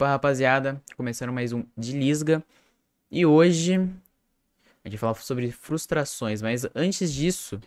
[0.00, 2.42] Opa, rapaziada, começando mais um de Lisga.
[3.10, 7.60] E hoje a gente vai falar sobre frustrações, mas antes disso,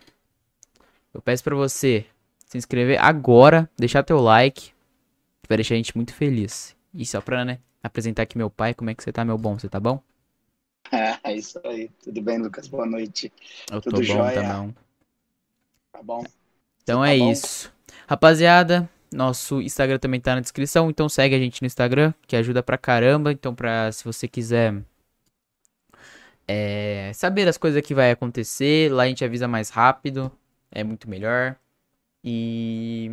[1.13, 2.07] eu peço para você
[2.47, 4.71] se inscrever agora, deixar teu like,
[5.43, 6.75] que vai deixar a gente muito feliz.
[6.91, 9.59] E só pra, né, apresentar aqui meu pai, como é que você tá, meu bom?
[9.59, 10.01] Você tá bom?
[11.23, 11.87] É isso aí.
[12.03, 12.67] Tudo bem, Lucas?
[12.67, 13.31] Boa noite.
[13.71, 14.41] Eu Tudo tô bom, jóia?
[14.41, 14.73] tá bom.
[15.91, 16.23] Tá bom?
[16.81, 17.31] Então Você é tá bom?
[17.31, 17.71] isso.
[18.07, 22.63] Rapaziada, nosso Instagram também tá na descrição, então segue a gente no Instagram, que ajuda
[22.63, 23.31] pra caramba.
[23.31, 24.83] Então, pra, se você quiser
[26.47, 30.31] é, saber as coisas que vai acontecer, lá a gente avisa mais rápido,
[30.71, 31.55] é muito melhor.
[32.23, 33.11] E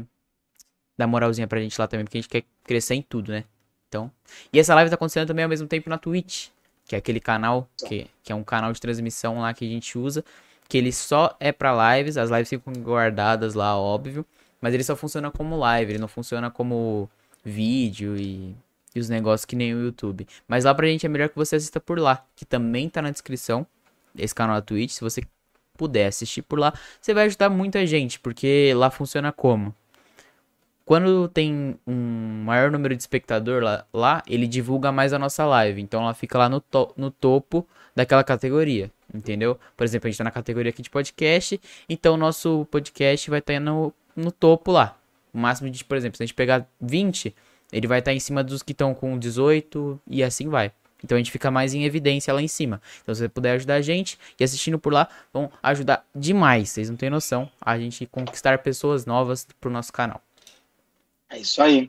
[0.98, 3.44] dá moralzinha pra gente lá também, porque a gente quer crescer em tudo, né?
[3.88, 4.10] Então,
[4.52, 6.48] e essa live tá acontecendo também ao mesmo tempo na Twitch,
[6.86, 9.98] que é aquele canal, que, que é um canal de transmissão lá que a gente
[9.98, 10.24] usa,
[10.68, 14.24] que ele só é pra lives, as lives ficam guardadas lá, óbvio,
[14.60, 17.08] mas ele só funciona como live, ele não funciona como
[17.44, 18.54] vídeo e,
[18.94, 20.26] e os negócios que nem o YouTube.
[20.46, 23.10] Mas lá pra gente é melhor que você assista por lá, que também tá na
[23.10, 23.66] descrição,
[24.16, 25.22] esse canal da Twitch, se você
[25.76, 29.74] puder assistir por lá, você vai ajudar muita gente, porque lá funciona como?
[30.84, 35.80] Quando tem um maior número de espectador lá, lá, ele divulga mais a nossa live.
[35.80, 37.64] Então ela fica lá no, to- no topo
[37.94, 39.56] daquela categoria, entendeu?
[39.76, 43.38] Por exemplo, a gente tá na categoria aqui de podcast, então o nosso podcast vai
[43.38, 44.98] estar no, no topo lá.
[45.32, 47.34] O máximo de, por exemplo, se a gente pegar 20,
[47.72, 50.72] ele vai estar em cima dos que estão com 18 e assim vai.
[51.02, 52.80] Então a gente fica mais em evidência lá em cima.
[53.02, 56.70] Então se você puder ajudar a gente e assistindo por lá, vão ajudar demais.
[56.70, 60.22] Vocês não têm noção a gente conquistar pessoas novas pro nosso canal.
[61.30, 61.88] É isso aí.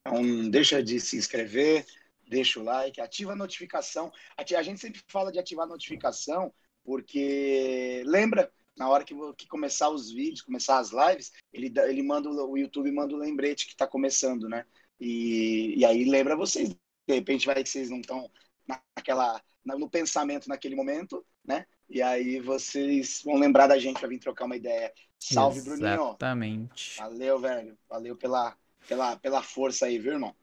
[0.00, 1.86] Então, deixa de se inscrever,
[2.28, 4.12] deixa o like, ativa a notificação.
[4.36, 6.52] A gente sempre fala de ativar a notificação,
[6.84, 12.30] porque lembra, na hora que, que começar os vídeos, começar as lives, ele, ele manda,
[12.30, 14.64] o YouTube manda o lembrete que está começando, né?
[14.98, 18.30] E, e aí lembra vocês, de repente vai que vocês não estão
[18.66, 21.66] naquela, na- no pensamento naquele momento, né?
[21.88, 24.92] E aí vocês vão lembrar da gente para vir trocar uma ideia.
[25.18, 25.86] Salve, Bruninho.
[25.88, 26.96] Exatamente.
[26.98, 27.76] Valeu, velho.
[27.88, 28.56] Valeu pela,
[28.88, 30.34] pela, pela força aí, viu, irmão?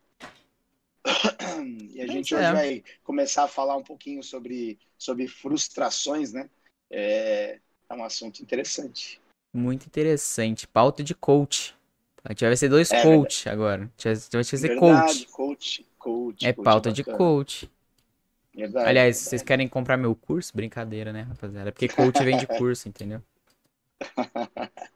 [1.93, 2.53] E a gente Pois hoje é.
[2.53, 6.49] vai começar a falar um pouquinho sobre, sobre frustrações, né?
[6.91, 7.59] É,
[7.89, 9.19] é um assunto interessante.
[9.53, 10.67] Muito interessante.
[10.67, 11.75] Pauta de coach.
[12.23, 13.89] A gente vai ser dois É coach agora.
[14.03, 15.31] A gente vai ser Verdade, coach.
[15.31, 15.85] coach.
[15.97, 17.17] coach É coach pauta de bacana.
[17.17, 17.71] coach.
[18.53, 19.29] Verdade, Aliás, verdade.
[19.29, 20.51] vocês querem comprar meu curso?
[20.55, 21.71] Brincadeira, né, rapaziada?
[21.71, 23.21] Porque coach vem de curso, entendeu?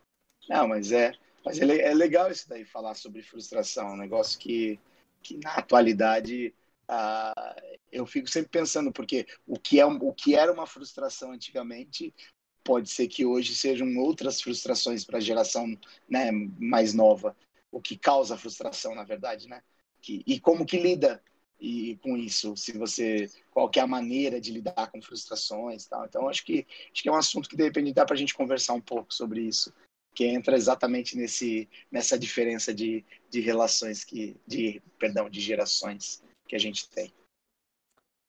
[0.50, 1.14] Não, mas é,
[1.46, 4.80] mas é, é legal isso daí, falar sobre frustração, um negócio que,
[5.22, 6.54] que na atualidade
[6.88, 7.56] ah,
[7.92, 12.14] eu fico sempre pensando, porque o que, é, o que era uma frustração antigamente
[12.64, 15.78] pode ser que hoje sejam outras frustrações para a geração
[16.10, 17.36] né, mais nova,
[17.72, 19.62] o que causa frustração, na verdade, né?
[20.02, 21.22] Que, e como que lida
[21.60, 25.90] e, com isso, se você qual que é a maneira de lidar com frustrações, e
[25.90, 26.06] tal.
[26.06, 28.34] Então acho que acho que é um assunto que de repente dá para a gente
[28.34, 29.72] conversar um pouco sobre isso
[30.14, 36.56] que entra exatamente nesse nessa diferença de, de relações que de perdão de gerações que
[36.56, 37.14] a gente tem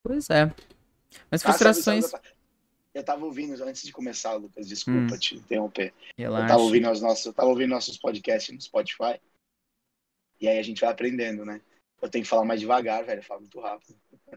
[0.02, 0.52] Pois é.
[1.31, 2.12] Mas Ah, frustrações.
[2.94, 5.19] Eu tava ouvindo antes de começar Lucas desculpa Hum.
[5.19, 6.47] te interromper eu Relaxa.
[6.49, 9.19] tava ouvindo os nossos eu tava ouvindo nossos podcasts no Spotify
[10.41, 11.61] e aí a gente vai aprendendo né
[12.00, 13.94] eu tenho que falar mais devagar velho eu falo muito rápido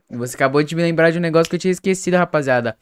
[0.09, 2.77] Você acabou de me lembrar de um negócio que eu tinha esquecido, rapaziada.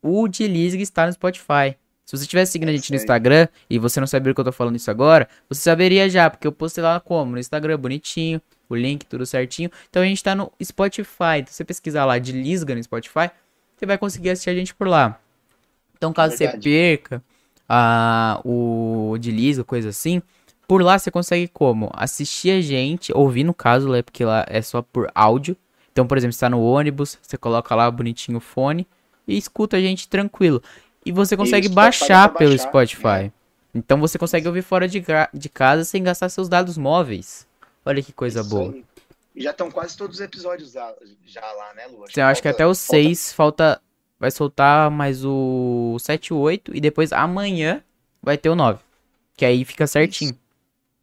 [0.00, 1.76] O Lisg está no Spotify.
[2.06, 3.04] Se você estiver seguindo a É gente no isso aí.
[3.04, 6.46] Instagram e você não saber que eu tô falando isso agora, você saberia já, porque
[6.46, 7.32] eu postei lá como?
[7.32, 9.70] No Instagram, bonitinho, o link, tudo certinho.
[9.90, 11.38] Então a gente tá no Spotify.
[11.40, 13.30] Então, se você pesquisar lá de Lisga no Spotify,
[13.82, 15.18] você vai conseguir assistir a gente por lá.
[15.96, 16.62] Então, caso você Verdade.
[16.62, 17.22] perca
[17.68, 20.22] ah, o de Lisga, coisa assim,
[20.68, 21.90] por lá você consegue como?
[21.92, 24.02] Assistir a gente, ouvir no caso, né?
[24.02, 25.56] Porque lá é só por áudio.
[25.90, 28.86] Então, por exemplo, você tá no ônibus, você coloca lá bonitinho o fone
[29.26, 30.62] e escuta a gente tranquilo.
[31.04, 33.32] E você consegue dá baixar pra pelo baixar, Spotify.
[33.74, 35.02] Então você consegue ouvir fora de,
[35.34, 37.48] de casa sem gastar seus dados móveis.
[37.84, 38.72] Olha que coisa Isso boa.
[38.72, 38.84] aí.
[39.34, 40.94] E já estão quase todos os episódios já,
[41.24, 43.82] já lá né Lu Então, eu acho que falta- até o falta 6 falta.
[44.18, 46.76] Vai soltar mais o 7 e o 8.
[46.76, 47.82] E depois amanhã
[48.22, 48.78] vai ter o 9.
[49.36, 50.38] Que aí fica certinho.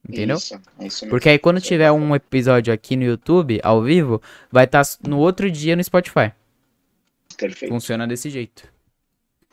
[0.08, 0.38] Entendeu?
[0.38, 1.10] Isso, é isso mesmo.
[1.10, 4.84] Porque aí quando Isso é tiver um episódio aqui no YouTube, ao vivo, vai estar
[5.06, 6.32] no outro dia no Spotify.
[7.38, 7.72] Perfeito.
[7.74, 8.72] Funciona desse jeito.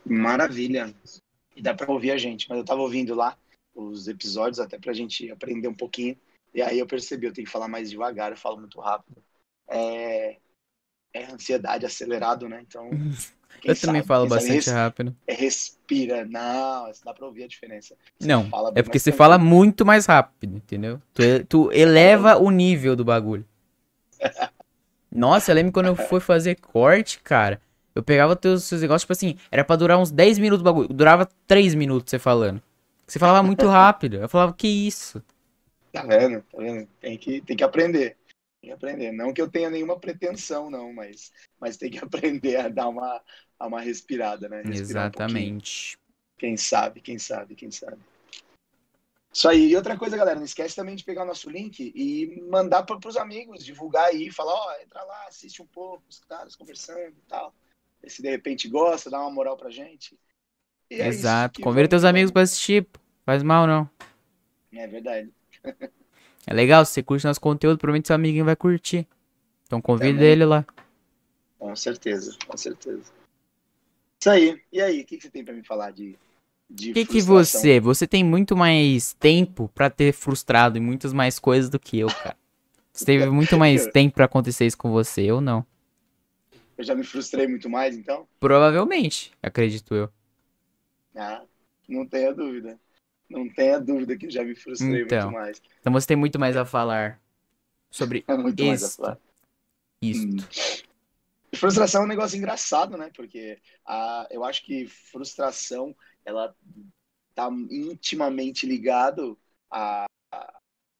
[0.05, 0.94] Maravilha.
[1.56, 2.48] E dá pra ouvir a gente.
[2.48, 3.36] Mas eu tava ouvindo lá
[3.74, 6.17] os episódios até pra gente aprender um pouquinho.
[6.56, 9.22] E aí eu percebi, eu tenho que falar mais devagar, eu falo muito rápido.
[9.69, 10.39] É,
[11.15, 12.60] é ansiedade acelerado, né?
[12.63, 13.03] Então.
[13.60, 15.17] quem Eu também sabe, falo quem sabe bastante res- rápido.
[15.27, 16.25] é respira.
[16.27, 17.96] Não, dá pra ouvir a diferença.
[18.19, 21.01] Você Não, fala é porque você fala muito mais rápido, entendeu?
[21.15, 23.44] Tu, tu eleva o nível do bagulho.
[25.10, 27.60] Nossa, eu lembro quando eu fui fazer corte, cara.
[27.94, 30.89] Eu pegava teus, seus negócios, tipo assim, era pra durar uns 10 minutos o bagulho.
[30.89, 32.60] Durava 3 minutos você falando.
[33.06, 34.17] Você falava muito rápido.
[34.17, 35.22] Eu falava, que isso?
[35.96, 36.43] Tá vendo?
[36.43, 36.88] Tá vendo?
[37.00, 38.17] Tem que, tem que aprender.
[38.60, 39.12] Tem que aprender.
[39.12, 43.22] Não que eu tenha nenhuma pretensão, não, mas, mas tem que aprender a dar uma,
[43.58, 44.62] a uma respirada, né?
[44.62, 45.96] Respirar Exatamente.
[45.96, 46.06] Um
[46.38, 47.98] quem sabe, quem sabe, quem sabe.
[49.32, 49.70] Isso aí.
[49.70, 53.08] E outra coisa, galera, não esquece também de pegar o nosso link e mandar para
[53.08, 57.17] os amigos, divulgar aí, falar, ó, oh, entra lá, assiste um pouco, os caras conversando
[57.17, 57.55] e tal.
[58.03, 60.19] E se de repente gosta, dá uma moral pra gente.
[60.91, 61.60] É Exato.
[61.60, 62.86] Convida teus amigos para assistir.
[63.24, 63.91] Faz mal, não.
[64.72, 65.32] É verdade.
[66.46, 69.06] É legal, se você curte nosso conteúdo, provavelmente seu amiguinho vai curtir.
[69.67, 70.65] Então convida ele lá.
[71.58, 73.13] Com certeza, com certeza.
[74.20, 74.63] Isso aí.
[74.73, 76.17] E aí, o que, que você tem para me falar de
[76.69, 77.79] o que, que você?
[77.79, 82.08] Você tem muito mais tempo para ter frustrado em muitas mais coisas do que eu,
[82.08, 82.37] cara.
[82.93, 85.65] Você teve muito mais tempo para acontecer isso com você, eu não.
[86.77, 88.27] Eu já me frustrei muito mais, então?
[88.41, 90.11] Provavelmente, acredito eu.
[91.15, 91.43] Ah,
[91.89, 92.79] não tenha dúvida.
[93.29, 95.63] Não tenha dúvida que eu já me frustrei então, muito mais.
[95.81, 97.21] Então você tem muito mais a falar
[97.91, 98.67] sobre é muito isto.
[98.67, 99.19] mais a falar.
[100.01, 100.27] Isto.
[100.27, 100.77] Hum.
[101.55, 103.11] Frustração é um negócio engraçado, né?
[103.15, 106.55] Porque a, eu acho que frustração ela
[107.35, 109.39] tá intimamente ligado
[109.71, 110.06] à,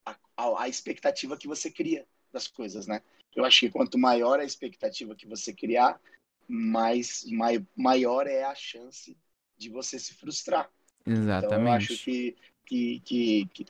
[0.05, 3.03] à, à expectativa que você cria das coisas, né?
[3.35, 6.01] Eu acho que quanto maior a expectativa que você criar,
[6.49, 9.17] mais mai, maior é a chance
[9.59, 10.71] de você se frustrar.
[11.07, 11.47] Exatamente.
[11.47, 13.67] Então, eu acho que, que, que, que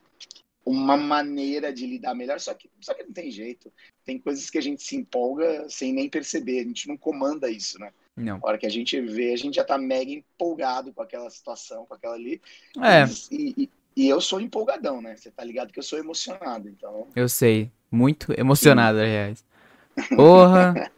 [0.64, 3.72] uma maneira de lidar melhor, só que, só que não tem jeito.
[4.04, 7.78] Tem coisas que a gente se empolga sem nem perceber, a gente não comanda isso,
[7.78, 7.92] né?
[8.16, 8.38] Não.
[8.42, 11.86] A hora que a gente vê, a gente já tá mega empolgado com aquela situação,
[11.86, 12.40] com aquela ali.
[12.82, 13.04] É.
[13.30, 15.14] E, e, e eu sou empolgadão, né?
[15.14, 17.06] Você tá ligado que eu sou emocionado, então.
[17.14, 17.70] Eu sei.
[17.90, 19.44] Muito emocionado, aliás.
[20.16, 20.90] Porra!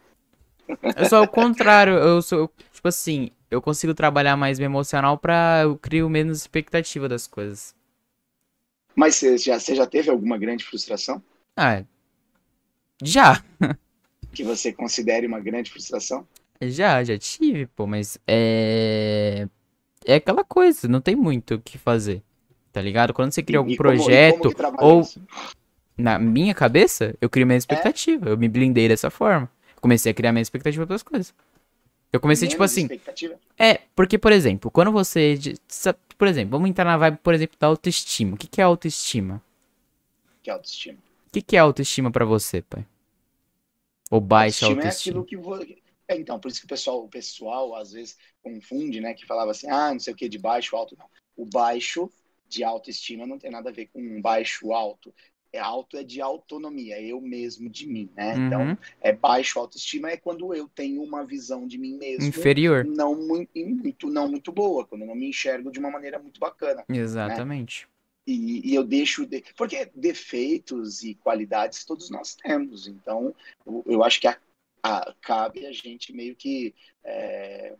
[0.97, 1.93] eu sou o contrário.
[1.93, 7.09] Eu sou, tipo assim, eu consigo trabalhar mais meu emocional pra eu crio menos expectativa
[7.09, 7.75] das coisas.
[8.95, 11.21] Mas você já, você já teve alguma grande frustração?
[11.55, 11.83] Ah,
[13.01, 13.43] já.
[14.31, 16.27] que você considere uma grande frustração?
[16.61, 19.47] Já, já tive, pô, mas é.
[20.05, 22.21] É aquela coisa, não tem muito o que fazer.
[22.71, 23.13] Tá ligado?
[23.13, 25.01] Quando você cria e, algum e projeto, como, ou.
[25.01, 25.21] Isso?
[25.97, 27.59] Na minha cabeça, eu criei minha é?
[27.59, 28.29] expectativa.
[28.29, 28.31] É?
[28.31, 29.49] Eu me blindei dessa forma.
[29.81, 31.33] Comecei a criar minha expectativa para as coisas.
[32.11, 32.93] Eu comecei, tipo Menos tipo
[33.33, 33.39] assim.
[33.57, 35.37] É, porque, por exemplo, quando você
[36.19, 38.35] por exemplo, vamos entrar na vibe, por exemplo, da autoestima.
[38.35, 39.41] O que, que é autoestima?
[40.43, 40.97] Que é autoestima?
[41.27, 42.85] O que, que é autoestima para você, pai?
[44.11, 44.83] Ou baixa autoestima?
[44.83, 45.19] autoestima?
[45.19, 48.99] É aquilo que é, então, por isso que o pessoal, o pessoal às vezes confunde,
[48.99, 49.13] né?
[49.13, 50.97] Que falava assim, ah, não sei o que, de baixo, alto.
[50.97, 51.05] Não.
[51.37, 52.11] O baixo
[52.49, 55.13] de autoestima não tem nada a ver com baixo, alto.
[55.51, 58.35] É alto é de autonomia, é eu mesmo de mim, né?
[58.35, 58.47] Uhum.
[58.47, 63.15] Então, é baixo autoestima é quando eu tenho uma visão de mim mesmo inferior, não
[63.15, 66.83] muito, não muito boa, quando eu não me enxergo de uma maneira muito bacana.
[66.87, 66.97] Né?
[66.97, 67.85] Exatamente.
[67.85, 67.89] Né?
[68.27, 69.43] E, e, eu deixo de...
[69.57, 72.87] porque defeitos e qualidades todos nós temos.
[72.87, 73.33] Então,
[73.65, 74.37] eu, eu acho que a,
[74.83, 77.75] a, cabe a gente meio que é,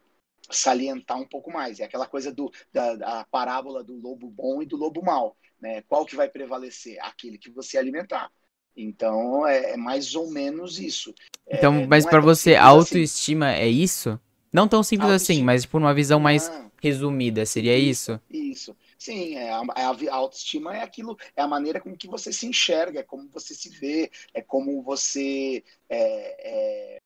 [0.49, 1.79] salientar um pouco mais.
[1.79, 5.35] É aquela coisa do, da, da parábola do lobo bom e do lobo mau.
[5.59, 5.81] Né?
[5.83, 6.97] Qual que vai prevalecer?
[7.01, 8.31] Aquele que você alimentar.
[8.75, 11.13] Então é, é mais ou menos isso.
[11.47, 12.77] Então, é, mas para é você, a assim.
[12.77, 13.59] autoestima assim.
[13.61, 14.19] é isso?
[14.51, 18.19] Não tão simples assim, mas por uma visão mais ah, resumida, seria isso?
[18.29, 18.75] Isso.
[18.97, 22.47] Sim, é a, é a, autoestima é aquilo, é a maneira com que você se
[22.47, 26.99] enxerga, é como você se vê, é como você é, é,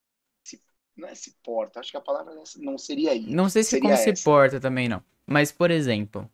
[0.95, 3.31] não é se porta, acho que a palavra não seria isso.
[3.31, 4.15] Não sei se como essa.
[4.15, 5.01] se porta também não.
[5.25, 6.29] Mas, por exemplo,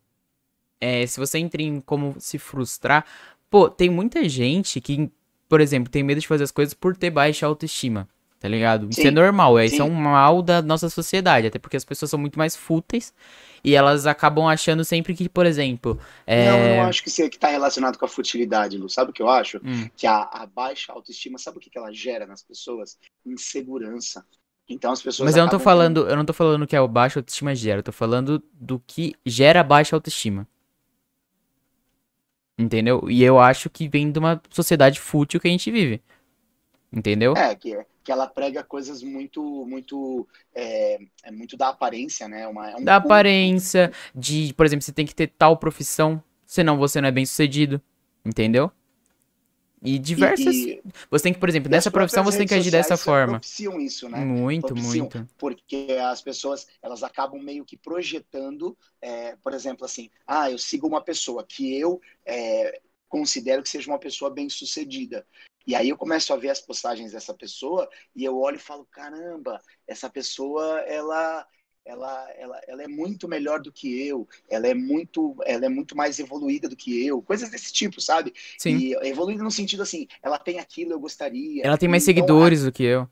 [0.80, 3.06] é, se você entra em como se frustrar,
[3.48, 5.10] pô, tem muita gente que,
[5.48, 8.08] por exemplo, tem medo de fazer as coisas por ter baixa autoestima.
[8.40, 8.84] Tá ligado?
[8.84, 11.84] Sim, isso é normal, é, isso é um mal da nossa sociedade, até porque as
[11.84, 13.12] pessoas são muito mais fúteis
[13.62, 16.00] e elas acabam achando sempre que, por exemplo.
[16.26, 16.50] É...
[16.50, 18.88] Não, eu não acho que isso que tá relacionado com a futilidade, Lu.
[18.88, 19.60] Sabe o que eu acho?
[19.62, 19.90] Hum.
[19.94, 22.98] Que a, a, baixa autoestima, sabe o que, que ela gera nas pessoas?
[23.26, 24.24] Insegurança.
[24.70, 25.26] Então as pessoas.
[25.26, 27.82] Mas eu não tô falando, eu não tô falando que a baixa autoestima gera, eu
[27.82, 30.46] tô falando do que gera baixa autoestima.
[32.56, 33.10] Entendeu?
[33.10, 36.00] E eu acho que vem de uma sociedade fútil que a gente vive.
[36.92, 37.34] Entendeu?
[37.34, 42.46] É, que, que ela prega coisas muito, muito, é, é muito da aparência, né?
[42.46, 46.76] Uma, é um da aparência, de, por exemplo, você tem que ter tal profissão, senão
[46.76, 47.80] você não é bem sucedido.
[48.24, 48.70] Entendeu?
[49.82, 50.54] E diversas.
[50.54, 50.82] E.
[51.10, 53.34] Você tem que, por exemplo, nessa profissão você tem que agir dessa forma.
[53.34, 54.18] propiciam isso, né?
[54.24, 55.28] Muito, propiciam, muito.
[55.38, 60.86] Porque as pessoas, elas acabam meio que projetando, é, por exemplo, assim, ah, eu sigo
[60.86, 65.26] uma pessoa que eu é, considero que seja uma pessoa bem sucedida.
[65.66, 68.86] E aí eu começo a ver as postagens dessa pessoa e eu olho e falo,
[68.90, 71.46] caramba, essa pessoa, ela,
[71.84, 75.96] ela, ela, ela é muito melhor do que eu, ela é muito, ela é muito
[75.96, 78.32] mais evoluída do que eu, coisas desse tipo, sabe?
[78.56, 78.84] Sim.
[78.84, 81.62] E evoluída no sentido assim, ela tem aquilo, eu gostaria.
[81.62, 83.08] Ela tem mais Então, seguidores do que eu.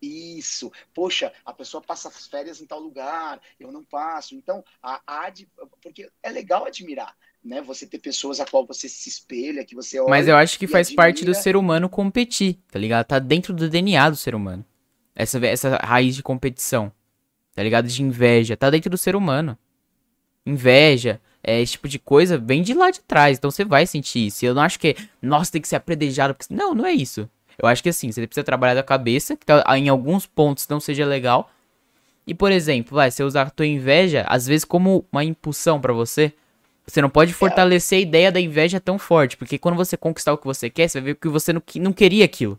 [0.00, 4.34] isso, poxa, a pessoa passa as férias em tal lugar, eu não passo.
[4.36, 5.32] Então, a, a
[5.82, 7.60] porque é legal admirar, né?
[7.62, 10.08] Você ter pessoas a qual você se espelha, que você olha.
[10.10, 11.34] Mas eu acho que faz parte do admira.
[11.34, 13.06] ser humano competir, tá ligado?
[13.06, 14.64] Tá dentro do DNA do ser humano.
[15.14, 16.92] Essa, essa raiz de competição,
[17.58, 17.88] tá ligado?
[17.88, 19.58] De inveja, tá dentro do ser humano.
[20.46, 24.28] Inveja, é, esse tipo de coisa vem de lá de trás, então você vai sentir
[24.28, 24.46] isso.
[24.46, 26.36] Eu não acho que, nossa, tem que ser apredejado.
[26.36, 26.54] Porque...
[26.54, 27.28] Não, não é isso.
[27.60, 30.78] Eu acho que assim, você precisa trabalhar da cabeça, que tá- em alguns pontos não
[30.78, 31.50] seja legal.
[32.24, 35.92] E, por exemplo, vai, você usar a tua inveja, às vezes, como uma impulsão pra
[35.92, 36.32] você.
[36.86, 40.38] Você não pode fortalecer a ideia da inveja tão forte, porque quando você conquistar o
[40.38, 42.56] que você quer, você vai ver que você não, não queria aquilo.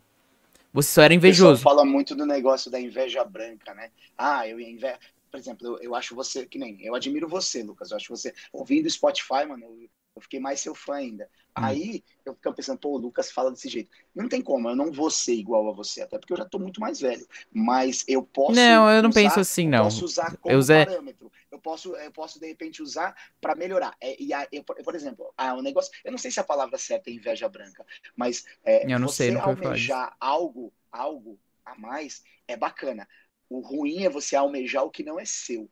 [0.82, 1.62] Você só era invejoso.
[1.62, 3.92] fala muito do negócio da inveja branca, né?
[4.18, 4.98] Ah, eu invejo.
[5.32, 7.92] Por exemplo, eu, eu acho você, que nem, eu admiro você, Lucas.
[7.92, 11.26] Eu acho você, ouvindo Spotify, mano, eu, eu fiquei mais seu fã ainda.
[11.26, 11.28] Hum.
[11.54, 13.92] Aí eu fico pensando, pô, o Lucas fala desse jeito.
[14.16, 16.58] Não tem como, eu não vou ser igual a você, até porque eu já tô
[16.58, 17.26] muito mais velho.
[17.54, 18.54] Mas eu posso.
[18.54, 19.84] Não, eu não usar- penso assim, não.
[19.84, 21.32] Posso usar como Eu usei- parâmetro.
[21.60, 23.96] Eu posso, eu posso, de repente, usar para melhorar.
[24.00, 25.92] É, e a- eu, por exemplo, ah, um negócio.
[26.06, 27.86] Eu não sei se a palavra certa é inveja branca,
[28.16, 33.08] mas é, Eu não você sei, falar almejar algo, algo a mais é bacana.
[33.50, 35.70] O ruim é você almejar o que não é seu.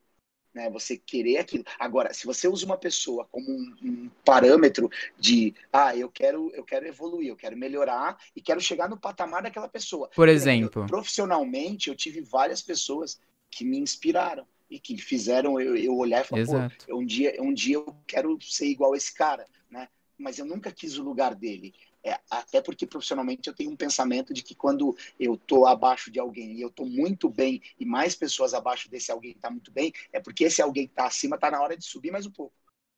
[0.53, 0.69] Né?
[0.71, 1.63] Você querer aquilo.
[1.79, 6.65] Agora, se você usa uma pessoa como um, um parâmetro de ah, eu quero, eu
[6.65, 10.09] quero evoluir, eu quero melhorar e quero chegar no patamar daquela pessoa.
[10.13, 15.75] Por Eu- exemplo, profissionalmente, eu tive várias pessoas que me inspiraram e que fizeram eu,
[15.75, 16.95] eu olhar e falar, pô, exato.
[16.95, 19.87] um dia, um dia eu quero ser igual a esse cara, né?
[20.17, 21.73] Mas eu nunca quis o lugar dele.
[22.03, 26.19] É, até porque profissionalmente eu tenho um pensamento de que quando eu tô abaixo de
[26.19, 29.91] alguém e eu tô muito bem e mais pessoas abaixo desse alguém tá muito bem,
[30.13, 32.53] é porque esse alguém que tá acima tá na hora de subir mais um pouco,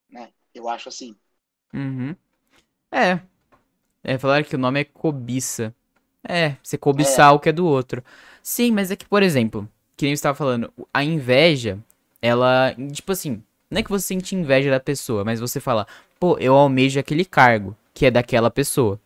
[0.09, 0.31] né?
[0.53, 1.15] Eu acho assim.
[1.73, 2.15] Uhum.
[2.91, 3.19] É.
[4.03, 5.75] É, falaram que o nome é cobiça.
[6.23, 8.03] É, você cobiçar o que é do outro.
[8.43, 11.77] Sim, mas é que, por exemplo, que nem você tava falando, a inveja,
[12.21, 15.85] ela, tipo assim, não é que você sente inveja da pessoa, mas você fala,
[16.17, 18.97] pô, eu almejo aquele cargo que é daquela pessoa.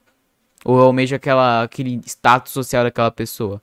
[0.63, 3.59] Ou eu almejo aquela, aquele status social daquela pessoa.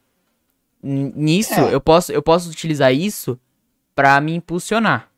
[0.83, 1.73] N- Nisso, É.
[1.73, 3.39] eu posso, eu posso utilizar isso
[3.95, 5.09] pra me impulsionar.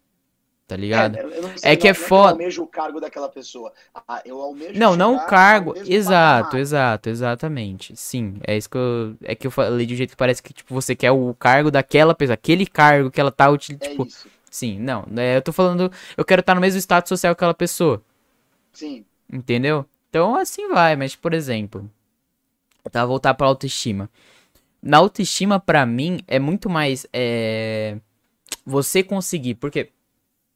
[0.72, 1.16] Tá ligado?
[1.16, 2.28] É, eu não É que é não foda.
[2.30, 3.70] Eu almejo o cargo daquela pessoa.
[4.08, 5.74] Ah, eu almejo Não, não o cargo.
[5.86, 7.94] Exato, exato, exatamente.
[7.94, 9.14] Sim, é isso que eu.
[9.22, 11.70] É que eu falei de um jeito que parece que, tipo, você quer o cargo
[11.70, 13.84] daquela pessoa, aquele cargo que ela tá utilizando.
[13.84, 14.26] É Tipo, isso.
[14.50, 15.04] sim, não.
[15.10, 15.92] né, eu tô falando.
[16.16, 18.02] Eu quero estar no mesmo status social que aquela pessoa.
[18.72, 19.04] Sim.
[19.30, 19.84] Entendeu?
[20.08, 21.90] Então assim vai, mas, por exemplo.
[22.90, 24.08] Tá, voltar pra autoestima.
[24.82, 27.06] Na autoestima, pra mim, é muito mais.
[27.12, 27.96] É,
[28.64, 29.54] você conseguir.
[29.56, 29.90] Porque,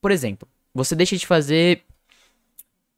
[0.01, 1.83] por exemplo, você deixa de fazer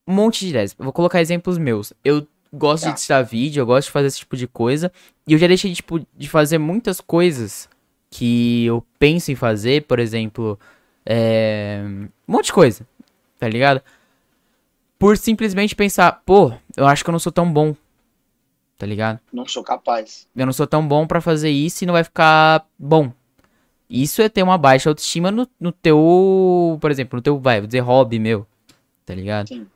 [0.07, 0.75] um monte de ideias.
[0.79, 1.93] Eu Vou colocar exemplos meus.
[2.05, 2.91] Eu gosto Tá.
[2.91, 4.91] de editar vídeo, eu gosto de fazer esse tipo de coisa.
[5.27, 7.69] E eu já deixei tipo, de fazer muitas coisas
[8.11, 10.59] que eu penso em fazer, por exemplo.
[11.05, 11.83] É...
[12.27, 12.87] Um monte de coisa.
[13.39, 13.83] Tá ligado?
[14.99, 17.75] Por simplesmente pensar, pô, eu acho que eu não sou tão bom.
[18.77, 19.21] Tá ligado?
[19.33, 20.27] Não sou capaz.
[20.35, 23.13] Eu não sou tão bom pra fazer isso e não vai ficar bom.
[23.88, 27.66] Isso é ter uma baixa autoestima no, no teu, por exemplo, no teu, vai, vou
[27.66, 28.46] dizer hobby meu.
[29.07, 29.48] Tá ligado?
[29.48, 29.66] Sim.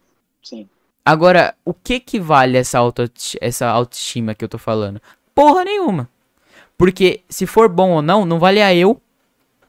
[0.42, 0.68] Sim.
[1.05, 5.01] Agora, o que que vale essa, auto, essa autoestima que eu tô falando?
[5.35, 6.09] Porra nenhuma.
[6.77, 9.01] Porque se for bom ou não, não vale a eu.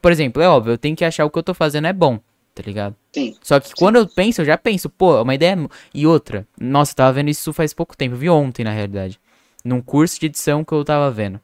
[0.02, 2.20] Por exemplo, é óbvio, eu tenho que achar o que eu tô fazendo é bom,
[2.54, 2.94] tá ligado?
[3.12, 3.34] Sim.
[3.42, 5.56] Só que quando eu penso, eu já penso, pô, é uma ideia.
[5.94, 9.18] E outra, nossa, eu tava vendo isso faz pouco tempo, eu vi ontem na realidade.
[9.64, 11.40] Num curso de edição que eu tava vendo.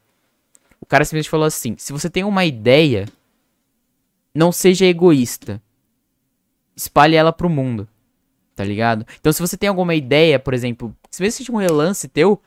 [0.81, 3.07] O cara simplesmente falou assim: se você tem uma ideia,
[4.35, 5.61] não seja egoísta.
[6.75, 7.87] Espalhe ela pro mundo.
[8.55, 9.07] Tá ligado?
[9.19, 12.41] Então, se você tem alguma ideia, por exemplo, se você sente um relance teu,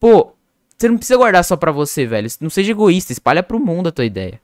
[0.00, 0.32] pô,
[0.76, 2.28] você não precisa guardar só pra você, velho.
[2.40, 4.40] Não seja egoísta, espalha pro mundo a tua ideia.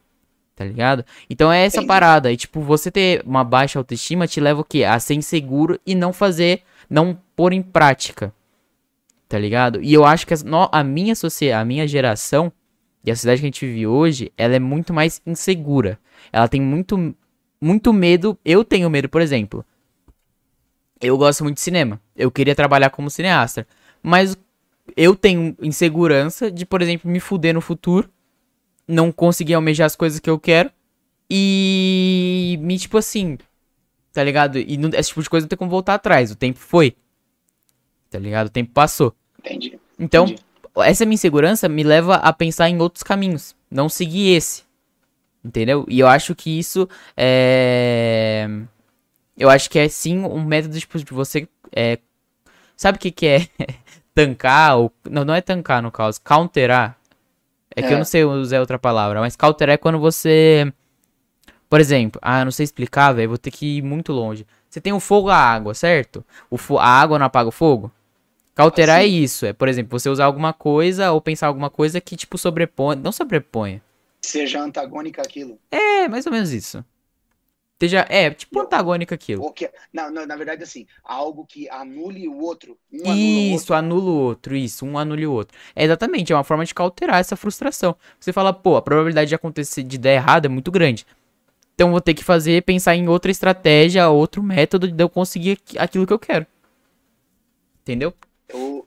[0.55, 1.05] Tá ligado?
[1.29, 2.31] Então é essa parada.
[2.31, 4.85] E, tipo, você ter uma baixa autoestima te leva o quê?
[4.85, 8.33] A ser inseguro e não fazer, não pôr em prática.
[9.29, 9.83] Tá ligado?
[9.83, 12.53] E eu acho que no- a minha sociedade, a minha geração
[13.05, 15.99] e a sociedade que a gente vive hoje, ela é muito mais insegura.
[16.33, 17.15] Ela tem muito,
[17.61, 18.39] muito medo.
[18.45, 19.65] Eu tenho medo, por exemplo.
[21.01, 22.01] Eu gosto muito de cinema.
[22.17, 23.67] Eu queria trabalhar como cineasta.
[24.03, 24.37] Mas
[24.97, 28.09] eu tenho insegurança de, por exemplo, me fuder no futuro.
[28.89, 30.71] Não conseguir almejar as coisas que eu quero.
[31.31, 33.37] E me, tipo assim.
[34.13, 34.59] Tá ligado?
[34.59, 36.31] E não- esse tipo de coisa não tem como voltar atrás.
[36.31, 36.97] O tempo foi.
[38.09, 38.47] Tá ligado?
[38.47, 39.15] O tempo passou.
[39.41, 39.79] Entendi.
[39.99, 40.43] Então, Entendi.
[40.83, 44.65] Essa minha insegurança me leva a pensar em outros caminhos, não seguir esse.
[45.45, 45.85] Entendeu?
[45.89, 48.49] E eu acho que isso é.
[49.37, 51.47] Eu acho que é sim um método tipo, de você.
[51.75, 51.99] É...
[52.77, 53.49] Sabe o que, que é
[54.15, 54.79] tancar?
[54.79, 54.93] Ou...
[55.09, 56.97] Não, não é tancar no caso, counterar.
[57.77, 60.73] É, é que eu não sei usar outra palavra, mas counterar é quando você.
[61.69, 64.47] Por exemplo, ah, não sei explicar, velho, vou ter que ir muito longe.
[64.71, 66.25] Você tem o fogo a água, certo?
[66.51, 66.79] O fo...
[66.79, 67.93] A água não apaga o fogo?
[68.55, 69.07] Cauterar assim.
[69.07, 69.47] é isso.
[69.47, 72.97] É, por exemplo, você usar alguma coisa ou pensar alguma coisa que, tipo, sobrepõe.
[72.97, 73.83] Não sobreponha.
[74.23, 75.59] Seja antagônica aquilo.
[75.71, 76.85] É, mais ou menos isso.
[77.81, 79.53] Seja, é, tipo antagônica aquilo.
[79.53, 82.79] Que, não, não, na verdade, assim, algo que anule o outro.
[82.91, 83.75] Um isso, anula o outro.
[83.75, 85.59] anula o outro, isso, um anule o outro.
[85.75, 87.97] É exatamente, é uma forma de cauterar essa frustração.
[88.19, 91.05] Você fala, pô, a probabilidade de acontecer, de dar errado é muito grande.
[91.75, 96.07] Então vou ter que fazer, pensar em outra estratégia, outro método de eu conseguir aquilo
[96.07, 96.47] que eu quero.
[97.83, 98.15] Entendeu?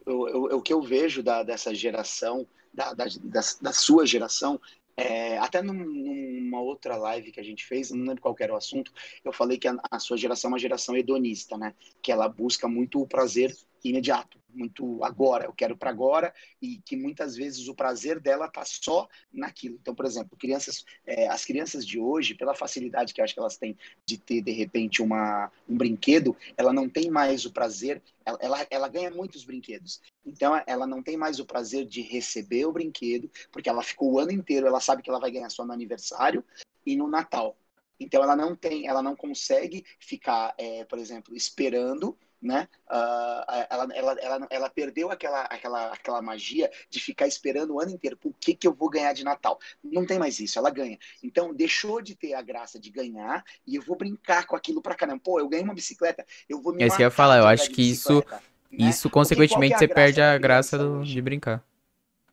[0.08, 4.60] Eu, eu, o que eu vejo da, dessa geração, da, da, da, da sua geração,
[4.96, 8.58] é, até num, numa outra live que a gente fez, não lembro qual era o
[8.58, 8.92] assunto,
[9.24, 11.76] eu falei que a, a, sua geração é uma geração hedonista, né?
[12.02, 13.56] Que ela busca muito o prazer
[13.90, 18.64] imediato muito agora, eu quero para agora, e que muitas vezes o prazer dela tá
[18.66, 19.78] só naquilo.
[19.80, 23.40] Então, por exemplo, crianças, é, as crianças de hoje, pela facilidade que eu acho que
[23.40, 28.02] elas têm de ter, de repente, uma, um brinquedo, ela não tem mais o prazer,
[28.26, 30.02] ela, ela, ela ganha muitos brinquedos.
[30.26, 34.20] Então, ela não tem mais o prazer de receber o brinquedo, porque ela ficou o
[34.20, 36.44] ano inteiro, ela sabe que ela vai ganhar só no aniversário
[36.86, 37.56] e no Natal.
[38.00, 42.68] Então ela não tem, ela não consegue ficar, é, por exemplo, esperando né?
[42.88, 47.92] Uh, ela, ela, ela, ela perdeu aquela, aquela, aquela magia de ficar esperando o ano
[47.92, 48.18] inteiro.
[48.18, 49.60] Por que, que eu vou ganhar de Natal?
[49.84, 50.98] Não tem mais isso, ela ganha.
[51.24, 54.96] Então, deixou de ter a graça de ganhar e eu vou brincar com aquilo pra
[54.96, 55.22] caramba.
[55.24, 57.82] Pô, eu ganhei uma bicicleta, eu vou me Esse eu ia falar, eu acho que
[57.82, 58.24] isso,
[58.72, 58.88] né?
[58.90, 61.64] isso consequentemente, é você perde a graça do, de brincar.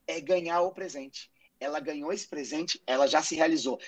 [0.07, 1.31] É ganhar o presente.
[1.59, 3.81] Ela ganhou esse presente, ela já se realizou.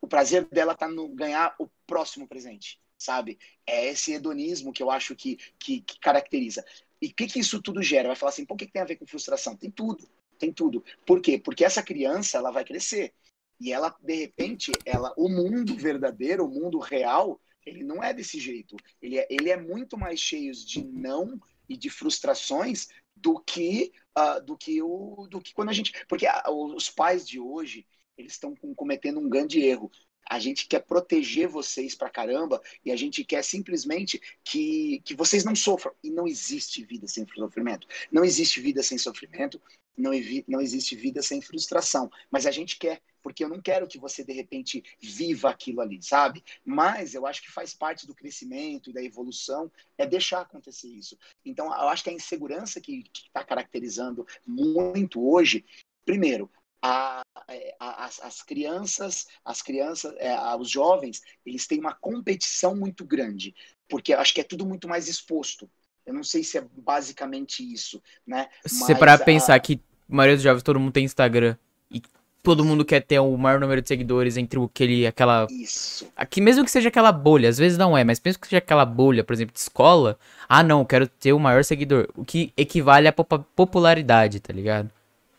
[0.00, 3.38] O prazer dela tá no ganhar o próximo presente sabe?
[3.66, 6.64] É esse hedonismo que eu acho que, que, que caracteriza.
[7.00, 8.08] E o que, que isso tudo gera?
[8.08, 9.56] Vai falar assim, por que, que tem a ver com frustração?
[9.56, 10.84] Tem tudo, tem tudo.
[11.04, 11.38] Por quê?
[11.38, 13.12] Porque essa criança, ela vai crescer.
[13.60, 18.38] E ela, de repente, ela, o mundo verdadeiro, o mundo real, ele não é desse
[18.38, 18.76] jeito.
[19.00, 24.44] Ele é, ele é muito mais cheio de não e de frustrações do que uh,
[24.44, 28.54] do que o do que quando a gente porque os pais de hoje eles estão
[28.76, 29.90] cometendo um grande erro
[30.28, 35.44] a gente quer proteger vocês pra caramba e a gente quer simplesmente que, que vocês
[35.44, 35.92] não sofram.
[36.02, 37.86] E não existe vida sem sofrimento.
[38.10, 39.60] Não existe vida sem sofrimento.
[39.96, 40.10] Não,
[40.46, 42.10] não existe vida sem frustração.
[42.30, 46.02] Mas a gente quer, porque eu não quero que você, de repente, viva aquilo ali,
[46.02, 46.44] sabe?
[46.64, 51.16] Mas eu acho que faz parte do crescimento e da evolução é deixar acontecer isso.
[51.44, 55.64] Então, eu acho que a insegurança que está caracterizando muito hoje,
[56.04, 56.50] primeiro,
[56.82, 62.74] a, é, a, as, as, crianças, as crianças, é, os jovens, eles têm uma competição
[62.76, 63.54] muito grande,
[63.88, 65.68] porque acho que é tudo muito mais exposto.
[66.04, 68.48] Eu não sei se é basicamente isso, né?
[68.64, 71.56] Se Mas, parar pensar que a maioria dos jovens, todo mundo tem Instagram
[71.90, 72.00] e
[72.44, 75.48] todo mundo quer ter o maior número de seguidores entre o que ele, aquela...
[75.50, 76.08] Isso.
[76.14, 78.84] Aqui, mesmo que seja aquela bolha, às vezes não é, mas mesmo que seja aquela
[78.84, 80.16] bolha, por exemplo, de escola,
[80.48, 84.88] ah não, eu quero ter o maior seguidor, o que equivale à popularidade, tá ligado?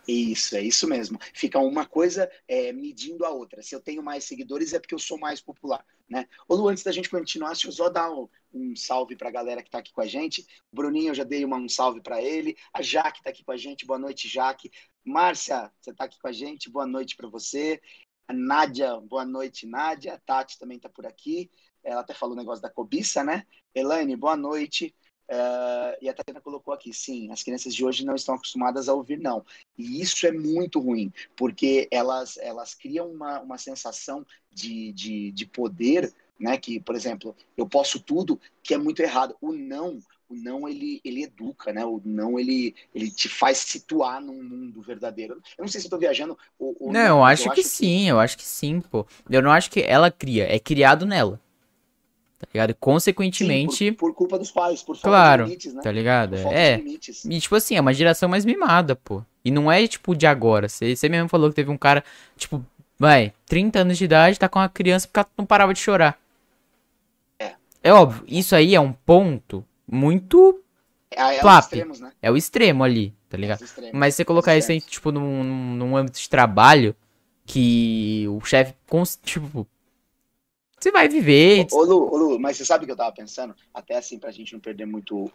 [0.07, 1.19] Isso, é isso mesmo.
[1.33, 3.61] Fica uma coisa é, medindo a outra.
[3.61, 6.25] Se eu tenho mais seguidores é porque eu sou mais popular, né?
[6.47, 9.31] Ô Lu, antes da gente continuar, deixa eu só dar um, um salve para a
[9.31, 10.47] galera que está aqui com a gente.
[10.71, 12.55] O Bruninho, eu já dei uma, um salve para ele.
[12.73, 13.85] A Jaque está aqui com a gente.
[13.85, 14.71] Boa noite, Jaque.
[15.03, 16.69] Márcia, você está aqui com a gente.
[16.69, 17.81] Boa noite para você.
[18.29, 20.13] A Nádia, boa noite, Nádia.
[20.13, 21.51] A Tati também está por aqui.
[21.83, 23.45] Ela até falou o negócio da cobiça, né?
[23.75, 24.95] Elaine, boa noite.
[25.29, 28.93] Uh, e a Tatiana colocou aqui, sim, as crianças de hoje não estão acostumadas a
[28.93, 29.45] ouvir não.
[29.77, 35.45] E isso é muito ruim, porque elas, elas criam uma, uma sensação de, de, de
[35.45, 36.57] poder, né?
[36.57, 39.35] Que, por exemplo, eu posso tudo, que é muito errado.
[39.41, 41.85] O não, o não ele, ele educa, né?
[41.85, 45.41] O não ele, ele te faz situar num mundo verdadeiro.
[45.57, 46.37] Eu não sei se eu tô viajando.
[46.57, 48.07] Ou, ou não, não, eu acho eu que acho sim, que...
[48.07, 49.05] eu acho que sim, pô.
[49.29, 51.41] Eu não acho que ela cria, é criado nela.
[52.39, 52.75] Tá ligado?
[52.75, 53.75] Consequentemente.
[53.75, 55.81] Sim, por, por, culpa dos pais, por falta claro, de limites, né?
[55.81, 56.35] Tá ligado?
[56.35, 56.79] é.
[57.25, 59.23] E tipo assim, é uma geração mais mimada, pô.
[59.43, 60.69] E não é tipo de agora.
[60.69, 62.03] Você, mesmo falou que teve um cara,
[62.35, 62.63] tipo,
[62.99, 66.19] vai, 30 anos de idade, tá com uma criança porque não parava de chorar.
[67.39, 67.53] É.
[67.81, 70.61] É óbvio, isso aí é um ponto muito.
[71.09, 72.11] É, é o extremos, né?
[72.21, 73.63] É o extremo ali, tá ligado?
[73.63, 76.95] É Mas você colocar isso aí, tipo, num, num âmbito de trabalho,
[77.47, 78.75] que o chefe,
[79.23, 79.65] tipo,
[80.79, 81.65] Você vai viver.
[81.71, 83.55] Ô, ô, Lu, ô, Lu, mas você sabe o que eu tava pensando?
[83.73, 85.27] Até assim, pra gente não perder muito,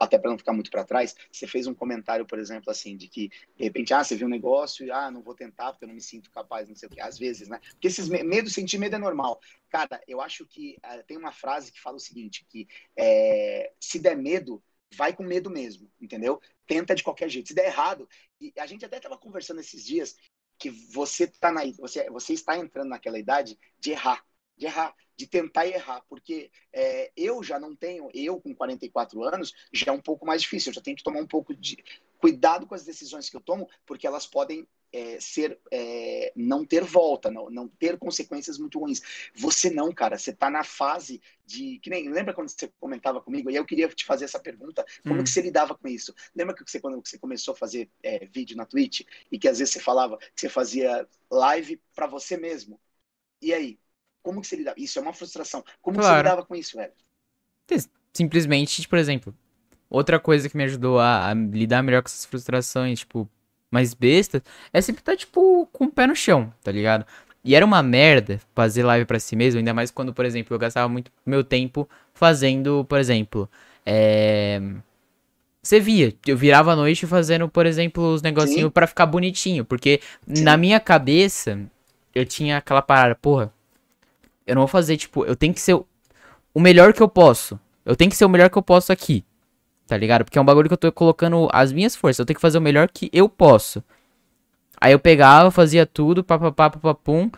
[0.00, 3.06] até pra não ficar muito para trás, você fez um comentário, por exemplo, assim, de
[3.06, 5.88] que, de repente, ah, você viu um negócio e, ah, não vou tentar porque eu
[5.88, 7.00] não me sinto capaz, não sei o quê.
[7.00, 7.60] Às vezes, né?
[7.70, 9.40] Porque esses medo, sentir medo é normal.
[9.70, 14.00] Cara, eu acho que uh, tem uma frase que fala o seguinte, que é, se
[14.00, 14.60] der medo,
[14.96, 16.40] vai com medo mesmo, entendeu?
[16.66, 17.48] Tenta de qualquer jeito.
[17.48, 18.08] Se der errado,
[18.40, 20.16] e a gente até tava conversando esses dias
[20.58, 24.24] que você tá na, você, você está entrando naquela idade de errar
[24.56, 29.52] de errar, de tentar errar, porque é, eu já não tenho, eu com 44 anos,
[29.72, 31.82] já é um pouco mais difícil, eu já tenho que tomar um pouco de
[32.18, 36.84] cuidado com as decisões que eu tomo, porque elas podem é, ser é, não ter
[36.84, 39.00] volta, não, não ter consequências muito ruins.
[39.34, 41.78] Você não, cara, você tá na fase de.
[41.80, 43.50] Que nem, lembra quando você comentava comigo?
[43.50, 45.24] E eu queria te fazer essa pergunta: como hum.
[45.24, 46.14] que você lidava com isso?
[46.34, 49.58] Lembra que você, quando você começou a fazer é, vídeo na Twitch e que às
[49.58, 52.78] vezes você falava que você fazia live para você mesmo?
[53.40, 53.81] E aí?
[54.22, 54.76] Como que você lidava?
[54.78, 55.64] Isso é uma frustração.
[55.80, 56.08] Como claro.
[56.08, 56.92] que você lidava com isso, velho?
[58.12, 59.34] Simplesmente, por exemplo,
[59.88, 63.28] outra coisa que me ajudou a, a, lidar melhor com essas frustrações, tipo,
[63.70, 67.06] mais bestas, é sempre estar, tipo, com o pé no chão, tá ligado?
[67.44, 70.58] E era uma merda fazer live para si mesmo, ainda mais quando, por exemplo, eu
[70.58, 73.48] gastava muito meu tempo fazendo, por exemplo,
[73.84, 74.60] é...
[75.62, 80.00] Você via, eu virava a noite fazendo, por exemplo, os negocinhos para ficar bonitinho, porque
[80.26, 80.42] Sim.
[80.42, 81.60] na minha cabeça
[82.12, 83.52] eu tinha aquela parada, porra,
[84.46, 87.58] eu não vou fazer, tipo, eu tenho que ser o melhor que eu posso.
[87.84, 89.24] Eu tenho que ser o melhor que eu posso aqui.
[89.86, 90.24] Tá ligado?
[90.24, 92.20] Porque é um bagulho que eu tô colocando as minhas forças.
[92.20, 93.82] Eu tenho que fazer o melhor que eu posso.
[94.80, 97.30] Aí eu pegava, fazia tudo, papapá, papapum.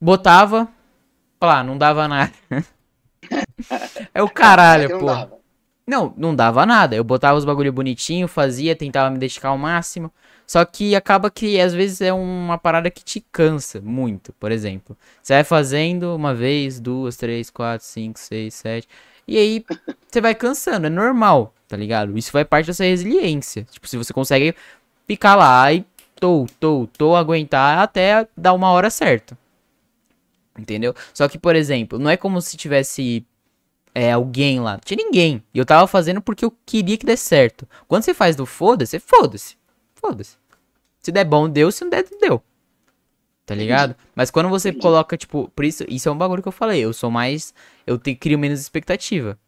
[0.00, 0.68] Botava.
[1.40, 2.32] Lá, não dava nada.
[4.14, 5.38] é o caralho, pô.
[5.86, 6.96] Não, não dava nada.
[6.96, 10.12] Eu botava os bagulho bonitinho, fazia, tentava me dedicar ao máximo.
[10.48, 14.96] Só que acaba que às vezes é uma parada que te cansa muito, por exemplo.
[15.22, 18.88] Você vai fazendo uma vez, duas, três, quatro, cinco, seis, sete.
[19.26, 19.62] E aí
[20.08, 22.16] você vai cansando, é normal, tá ligado?
[22.16, 23.66] Isso vai parte dessa resiliência.
[23.70, 24.54] Tipo, se você consegue
[25.06, 25.84] ficar lá e
[26.16, 29.36] tô, tô, tô, aguentar até dar uma hora certa.
[30.58, 30.94] Entendeu?
[31.12, 33.22] Só que, por exemplo, não é como se tivesse
[33.94, 34.72] é, alguém lá.
[34.72, 35.42] Não tinha ninguém.
[35.52, 37.68] E eu tava fazendo porque eu queria que desse certo.
[37.86, 39.57] Quando você faz do foda-se, foda-se.
[40.08, 40.36] Foda-se.
[41.00, 41.70] Se der bom, deu.
[41.70, 42.42] Se não der, deu.
[43.44, 43.94] Tá ligado?
[44.14, 46.82] Mas quando você coloca, tipo, por isso, isso é um bagulho que eu falei.
[46.82, 47.54] Eu sou mais.
[47.86, 49.38] Eu te, crio menos expectativa.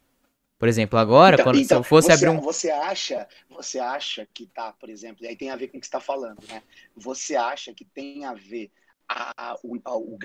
[0.58, 2.40] Por exemplo, agora, então, quando então, se eu fosse você, abrir um.
[2.40, 5.80] Você acha, você acha que tá, por exemplo, e aí tem a ver com o
[5.80, 6.62] que você tá falando, né?
[6.94, 8.70] Você acha que tem a ver
[9.08, 10.18] a, o, a, o,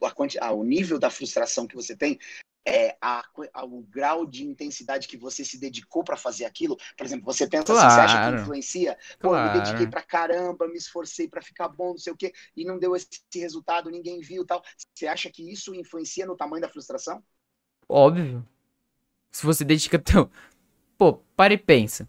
[0.00, 2.18] a, a, o nível da frustração que você tem
[2.64, 6.76] é, a, a, o grau de intensidade que você se dedicou para fazer aquilo.
[6.96, 7.86] Por exemplo, você pensa claro.
[7.86, 8.98] assim, você acha que influencia?
[9.18, 9.48] Pô, claro.
[9.48, 12.64] eu me dediquei pra caramba, me esforcei para ficar bom, não sei o quê, e
[12.64, 14.62] não deu esse resultado, ninguém viu tal.
[14.94, 17.22] Você acha que isso influencia no tamanho da frustração?
[17.88, 18.46] Óbvio.
[19.30, 20.02] Se você dedica.
[20.96, 22.08] Pô, para e pensa.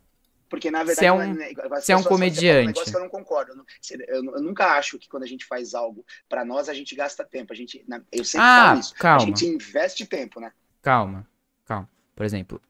[0.54, 2.66] Porque, na verdade, você é um, né, você é um comediante.
[2.66, 3.66] Um negócio que eu não concordo.
[4.08, 7.24] Eu, eu, nunca acho que quando a gente faz algo para nós, a gente gasta
[7.24, 7.52] tempo.
[7.52, 8.94] A gente, eu sempre ah, falo isso.
[8.94, 9.24] Calma.
[9.24, 10.52] A gente investe tempo, né?
[10.80, 11.28] Calma,
[11.66, 11.90] calma.
[12.16, 12.62] Por exemplo,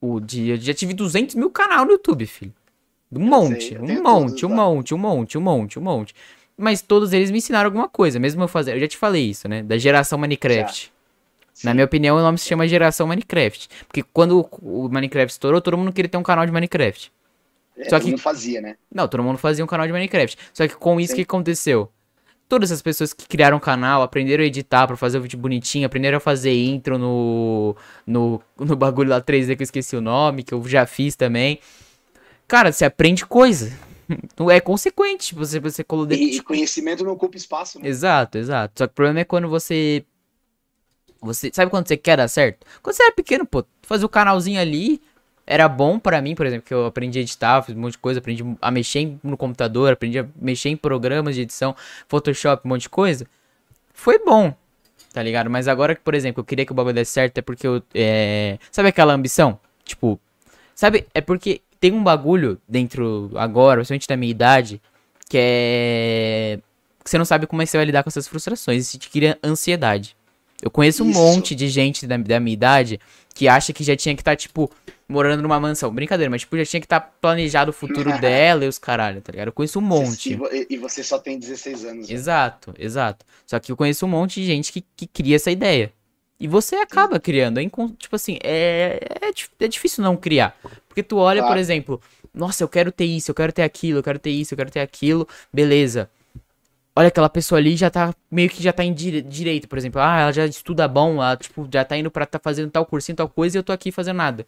[0.00, 0.56] o dia.
[0.56, 2.52] Já tive 200 mil canal no YouTube, filho.
[3.12, 6.14] Um monte, sei, um monte, um monte, um monte, um monte, um monte.
[6.56, 8.74] Mas todos eles me ensinaram alguma coisa, mesmo eu fazer.
[8.74, 9.62] Eu já te falei isso, né?
[9.62, 10.92] Da geração Minecraft.
[11.62, 13.68] Na minha opinião, o nome se chama geração Minecraft.
[13.86, 17.12] Porque quando o Minecraft estourou, todo mundo queria ter um canal de Minecraft.
[17.78, 18.76] É, Só que não fazia, né?
[18.92, 20.36] Não, todo mundo fazia um canal de Minecraft.
[20.52, 21.90] Só que com isso, o que aconteceu?
[22.48, 26.16] Todas as pessoas que criaram canal, aprenderam a editar pra fazer o vídeo bonitinho, aprenderam
[26.16, 30.52] a fazer intro no, no, no bagulho lá 3D que eu esqueci o nome, que
[30.52, 31.60] eu já fiz também.
[32.48, 33.70] Cara, você aprende coisa.
[34.50, 36.16] É consequente, tipo, você, você colocou...
[36.16, 37.86] E, conhecimento não ocupa espaço, né?
[37.86, 38.72] Exato, exato.
[38.78, 40.02] Só que o problema é quando você
[41.20, 42.66] você sabe quando você quer dar certo?
[42.82, 45.02] Quando você era pequeno, pô, fazer o canalzinho ali,
[45.48, 47.98] era bom para mim, por exemplo, que eu aprendi a editar, fiz um monte de
[47.98, 51.74] coisa, aprendi a mexer no computador, aprendi a mexer em programas de edição,
[52.06, 53.26] Photoshop, um monte de coisa.
[53.94, 54.54] Foi bom,
[55.10, 55.48] tá ligado?
[55.48, 57.82] Mas agora que, por exemplo, eu queria que o bagulho desse certo, é porque eu.
[57.94, 58.58] É...
[58.70, 59.58] Sabe aquela ambição?
[59.84, 60.20] Tipo.
[60.74, 61.06] Sabe?
[61.14, 64.82] É porque tem um bagulho dentro agora, principalmente da minha idade,
[65.30, 66.60] que é.
[67.02, 68.86] Que você não sabe como é que você vai lidar com essas frustrações.
[68.86, 70.14] Isso te cria ansiedade.
[70.60, 73.00] Eu conheço um monte de gente da, da minha idade
[73.34, 74.70] que acha que já tinha que estar, tá, tipo,
[75.08, 75.92] morando numa mansão.
[75.92, 79.20] Brincadeira, mas tipo, já tinha que estar tá planejado o futuro dela e os caralho,
[79.20, 79.48] tá ligado?
[79.48, 80.38] Eu conheço um monte.
[80.68, 82.08] E você só tem 16 anos.
[82.08, 82.14] Né?
[82.14, 83.24] Exato, exato.
[83.46, 85.92] Só que eu conheço um monte de gente que, que cria essa ideia.
[86.40, 87.20] E você acaba Sim.
[87.20, 87.58] criando.
[87.58, 90.56] É tipo assim, é, é, é, difícil não criar.
[90.86, 91.54] Porque tu olha, claro.
[91.54, 92.00] por exemplo,
[92.32, 94.70] nossa, eu quero ter isso, eu quero ter aquilo, eu quero ter isso, eu quero
[94.70, 95.26] ter aquilo.
[95.52, 96.08] Beleza.
[96.98, 100.00] Olha, aquela pessoa ali já tá meio que já tá em dire direito, por exemplo.
[100.00, 103.14] Ah, ela já estuda bom, ela, tipo, já tá indo pra tá fazendo tal cursinho,
[103.14, 104.44] tal coisa, e eu tô aqui fazendo nada.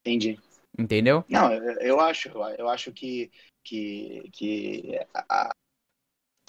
[0.00, 0.38] Entendi.
[0.78, 1.22] Entendeu?
[1.28, 3.30] Não, eu, eu acho, eu acho que,
[3.62, 5.50] que, que a, a,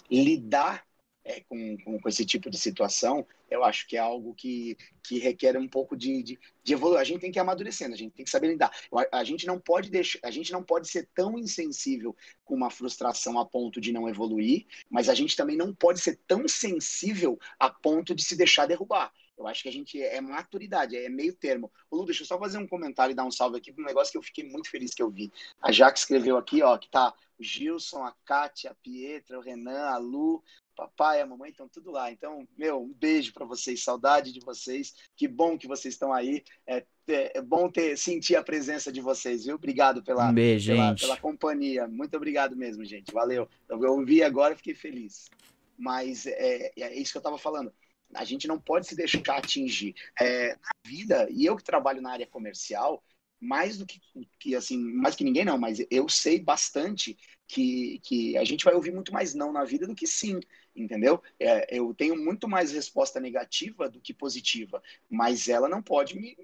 [0.09, 0.85] lidar
[1.23, 5.19] é, com, com, com, esse tipo de situação, eu acho que é algo que, que
[5.19, 6.99] requer um pouco de, de, de evoluir.
[6.99, 8.71] A gente tem que ir amadurecendo, a gente tem que saber lidar.
[9.11, 12.69] A, a, gente não pode deixar, a gente não pode ser tão insensível com uma
[12.69, 17.39] frustração a ponto de não evoluir, mas a gente também não pode ser tão sensível
[17.59, 19.11] a ponto de se deixar derrubar.
[19.39, 21.71] Eu acho que a gente é maturidade, é meio termo.
[21.89, 23.87] Ô, Lu, deixa eu só fazer um comentário e dar um salve aqui para um
[23.87, 25.31] negócio que eu fiquei muito feliz que eu vi.
[25.61, 29.85] A Jaque escreveu aqui, ó, que tá o Gilson, a Kátia, a Pietra, o Renan,
[29.85, 30.43] a Lu,
[30.79, 32.09] papai, a mamãe estão tudo lá.
[32.11, 34.93] Então, meu, um beijo para vocês, saudade de vocês.
[35.15, 36.41] Que bom que vocês estão aí.
[36.65, 39.55] É, é, bom ter sentir a presença de vocês, viu?
[39.55, 41.87] Obrigado pela, um beijo, pela, pela, companhia.
[41.87, 43.11] Muito obrigado mesmo, gente.
[43.11, 43.49] Valeu.
[43.67, 45.29] Eu ouvi agora e fiquei feliz.
[45.77, 47.73] Mas é, é isso que eu estava falando
[48.13, 49.93] a gente não pode se deixar atingir.
[50.19, 53.03] É, na vida, e eu que trabalho na área comercial,
[53.39, 53.99] mais do que,
[54.39, 58.73] que assim, mais que ninguém não, mas eu sei bastante que, que a gente vai
[58.73, 60.39] ouvir muito mais não na vida do que sim,
[60.75, 61.21] entendeu?
[61.39, 66.37] É, eu tenho muito mais resposta negativa do que positiva, mas ela não pode me,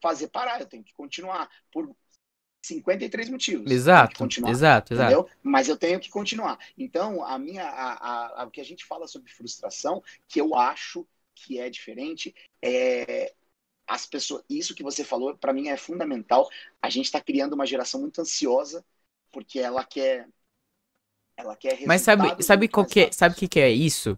[0.00, 1.94] fazer parar, eu tenho que continuar por
[2.64, 3.70] 53 motivos.
[3.70, 5.20] Exato, exato, entendeu?
[5.20, 5.38] exato.
[5.42, 6.58] Mas eu tenho que continuar.
[6.76, 10.54] Então, a minha, a, a, a, o que a gente fala sobre frustração, que eu
[10.54, 13.32] acho que é diferente, é
[13.88, 14.44] as pessoas.
[14.48, 16.48] Isso que você falou, para mim é fundamental.
[16.80, 18.84] A gente está criando uma geração muito ansiosa
[19.32, 20.28] porque ela quer,
[21.36, 21.80] ela quer.
[21.86, 24.16] Mas sabe, sabe qual que, é, sabe o que, que é isso?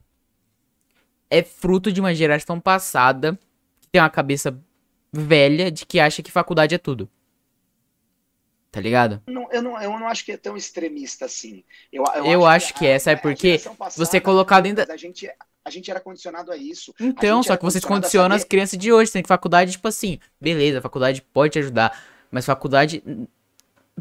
[1.31, 3.39] É fruto de uma geração passada
[3.81, 4.61] que tem uma cabeça
[5.13, 7.09] velha de que acha que faculdade é tudo.
[8.73, 9.21] Tá ligado?
[9.27, 11.65] Não, eu, não, eu não acho que é tão extremista assim.
[11.93, 13.61] Eu, eu, eu acho, acho que, que é, sabe por quê?
[13.97, 14.87] Você é colocado ainda.
[14.89, 15.29] A gente,
[15.65, 16.95] a gente era condicionado a isso.
[16.99, 19.13] Então, a só que vocês condicionam as crianças de hoje.
[19.13, 21.99] Tem que faculdade, tipo assim, beleza, a faculdade pode te ajudar,
[22.31, 23.03] mas faculdade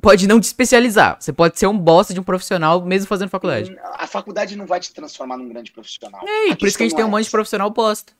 [0.01, 1.17] pode não te especializar.
[1.19, 3.75] Você pode ser um bosta de um profissional mesmo fazendo faculdade.
[3.83, 6.21] A faculdade não vai te transformar num grande profissional.
[6.27, 8.13] É, por isso que a gente tem um monte de profissional bosta.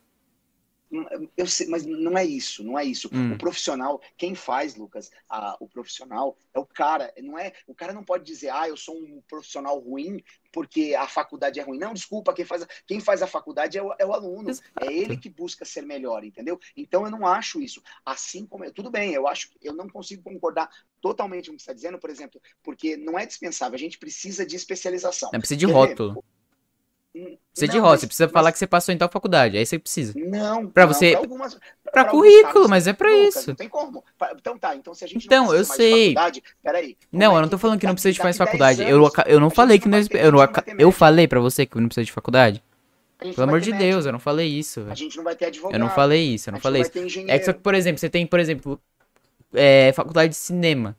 [1.36, 3.08] Eu sei, mas não é isso, não é isso.
[3.12, 3.34] Hum.
[3.34, 7.12] O profissional, quem faz, Lucas, a, o profissional é o cara.
[7.22, 10.22] Não é, o cara não pode dizer, ah, eu sou um profissional ruim
[10.52, 11.78] porque a faculdade é ruim.
[11.78, 14.50] Não, desculpa, quem faz, quem faz a faculdade é o, é o aluno.
[14.50, 14.68] Exato.
[14.80, 16.58] É ele que busca ser melhor, entendeu?
[16.76, 17.80] Então eu não acho isso.
[18.04, 20.68] Assim como eu, tudo bem, eu acho, eu não consigo concordar
[21.00, 23.76] totalmente com o que você está dizendo, por exemplo, porque não é dispensável.
[23.76, 25.30] A gente precisa de especialização.
[25.32, 26.24] Não precisa de rótulo.
[27.12, 28.32] Dizer, você de roça, precisa mas...
[28.32, 29.58] falar que você passou em tal faculdade.
[29.58, 30.12] Aí você precisa.
[30.16, 30.70] Não.
[30.74, 31.10] Não, você.
[31.10, 31.58] Pra, algumas,
[32.08, 33.48] currículo, mas é pra isso.
[33.48, 34.04] Não tem como.
[34.36, 36.14] Então tá, então se a gente então, eu sei.
[36.62, 36.96] peraí.
[37.10, 38.82] Não, eu não tô falando que não precisa de mais faculdade.
[38.82, 39.98] Eu, eu não falei que não.
[39.98, 40.38] Eu, não,
[40.78, 42.62] eu falei pra você que não precisa de faculdade.
[43.18, 44.86] Pelo amor de Deus, eu não falei isso.
[44.88, 45.74] A gente não vai ter advogado.
[45.74, 46.90] Eu não falei isso, eu não falei isso.
[47.28, 48.80] É que só que, por exemplo, você tem, por exemplo,
[49.52, 50.96] é, faculdade de cinema.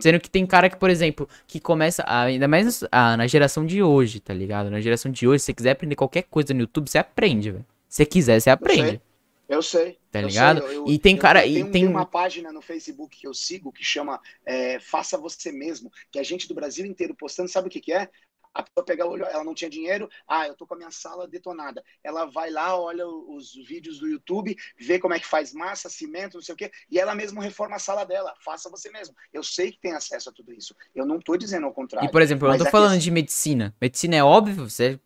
[0.00, 3.82] Sendo que tem cara que, por exemplo, que começa, ainda mais ah, na geração de
[3.82, 4.70] hoje, tá ligado?
[4.70, 7.66] Na geração de hoje, se você quiser aprender qualquer coisa no YouTube, você aprende, velho.
[7.88, 9.00] Se quiser, você aprende.
[9.48, 9.98] Eu sei.
[10.12, 10.60] Tá ligado?
[10.60, 11.44] Eu, eu, e tem cara.
[11.44, 15.18] Eu, e tem, tem uma página no Facebook que eu sigo que chama é, Faça
[15.18, 18.08] Você Mesmo, que a gente do Brasil inteiro postando, sabe o que, que é?
[18.54, 20.90] A pessoa pega o olho, ela não tinha dinheiro, ah, eu tô com a minha
[20.90, 21.82] sala detonada.
[22.02, 26.34] Ela vai lá, olha os vídeos do YouTube, vê como é que faz massa, cimento,
[26.34, 28.34] não sei o quê, e ela mesma reforma a sala dela.
[28.44, 29.14] Faça você mesmo.
[29.32, 30.74] Eu sei que tem acesso a tudo isso.
[30.94, 32.08] Eu não tô dizendo ao contrário.
[32.08, 33.74] E, por exemplo, eu não tô é falando de medicina.
[33.80, 34.98] Medicina é óbvio, você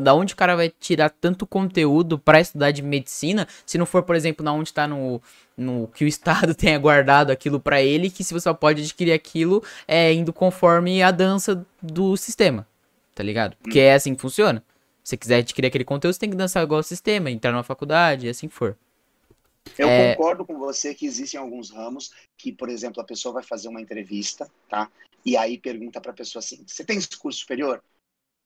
[0.00, 4.02] da onde o cara vai tirar tanto conteúdo para estudar de medicina, se não for,
[4.02, 5.20] por exemplo, na onde tá no,
[5.54, 9.12] no que o Estado tenha guardado aquilo para ele, que se você só pode adquirir
[9.12, 12.66] aquilo é indo conforme a dança do sistema
[13.18, 13.56] tá ligado?
[13.56, 14.64] Porque é assim que funciona.
[15.02, 17.64] Se você quiser adquirir aquele conteúdo, você tem que dançar igual ao sistema, entrar numa
[17.64, 18.78] faculdade e assim for.
[19.76, 20.14] Eu é...
[20.14, 23.80] concordo com você que existem alguns ramos que, por exemplo, a pessoa vai fazer uma
[23.80, 24.88] entrevista, tá?
[25.26, 27.82] E aí pergunta para a pessoa assim: você tem curso superior?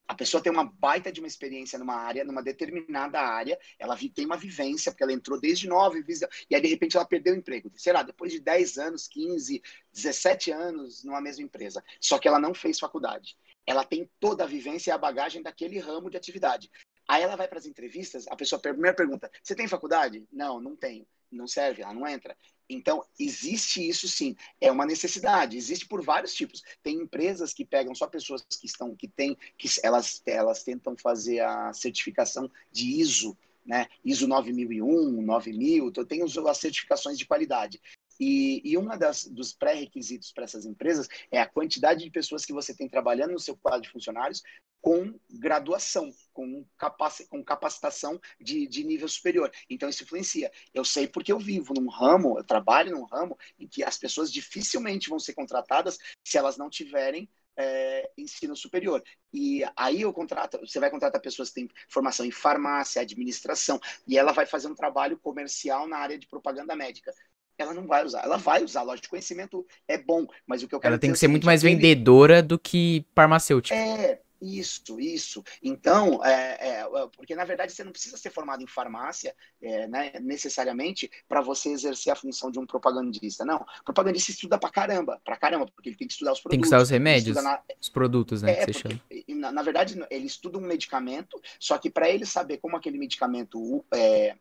[0.09, 4.25] A pessoa tem uma baita de uma experiência numa área, numa determinada área, ela tem
[4.25, 6.03] uma vivência, porque ela entrou desde nove,
[6.51, 7.71] e aí de repente ela perdeu o emprego.
[7.77, 8.03] Será?
[8.03, 11.85] Depois de 10 anos, 15, 17 anos numa mesma empresa.
[12.01, 15.79] Só que ela não fez faculdade ela tem toda a vivência e a bagagem daquele
[15.79, 16.71] ramo de atividade.
[17.09, 20.25] Aí ela vai para as entrevistas, a pessoa primeiro pergunta: Você tem faculdade?
[20.33, 21.07] Não, não tenho.
[21.31, 22.37] Não serve, ela não entra.
[22.69, 26.63] Então, existe isso sim, é uma necessidade, existe por vários tipos.
[26.83, 31.41] Tem empresas que pegam só pessoas que estão, que têm, que elas, elas tentam fazer
[31.41, 33.89] a certificação de ISO, né?
[34.05, 37.81] ISO 9001, 9000, então tem as certificações de qualidade.
[38.21, 42.75] E, e das dos pré-requisitos para essas empresas é a quantidade de pessoas que você
[42.75, 44.43] tem trabalhando no seu quadro de funcionários
[44.83, 49.51] com graduação, com, capaci com capacitação de, de nível superior.
[49.71, 50.51] Então, isso influencia.
[50.75, 54.31] Eu sei porque eu vivo num ramo, eu trabalho num ramo em que as pessoas
[54.31, 59.03] dificilmente vão ser contratadas se elas não tiverem é, ensino superior.
[59.33, 64.19] E aí eu contrato, você vai contratar pessoas que têm formação em farmácia, administração, e
[64.19, 67.15] ela vai fazer um trabalho comercial na área de propaganda médica
[67.63, 68.23] ela não vai usar.
[68.25, 71.17] Ela vai usar, lógico, conhecimento é bom, mas o que eu quero Ela tem que
[71.17, 73.75] é ser muito mais vendedora do que farmacêutica.
[73.75, 75.45] É, isso, isso.
[75.63, 76.87] Então, é, é,
[77.17, 81.69] porque na verdade você não precisa ser formado em farmácia, é, né, necessariamente, para você
[81.69, 83.45] exercer a função de um propagandista.
[83.45, 86.57] Não, propagandista estuda pra caramba, pra caramba, porque ele tem que estudar os produtos.
[86.57, 87.63] Tem que estudar os remédios, na...
[87.81, 88.53] os produtos, né?
[88.53, 92.77] É, porque, na, na, verdade, ele estuda um medicamento, só que para ele saber como
[92.77, 94.35] aquele medicamento é,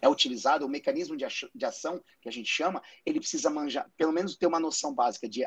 [0.00, 1.24] é utilizado, o mecanismo de,
[1.64, 5.46] ação, que a gente chama, ele precisa manjar, pelo menos ter uma noção básica de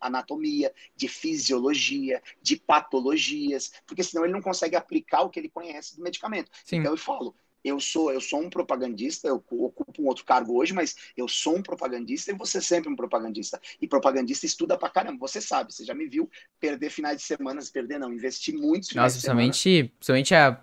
[0.00, 5.96] anatomia, de fisiologia, de patologias, porque senão ele não consegue aplicar o que ele conhece
[5.96, 6.50] do medicamento.
[6.64, 6.76] Sim.
[6.78, 7.34] Então eu falo,
[7.64, 11.56] eu sou eu sou um propagandista, eu ocupo um outro cargo hoje, mas eu sou
[11.56, 13.60] um propagandista e você é sempre um propagandista.
[13.80, 17.60] E propagandista estuda pra caramba, você sabe, você já me viu perder finais de semana,
[17.72, 19.34] perder não, investir muitos finais Nossa.
[19.34, 20.62] Nossa, principalmente a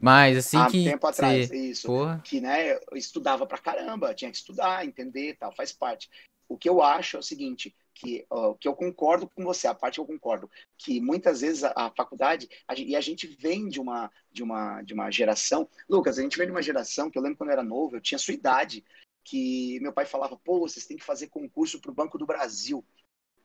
[0.00, 1.56] mais assim há que tempo atrás, você...
[1.56, 1.86] isso.
[1.86, 2.20] Porra.
[2.24, 6.10] Que né, eu estudava pra caramba, tinha que estudar, entender, tal, faz parte.
[6.48, 8.26] O que eu acho é o seguinte, que,
[8.60, 11.90] que eu concordo com você, a parte que eu concordo, que muitas vezes a, a
[11.90, 16.22] faculdade, a, e a gente vem de uma, de, uma, de uma geração, Lucas, a
[16.22, 18.34] gente vem de uma geração que eu lembro quando eu era novo, eu tinha sua
[18.34, 18.84] idade,
[19.24, 22.84] que meu pai falava, pô, vocês têm que fazer concurso para o Banco do Brasil,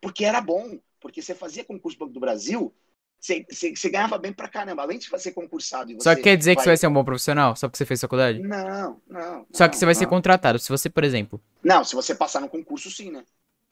[0.01, 2.73] porque era bom, porque você fazia concurso Banco do Brasil,
[3.19, 5.91] você, você, você, ganhava bem pra caramba, além de ser concursado.
[6.01, 6.55] só que quer dizer vai...
[6.55, 7.55] que você vai ser um bom profissional?
[7.55, 8.39] Só porque você fez faculdade?
[8.39, 9.45] Não, não.
[9.51, 9.99] Só não, que você vai não.
[9.99, 10.59] ser contratado.
[10.59, 11.41] Se você, por exemplo.
[11.63, 13.25] Não, se você passar no concurso, sim, né?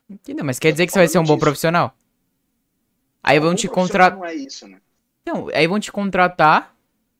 [0.08, 0.44] Entendeu?
[0.44, 1.96] Mas quer dizer que você vai ser um bom profissional?
[3.22, 4.18] Aí vão te contratar.
[4.18, 4.80] Não é isso, né?
[5.26, 6.76] Não, aí vão te contratar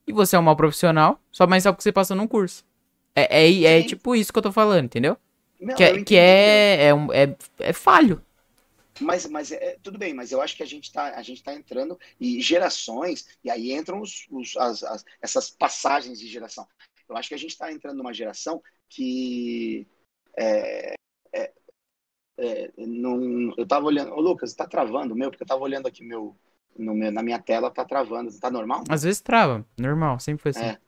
[0.07, 2.65] e você é um mau profissional, só mais só porque você passou num curso.
[3.15, 5.17] É, é, é tipo isso que eu tô falando, entendeu?
[5.61, 8.23] Não, que, é, que é, é, um, é, é falho.
[9.01, 11.53] Mas, mas é, tudo bem, mas eu acho que a gente está a gente tá
[11.53, 16.67] entrando e gerações, e aí entram os, os as, as, essas passagens de geração.
[17.09, 19.87] Eu acho que a gente está entrando numa geração que
[20.37, 20.95] é,
[21.33, 21.53] é,
[22.39, 24.13] é, não, eu tava olhando.
[24.13, 25.31] Ô, Lucas, tá travando meu?
[25.31, 26.37] Porque eu tava olhando aqui meu,
[26.79, 28.31] no meu, na minha tela, tá travando.
[28.39, 28.85] Tá normal?
[28.89, 30.65] Às vezes trava, normal, sempre foi assim.
[30.65, 30.79] É,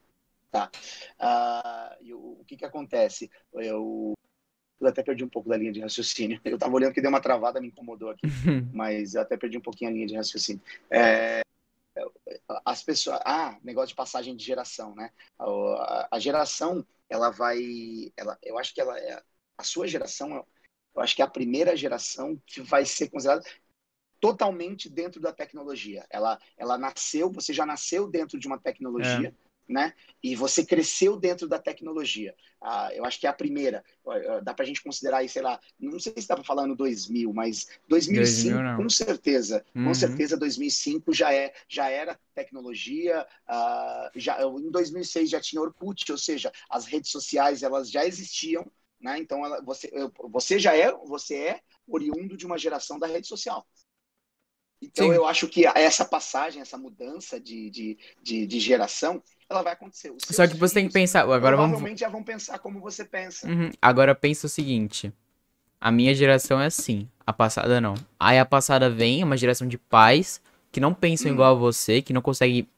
[0.51, 0.71] tá.
[1.19, 3.31] Uh, o, o que que acontece?
[3.55, 4.13] Eu,
[4.81, 6.41] eu até perdi um pouco da linha de raciocínio.
[6.45, 8.27] Eu tava olhando que deu uma travada, me incomodou aqui.
[8.73, 10.61] mas eu até perdi um pouquinho a linha de raciocínio.
[10.91, 11.41] É,
[12.65, 13.21] as pessoas.
[13.25, 15.11] Ah, negócio de passagem de geração, né?
[15.39, 17.59] A, a geração, ela vai.
[18.17, 19.23] Ela, eu acho que ela é.
[19.57, 20.47] A sua geração
[20.99, 23.45] eu acho que é a primeira geração que vai ser considerada
[24.21, 26.05] totalmente dentro da tecnologia.
[26.11, 29.73] Ela, ela nasceu, você já nasceu dentro de uma tecnologia, é.
[29.73, 29.93] né?
[30.21, 32.35] E você cresceu dentro da tecnologia.
[32.61, 33.85] Ah, eu acho que é a primeira.
[34.43, 37.69] Dá para a gente considerar aí, sei lá, não sei se falar no 2000, mas
[37.87, 39.85] 2005, 2000, com certeza, uhum.
[39.85, 43.25] com certeza 2005 já é, já era tecnologia.
[43.47, 48.69] Ah, já em 2006 já tinha Orkut, ou seja, as redes sociais elas já existiam
[49.01, 49.19] né?
[49.19, 49.91] Então, ela, você,
[50.31, 53.67] você já é, você é oriundo de uma geração da rede social.
[54.81, 55.15] Então, Sim.
[55.15, 60.15] eu acho que essa passagem, essa mudança de, de, de, de geração, ela vai acontecer.
[60.19, 61.23] Só que você tem que pensar.
[61.23, 62.01] Agora provavelmente vamos...
[62.01, 63.49] já vão pensar como você pensa.
[63.49, 63.71] Uhum.
[63.83, 65.13] Agora pensa o seguinte:
[65.81, 67.95] a minha geração é assim, a passada não.
[68.21, 70.41] Aí a passada vem, é uma geração de pais
[70.71, 71.35] que não pensam hum.
[71.35, 72.69] igual a você, que não conseguem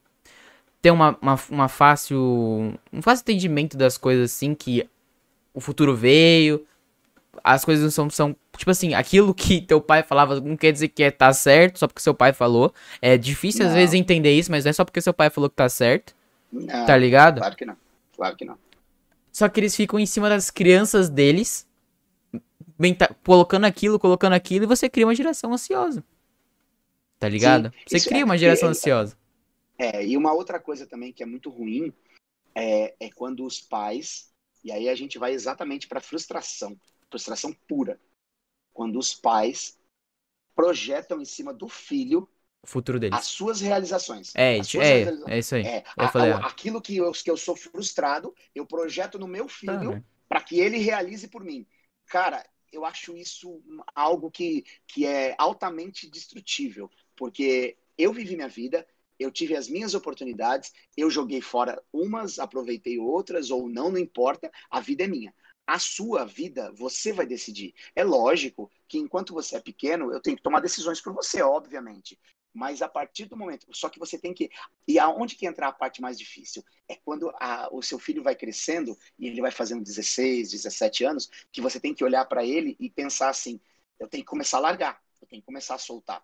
[0.81, 2.17] ter uma, uma, uma fácil.
[2.91, 4.89] um fácil entendimento das coisas assim, que
[5.53, 6.65] o futuro veio,
[7.43, 8.35] as coisas não são, são.
[8.57, 11.87] Tipo assim, aquilo que teu pai falava não quer dizer que é, tá certo só
[11.87, 12.73] porque seu pai falou.
[13.01, 13.69] É difícil não.
[13.69, 16.15] às vezes entender isso, mas não é só porque seu pai falou que tá certo.
[16.51, 17.39] Não, tá ligado?
[17.39, 17.77] Claro que não.
[18.15, 18.57] Claro que não.
[19.31, 21.65] Só que eles ficam em cima das crianças deles,
[23.23, 26.03] colocando aquilo, colocando aquilo, e você cria uma geração ansiosa.
[27.17, 27.71] Tá ligado?
[27.87, 29.17] Sim, você cria é, uma geração é, ansiosa.
[29.77, 31.93] É, e uma outra coisa também que é muito ruim
[32.53, 34.30] é, é quando os pais
[34.63, 37.99] e aí a gente vai exatamente para frustração, frustração pura.
[38.73, 39.77] Quando os pais
[40.55, 42.29] projetam em cima do filho
[42.63, 43.17] o futuro deles.
[43.17, 44.33] As suas realizações.
[44.35, 45.27] É, é, realizações.
[45.27, 45.63] é isso aí.
[45.63, 49.95] É, a, a, aquilo que eu, que eu sou frustrado, eu projeto no meu filho
[49.95, 51.65] ah, para que ele realize por mim.
[52.05, 53.63] Cara, eu acho isso
[53.95, 58.87] algo que, que é altamente destrutível, porque eu vivi minha vida,
[59.21, 64.51] eu tive as minhas oportunidades, eu joguei fora umas, aproveitei outras ou não, não importa,
[64.69, 65.33] a vida é minha.
[65.67, 67.73] a sua vida você vai decidir.
[67.95, 72.19] É lógico que enquanto você é pequeno, eu tenho que tomar decisões por você, obviamente.
[72.53, 74.49] Mas a partir do momento, só que você tem que.
[74.87, 76.63] E aonde que entra a parte mais difícil?
[76.87, 81.29] É quando a, o seu filho vai crescendo e ele vai fazendo 16, 17 anos,
[81.51, 83.59] que você tem que olhar para ele e pensar assim:
[83.99, 86.21] eu tenho que começar a largar, eu tenho que começar a soltar.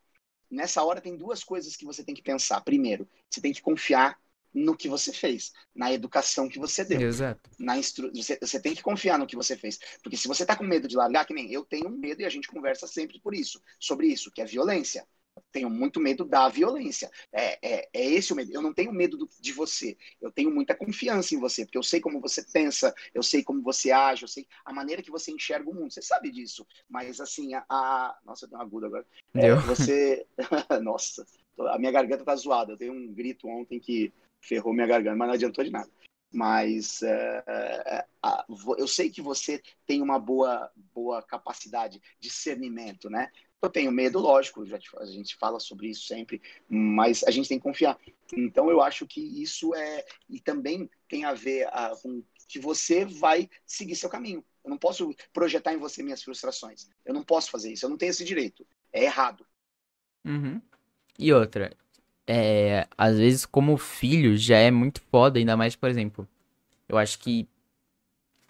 [0.50, 2.62] Nessa hora tem duas coisas que você tem que pensar.
[2.62, 4.18] Primeiro, você tem que confiar
[4.54, 7.02] no que você fez, na educação que você deu.
[7.02, 7.50] Exato.
[7.60, 8.12] Na instru...
[8.14, 9.78] você, você tem que confiar no que você fez.
[10.02, 12.30] Porque se você tá com medo de largar, que nem eu tenho medo e a
[12.30, 15.06] gente conversa sempre por isso, sobre isso, que é violência
[15.52, 17.10] tenho muito medo da violência.
[17.32, 18.52] É, é, é esse o medo.
[18.52, 19.98] Eu não tenho medo do, de você.
[20.22, 23.62] Eu tenho muita confiança em você, porque eu sei como você pensa, eu sei como
[23.62, 25.92] você age, eu sei a maneira que você enxerga o mundo.
[25.92, 26.66] Você sabe disso.
[26.90, 27.66] Mas assim, a.
[27.70, 28.18] a...
[28.26, 29.06] Nossa, deu uma aguda agora.
[29.34, 30.26] É, você.
[30.82, 31.26] Nossa,
[31.60, 32.74] a minha garganta tá zoada.
[32.74, 35.90] Eu dei um grito ontem que ferrou minha garganta, mas não adiantou de nada.
[36.32, 38.06] Mas é,
[38.78, 43.32] eu sei que você tem uma boa, boa capacidade de discernimento, né?
[43.62, 47.58] Eu tenho medo, lógico, já a gente fala sobre isso sempre, mas a gente tem
[47.58, 47.98] que confiar.
[48.36, 53.04] Então eu acho que isso é e também tem a ver a, com que você
[53.04, 54.46] vai seguir seu caminho.
[54.64, 56.88] Eu não posso projetar em você minhas frustrações.
[57.06, 57.86] Eu não posso fazer isso.
[57.86, 58.66] Eu não tenho esse direito.
[58.94, 59.46] É errado.
[60.24, 60.62] Uhum.
[61.18, 61.76] E outra,
[62.28, 66.28] é, às vezes como filho já é muito foda, ainda mais, por exemplo,
[66.88, 67.48] eu acho que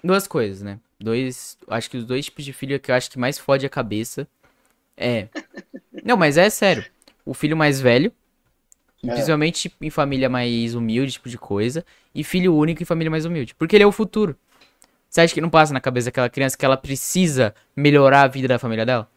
[0.03, 0.79] duas coisas, né?
[0.99, 3.69] Dois, acho que os dois tipos de filho que eu acho que mais fode a
[3.69, 4.27] cabeça
[4.97, 5.27] é.
[6.03, 6.85] Não, mas é sério.
[7.25, 8.11] O filho mais velho,
[9.03, 9.11] é.
[9.11, 13.53] principalmente em família mais humilde, tipo de coisa, e filho único em família mais humilde.
[13.55, 14.35] Porque ele é o futuro.
[15.09, 18.47] Você acha que não passa na cabeça daquela criança que ela precisa melhorar a vida
[18.47, 19.09] da família dela?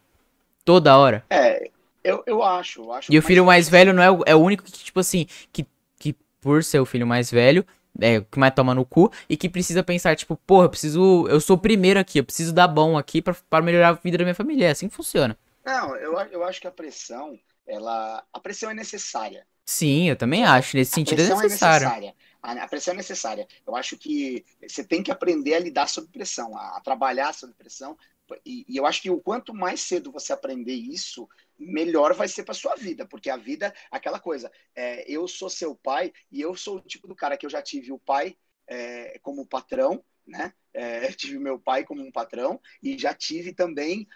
[0.63, 1.25] Toda hora.
[1.29, 1.69] É,
[2.03, 2.81] eu, eu acho.
[2.81, 4.99] Eu acho e o filho mais velho não é o, é o único que, tipo
[4.99, 5.65] assim, que,
[5.99, 7.65] que por ser o filho mais velho,
[7.99, 11.27] é, que mais toma no cu, e que precisa pensar, tipo, porra, eu preciso.
[11.27, 14.23] Eu sou o primeiro aqui, eu preciso dar bom aqui para melhorar a vida da
[14.23, 14.67] minha família.
[14.67, 15.37] É assim que funciona.
[15.63, 18.25] Não, eu, eu acho que a pressão, ela.
[18.33, 19.45] A pressão é necessária.
[19.65, 20.75] Sim, eu também acho.
[20.75, 21.87] Nesse sentido é, é necessário.
[21.87, 22.15] É necessária.
[22.41, 23.47] A, pressão é necessária.
[23.65, 27.53] Eu acho que você tem que aprender a lidar sob pressão, a, a trabalhar sob
[27.53, 27.97] pressão.
[28.45, 32.43] E, e, eu acho que o quanto mais cedo você aprender isso, melhor vai ser
[32.43, 36.55] para sua vida, porque a vida, aquela coisa, é, eu sou seu pai e eu
[36.55, 38.35] sou o tipo do cara que eu já tive o pai
[38.67, 40.53] é, como patrão, né?
[40.73, 44.07] É, tive meu pai como um patrão e já tive também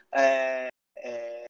[0.97, 1.45] é,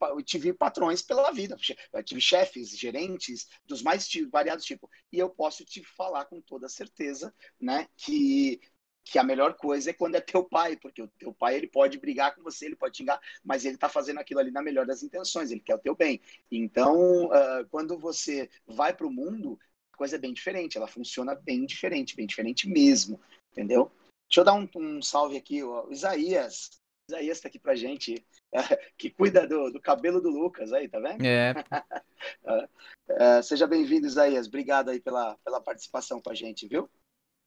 [0.00, 1.56] eu tive patrões pela vida,
[1.92, 4.88] eu tive chefes, gerentes dos mais variados tipos.
[5.12, 8.60] E eu posso te falar com toda certeza, né, que
[9.04, 11.98] que a melhor coisa é quando é teu pai, porque o teu pai ele pode
[11.98, 15.02] brigar com você, ele pode xingar, mas ele está fazendo aquilo ali na melhor das
[15.02, 16.20] intenções, ele quer o teu bem.
[16.50, 19.58] Então, uh, quando você vai para o mundo,
[19.92, 23.20] a coisa é bem diferente, ela funciona bem diferente, bem diferente mesmo,
[23.50, 23.90] entendeu?
[24.28, 25.88] Deixa eu dar um, um salve aqui, ó.
[25.90, 26.80] Isaías.
[27.08, 28.24] Isaías está aqui pra gente,
[28.96, 31.24] que cuida do, do, cabelo do Lucas aí, tá vendo?
[31.24, 31.52] É.
[33.10, 34.46] uh, seja bem-vindo, Isaías.
[34.46, 36.88] Obrigado aí pela, pela participação com a gente, viu?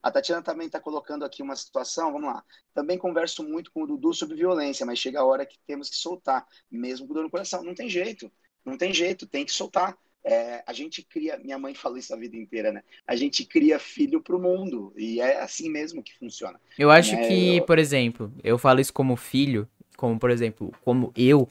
[0.06, 2.44] A Tatiana também está colocando aqui uma situação, vamos lá.
[2.76, 5.96] Também converso muito com o Dudu sobre violência, mas chega a hora que temos que
[5.96, 7.64] soltar, mesmo com dor no coração.
[7.64, 8.32] Não tem jeito,
[8.64, 9.98] não tem jeito, tem que soltar.
[10.28, 12.82] É, a gente cria, minha mãe falou isso a vida inteira, né?
[13.06, 16.60] A gente cria filho pro mundo e é assim mesmo que funciona.
[16.80, 17.28] Eu acho né?
[17.28, 17.64] que, eu...
[17.64, 21.48] por exemplo, eu falo isso como filho, como por exemplo, como eu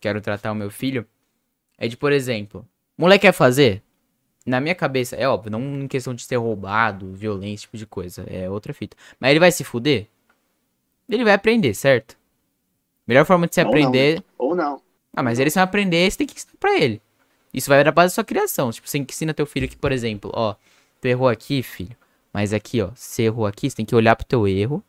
[0.00, 1.06] quero tratar o meu filho,
[1.78, 2.66] é de, por exemplo,
[2.98, 3.80] moleque quer fazer?
[4.44, 8.26] Na minha cabeça, é óbvio, não em questão de ser roubado, violência, tipo de coisa,
[8.28, 8.96] é outra fita.
[9.20, 10.08] Mas ele vai se fuder?
[11.08, 12.18] Ele vai aprender, certo?
[13.06, 14.16] Melhor forma de se Ou aprender.
[14.16, 14.24] Não.
[14.38, 14.82] Ou não.
[15.14, 17.00] Ah, mas ele se aprender, você tem que ensinar pra ele.
[17.52, 18.70] Isso vai da base da sua criação.
[18.70, 20.54] Tipo, você ensina teu filho que, por exemplo, ó,
[21.00, 21.96] tu errou aqui, filho.
[22.32, 24.82] Mas aqui, ó, você errou aqui, você tem que olhar pro teu erro.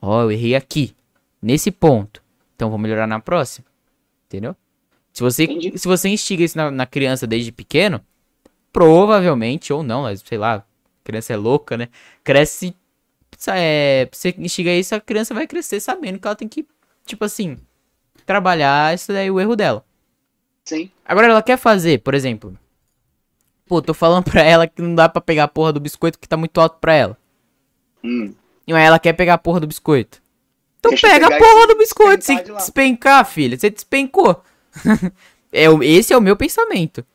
[0.00, 0.94] Ó, eu errei aqui.
[1.42, 2.22] Nesse ponto.
[2.54, 3.66] Então vou melhorar na próxima.
[4.26, 4.54] Entendeu?
[5.12, 5.46] Se você,
[5.76, 8.04] se você instiga isso na, na, criança desde pequeno,
[8.72, 10.64] provavelmente, ou não, sei lá,
[11.02, 11.88] criança é louca, né?
[12.22, 12.74] Cresce.
[13.48, 16.66] É, você instiga isso, a criança vai crescer sabendo que ela tem que,
[17.04, 17.56] tipo assim,
[18.24, 19.84] trabalhar isso daí o erro dela.
[20.66, 20.90] Sim.
[21.04, 22.58] Agora ela quer fazer, por exemplo.
[23.66, 26.28] Pô, tô falando pra ela que não dá pra pegar a porra do biscoito que
[26.28, 27.16] tá muito alto pra ela.
[28.04, 28.34] Hum.
[28.66, 30.20] E aí ela quer pegar a porra do biscoito.
[30.80, 32.24] Então Deixa pega a porra do biscoito.
[32.24, 33.56] Se de despencar, filha.
[33.56, 34.42] Você despencou.
[35.52, 37.06] é, esse é o meu pensamento.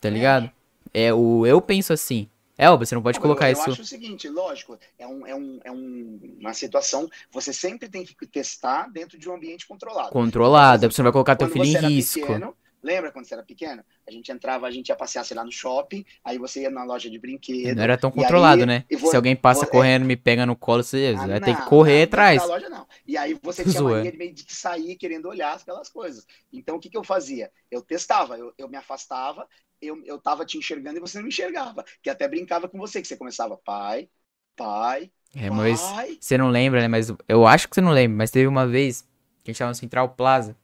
[0.00, 0.50] Tá ligado?
[0.92, 2.28] É, é o eu penso assim.
[2.56, 3.68] É, você não pode colocar eu, eu isso.
[3.68, 7.08] Eu acho o seguinte, lógico, é, um, é, um, é um, uma situação.
[7.32, 10.10] Você sempre tem que testar dentro de um ambiente controlado.
[10.10, 12.20] Controlado, você não vai colocar teu filho em risco.
[12.20, 12.54] Pequeno,
[12.84, 13.82] Lembra quando você era pequeno?
[14.06, 16.84] A gente entrava, a gente ia passear, sei lá, no shopping, aí você ia na
[16.84, 17.76] loja de brinquedo.
[17.76, 18.84] Não era tão controlado, aí, né?
[18.98, 20.06] vou, Se alguém passa vou, correndo, é...
[20.06, 22.42] me pega no colo, você ah, vai ter que correr não, atrás.
[22.42, 22.86] Não, loja não.
[23.06, 26.26] E aí você tinha mania de meio de sair querendo olhar aquelas coisas.
[26.52, 27.50] Então o que, que eu fazia?
[27.70, 29.48] Eu testava, eu, eu me afastava,
[29.80, 31.86] eu, eu tava te enxergando e você não me enxergava.
[32.02, 34.10] Que até brincava com você, que você começava, pai,
[34.54, 35.10] pai.
[35.34, 36.18] É, mas pai.
[36.20, 36.88] você não lembra, né?
[36.88, 39.08] Mas eu acho que você não lembra, mas teve uma vez
[39.42, 40.54] que a gente tava no Central Plaza.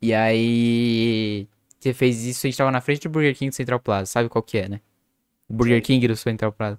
[0.00, 1.46] E aí.
[1.78, 4.06] Você fez isso, a gente tava na frente do Burger King do Central Plaza.
[4.06, 4.80] Sabe qual que é, né?
[5.48, 5.82] O Burger.
[5.82, 6.78] King do Central Plaza.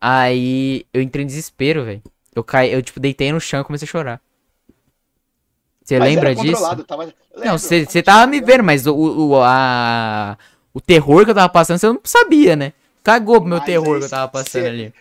[0.00, 2.02] Aí eu entrei em desespero, velho.
[2.34, 4.20] Eu caí, eu tipo, deitei no chão e comecei a chorar.
[5.82, 6.62] Você lembra disso?
[6.84, 7.14] Tava...
[7.36, 10.36] Não, você tava me vendo, mas o, o, a,
[10.72, 12.74] o terror que eu tava passando, você não sabia, né?
[13.02, 14.94] Cagou pro meu mas terror que eu tava passando cê, ali.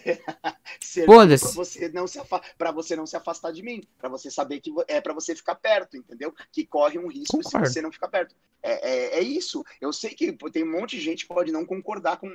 [1.06, 1.54] Foda-se.
[1.54, 2.20] Você não se
[2.56, 5.54] para você não se afastar de mim, para você saber que é para você ficar
[5.54, 6.34] perto, entendeu?
[6.50, 7.66] Que corre um risco Concordo.
[7.66, 8.34] se você não ficar perto.
[8.62, 9.64] É, é, é, isso.
[9.80, 12.28] Eu sei que tem um monte de gente que pode não concordar com,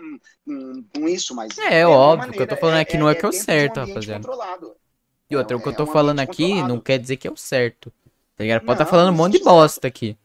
[0.46, 2.30] com, com isso, mas é, é óbvio.
[2.30, 4.28] O que eu tô falando aqui não é, que é o certo, um rapaziada.
[5.30, 6.68] E outra, o que eu tô falando aqui controlado.
[6.68, 7.92] não quer dizer que é o certo.
[8.36, 8.62] Tá ligado?
[8.62, 10.18] Pode estar tá falando um monte de bosta aqui.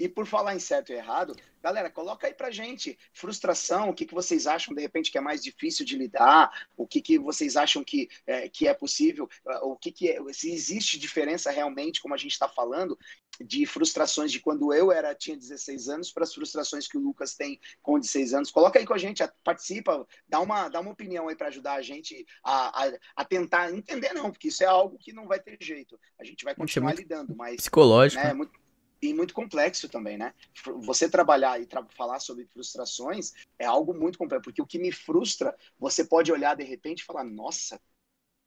[0.00, 4.06] E por falar em certo e errado, galera, coloca aí pra gente frustração, o que,
[4.06, 7.54] que vocês acham, de repente, que é mais difícil de lidar, o que, que vocês
[7.54, 12.00] acham que é, que é possível, ah, o que, que é, se existe diferença realmente,
[12.00, 12.98] como a gente está falando,
[13.38, 17.34] de frustrações de quando eu era tinha 16 anos para as frustrações que o Lucas
[17.34, 18.50] tem com 16 anos.
[18.50, 21.82] Coloca aí com a gente, participa, dá uma, dá uma opinião aí para ajudar a
[21.82, 25.58] gente a, a, a, tentar entender, não, porque isso é algo que não vai ter
[25.60, 26.00] jeito.
[26.18, 27.56] A gente vai continuar lidando, mas.
[27.56, 28.22] Psicológico.
[28.22, 28.59] Né, muito,
[29.02, 30.34] e muito complexo também, né?
[30.82, 34.92] Você trabalhar e tra falar sobre frustrações é algo muito complexo, porque o que me
[34.92, 37.80] frustra, você pode olhar de repente e falar: nossa,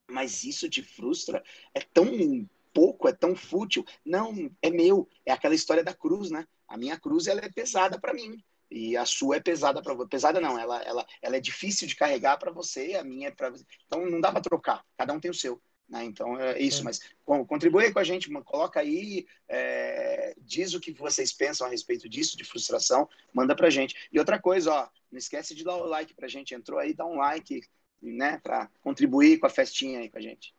[0.10, 1.44] mas isso te frustra?
[1.74, 3.86] É tão pouco, é tão fútil.
[4.06, 5.08] Não, é meu.
[5.26, 6.48] É aquela história da cruz, né?
[6.68, 8.44] A minha cruz ela é pesada para mim.
[8.70, 10.10] E a sua é pesada para você.
[10.10, 13.52] Pesada não, ela, ela, ela é difícil de carregar para você, a minha é para
[13.52, 13.64] você.
[13.86, 15.62] Então não dá para trocar, cada um tem o seu.
[15.88, 16.06] Né?
[16.06, 16.84] Então é isso, é.
[16.86, 20.13] mas contribui com a gente, coloca aí, é,
[20.46, 23.96] diz o que vocês pensam a respeito disso, de frustração, manda pra gente.
[24.12, 27.06] E outra coisa, ó, não esquece de dar o like pra gente, entrou aí, dá
[27.06, 27.62] um like,
[28.02, 30.54] né, pra contribuir com a festinha aí com a gente.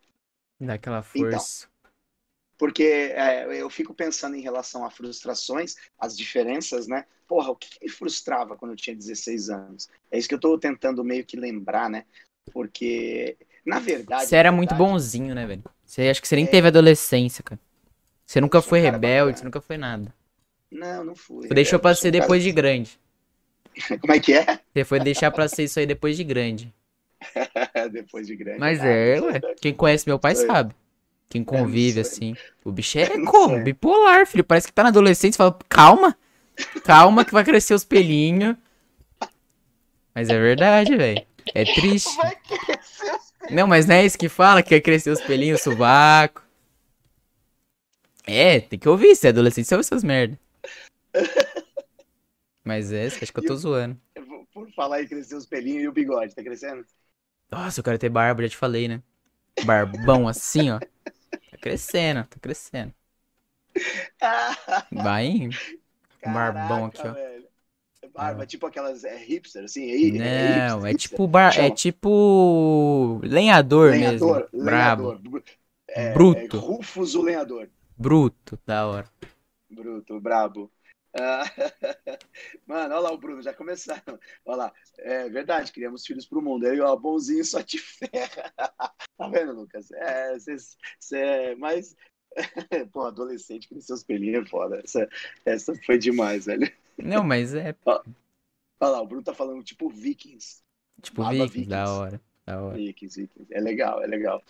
[0.60, 1.66] Dá aquela força.
[1.66, 1.92] Então,
[2.56, 7.04] porque é, eu fico pensando em relação a frustrações, as diferenças, né?
[7.26, 9.88] Porra, o que, que me frustrava quando eu tinha 16 anos?
[10.10, 12.06] É isso que eu tô tentando meio que lembrar, né?
[12.52, 14.26] Porque na verdade.
[14.26, 15.64] Você era verdade, muito bonzinho, né, velho?
[15.84, 16.48] Você acho que você nem é...
[16.48, 17.60] teve adolescência, cara.
[18.26, 20.12] Você nunca foi rebelde, você nunca foi nada.
[20.70, 21.46] Não, não fui.
[21.46, 22.98] Você deixou pra ser depois de grande.
[24.00, 24.58] Como é que é?
[24.72, 26.72] Você foi deixar pra ser isso aí depois de grande.
[27.92, 28.58] depois de grande.
[28.58, 29.40] Mas ah, é, ué.
[29.60, 30.74] Quem conhece meu pai sabe.
[31.28, 32.36] Quem é, convive, é, assim.
[32.64, 33.62] O bicho é como?
[33.62, 34.44] Bipolar, filho.
[34.44, 35.36] Parece que tá na adolescência.
[35.36, 36.16] Fala, calma.
[36.84, 38.56] Calma que vai crescer os pelinhos.
[40.14, 41.24] Mas é verdade, velho.
[41.52, 42.16] É triste.
[42.16, 45.60] Vai crescer os não, mas não é isso que fala, que vai crescer os pelinhos,
[45.60, 46.42] o sovaco.
[48.26, 50.38] É, tem que ouvir, se é adolescente, você ouve essas merda.
[52.64, 54.00] Mas é, acho que eu tô zoando.
[54.52, 56.84] Por falar em crescer os pelinhos e o bigode, tá crescendo?
[57.50, 59.02] Nossa, eu quero ter barba, já te falei, né?
[59.64, 60.78] Barbão assim, ó.
[60.78, 62.94] Tá crescendo, tá crescendo.
[64.90, 65.56] Vai indo.
[66.24, 67.12] Barbão aqui, ó.
[67.12, 67.34] Velho
[68.14, 68.46] barba, é.
[68.46, 69.90] tipo aquelas é, hipster, assim?
[69.90, 74.62] É, Não, é, hipster, é tipo bar, é tipo lenhador, lenhador mesmo.
[74.62, 75.14] Lenhador.
[75.16, 75.42] Brabo.
[75.88, 76.56] É, Bruto.
[76.56, 77.68] É Rufus o lenhador.
[77.96, 79.10] Bruto, da hora.
[79.70, 80.70] Bruto, brabo.
[81.16, 81.44] Ah,
[82.66, 84.18] mano, olha lá o Bruno, já começaram.
[84.44, 86.66] Olha lá, é verdade, criamos filhos pro mundo.
[86.66, 88.52] Aí, ó, bonzinho só te ferra.
[88.56, 89.90] tá vendo, Lucas?
[89.92, 91.94] É, cê, é, mas,
[92.92, 94.80] pô, adolescente cresceu os pelinhos, é foda.
[94.82, 95.08] Essa,
[95.44, 96.70] essa foi demais, velho.
[96.98, 97.76] Não, mas é.
[97.86, 98.02] Olha
[98.80, 100.62] lá, o Bruno tá falando tipo Vikings.
[101.00, 102.20] Tipo Vikings, Vikings, da hora.
[102.74, 103.52] Vikings, Vikings.
[103.52, 104.42] É legal, é legal.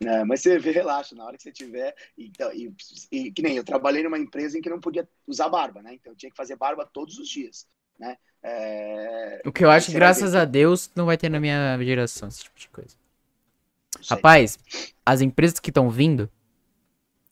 [0.00, 1.94] É, mas você vê, relaxa, na hora que você tiver.
[2.16, 2.72] Então, e,
[3.10, 5.94] e, que nem eu trabalhei numa empresa em que não podia usar barba, né?
[5.94, 7.66] Então eu tinha que fazer barba todos os dias.
[7.98, 8.16] Né?
[8.42, 9.42] É...
[9.44, 12.58] O que eu acho, graças a Deus, não vai ter na minha geração esse tipo
[12.58, 12.96] de coisa.
[14.08, 14.58] Rapaz,
[15.04, 16.28] as empresas que estão vindo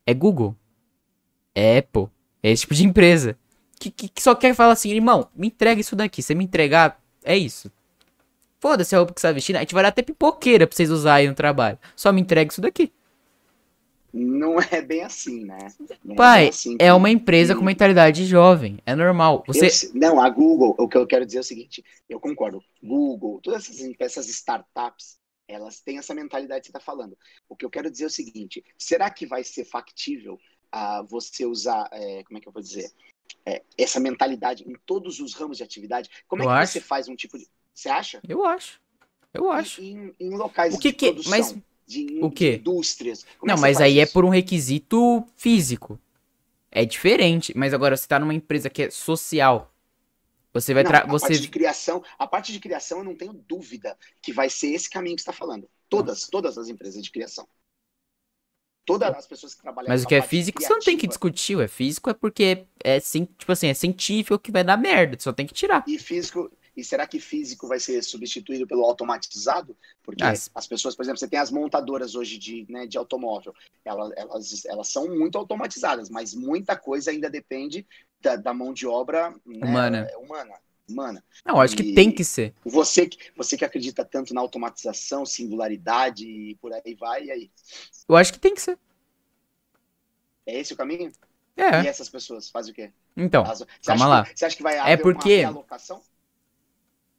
[0.07, 0.55] é Google,
[1.55, 2.09] é Apple,
[2.43, 3.37] é esse tipo de empresa
[3.81, 6.23] que, que, que só quer falar assim, irmão, me entrega isso daqui.
[6.23, 7.73] Você me entregar, é isso.
[8.61, 9.57] Foda-se a roupa que você tá vestindo.
[9.57, 11.79] A gente vai dar até pipoqueira pra vocês usarem no trabalho.
[11.97, 12.93] Só me entrega isso daqui.
[14.13, 15.69] Não é bem assim, né?
[16.05, 17.59] Não é Pai, é, assim é uma empresa que...
[17.59, 18.79] com mentalidade jovem.
[18.85, 19.45] É normal.
[19.47, 19.87] Você...
[19.87, 22.63] Eu, não, a Google, o que eu quero dizer é o seguinte: eu concordo.
[22.83, 27.17] Google, todas essas, essas startups, elas têm essa mentalidade que você está falando.
[27.49, 30.35] O que eu quero dizer é o seguinte: será que vai ser factível
[30.75, 32.91] uh, você usar, é, como é que eu vou dizer?
[33.45, 36.11] é, essa mentalidade em todos os ramos de atividade?
[36.27, 36.73] Como é Eu que acho.
[36.73, 37.47] você faz um tipo de.
[37.81, 38.21] Você acha?
[38.29, 38.79] Eu acho.
[39.33, 39.81] Eu acho.
[39.81, 41.57] Em, em locais O que de que- produção, mas
[41.87, 42.57] de, o quê?
[42.57, 43.25] indústrias.
[43.39, 44.13] Como Não, é você mas aí é isso?
[44.13, 45.99] por um requisito físico.
[46.71, 47.57] É diferente.
[47.57, 49.73] Mas agora, você tá numa empresa que é social.
[50.53, 50.99] Você vai Não, tra...
[50.99, 51.49] a parte de Você.
[51.49, 55.23] criação, a parte de criação eu não tenho dúvida que vai ser esse caminho que
[55.23, 55.69] você está falando.
[55.89, 57.49] Todas, todas as empresas de criação.
[58.85, 61.09] Todas as pessoas que trabalham Mas o que é físico, você não tem que criativa
[61.09, 61.57] discutir.
[61.57, 65.17] O é físico é porque é sim, tipo assim, é científico que vai dar merda.
[65.19, 65.85] Você só tem que tirar.
[65.87, 69.77] E físico, e será que físico vai ser substituído pelo automatizado?
[70.03, 70.23] Porque
[70.55, 73.55] as pessoas, por exemplo, você tem as montadoras hoje de, né, de automóvel,
[73.85, 77.87] elas, elas, elas são muito automatizadas, mas muita coisa ainda depende
[78.21, 80.09] da, da mão de obra né, Humana.
[80.19, 80.55] humana.
[80.89, 81.25] Humana.
[81.47, 82.53] Não, eu acho que E- tem que ser.
[82.65, 87.51] Você, que- você que acredita tanto na automatização, singularidade e por aí vai, e aí?
[88.09, 88.77] Eu acho que tem que ser.
[90.47, 91.13] É esse o caminho?
[91.57, 91.83] É.
[91.83, 92.91] E essas pessoas fazem o quê?
[93.17, 94.25] Então, você calma acha lá.
[94.25, 96.03] Que, você acha que vai É haver porque- uma realocação?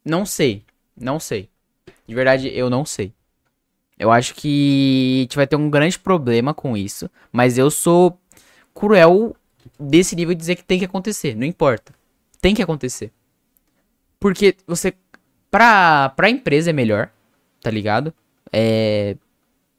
[0.03, 0.63] Não sei.
[0.95, 1.49] Não sei.
[2.07, 3.13] De verdade, eu não sei.
[3.97, 7.09] Eu acho que a gente vai ter um grande problema com isso.
[7.31, 8.19] Mas eu sou
[8.73, 9.35] cruel
[9.79, 11.35] desse nível de dizer que tem que acontecer.
[11.35, 11.93] Não importa.
[12.41, 13.11] Tem que acontecer.
[14.19, 14.93] Porque você.
[15.49, 17.11] Pra, pra empresa é melhor.
[17.61, 18.13] Tá ligado?
[18.51, 19.15] É.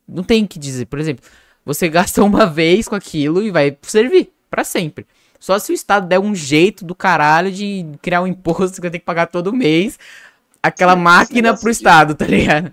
[0.07, 0.87] Não tem que dizer.
[0.87, 1.25] Por exemplo,
[1.65, 5.07] você gasta uma vez com aquilo e vai servir pra sempre.
[5.43, 8.93] Só se o Estado der um jeito do caralho de criar um imposto que vai
[8.93, 9.99] ter que pagar todo mês
[10.63, 12.73] aquela Esse máquina pro de- Estado, tá ligado?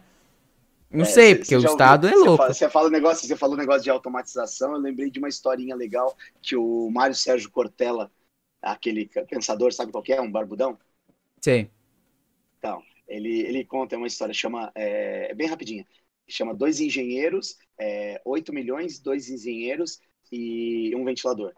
[0.91, 2.37] Não É, sei, porque o Estado ouviu- é louco.
[2.37, 5.27] fala- Você fala um negócio, você falou um negócio de automatização, eu lembrei de uma
[5.27, 8.11] historinha legal que o Mário Sérgio Cortella,
[8.61, 10.21] aquele pensador, sabe qual que é?
[10.21, 10.77] Um barbudão?
[11.41, 11.71] Sei.
[13.07, 15.83] Ele, ele conta uma história, chama, é, é bem rapidinha,
[16.27, 19.99] chama Dois Engenheiros, é, 8 milhões, dois engenheiros
[20.31, 21.51] e um ventilador.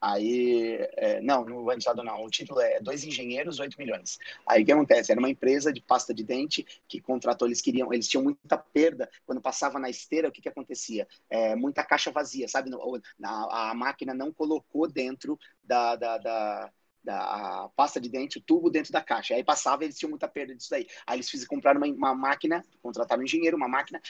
[0.00, 4.18] Aí, é, não, no ventilador não, o título é Dois Engenheiros, 8 milhões.
[4.46, 5.10] Aí o que acontece?
[5.10, 9.10] Era uma empresa de pasta de dente que contratou, eles queriam, eles tinham muita perda
[9.26, 11.06] quando passava na esteira, o que que acontecia?
[11.28, 12.70] É, muita caixa vazia, sabe?
[13.18, 16.72] Na- a máquina não colocou dentro da, da, da,
[17.04, 19.34] da a pasta de dente, o tubo dentro da caixa.
[19.34, 20.86] Aí passava, eles tinham muita perda disso daí.
[21.06, 24.00] Aí eles fizeram comprar uma, uma máquina, contrataram um engenheiro, uma máquina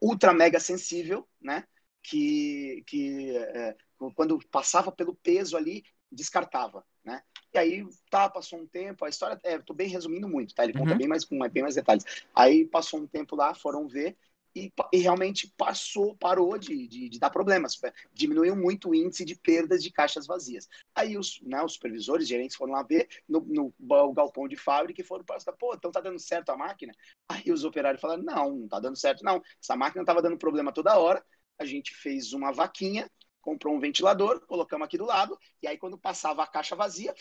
[0.00, 1.64] ultra mega sensível, né?
[2.02, 3.76] Que, que é,
[4.14, 7.22] quando passava pelo peso ali, descartava, né?
[7.52, 10.64] E aí, tá, passou um tempo, a história, é, tô bem resumindo muito, tá?
[10.64, 10.98] Ele conta Uhum.
[10.98, 12.04] bem mais com bem mais detalhes.
[12.34, 14.16] Aí passou um tempo lá, foram ver
[14.54, 17.78] e, e realmente passou, parou de, de, de dar problemas,
[18.12, 20.68] diminuiu muito o índice de perdas de caixas vazias.
[20.94, 25.00] Aí os, né, os supervisores, gerentes foram lá ver no, no ba- galpão de fábrica
[25.00, 26.92] e foram para pô, então tá dando certo a máquina?
[27.28, 30.72] Aí os operários falaram, não, não tá dando certo não, essa máquina tava dando problema
[30.72, 31.24] toda hora,
[31.58, 33.10] a gente fez uma vaquinha,
[33.46, 37.14] comprou um ventilador, colocamos aqui do lado, e aí quando passava a caixa vazia,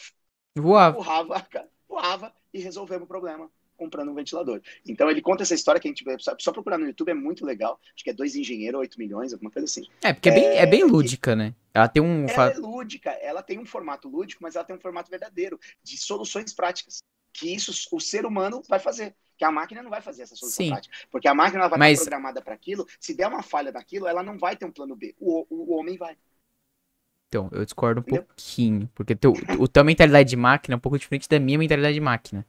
[0.57, 0.97] Voava.
[0.97, 4.61] empurrava, a ca- voava e resolvemos o problema comprando um ventilador.
[4.87, 7.45] Então ele conta essa história que a gente só, só procurar no YouTube é muito
[7.45, 7.79] legal.
[7.93, 9.85] Acho que é dois engenheiros, 8 milhões, alguma coisa assim.
[10.01, 11.53] É, porque é bem, é bem É, lúdica, né?
[11.73, 12.25] Ela tem um.
[12.25, 15.97] Ela é lúdica, ela tem um formato lúdico, mas ela tem um formato verdadeiro de
[15.97, 17.03] soluções práticas.
[17.37, 19.13] Que isso o ser humano vai fazer.
[19.37, 20.69] Que a máquina não vai fazer essa solução Sim.
[20.71, 20.95] prática.
[21.11, 22.87] Porque a máquina ela vai Mas- estar programada para aquilo.
[22.99, 25.13] Se der uma falha naquilo, ela não vai ter um plano B.
[25.19, 26.15] O, o, o homem vai.
[27.27, 28.23] Então, eu discordo um Entendeu?
[28.23, 28.89] pouquinho.
[28.95, 31.99] Porque teu, o tua mentalidade de máquina é um pouco diferente da minha mentalidade de
[31.99, 32.45] máquina.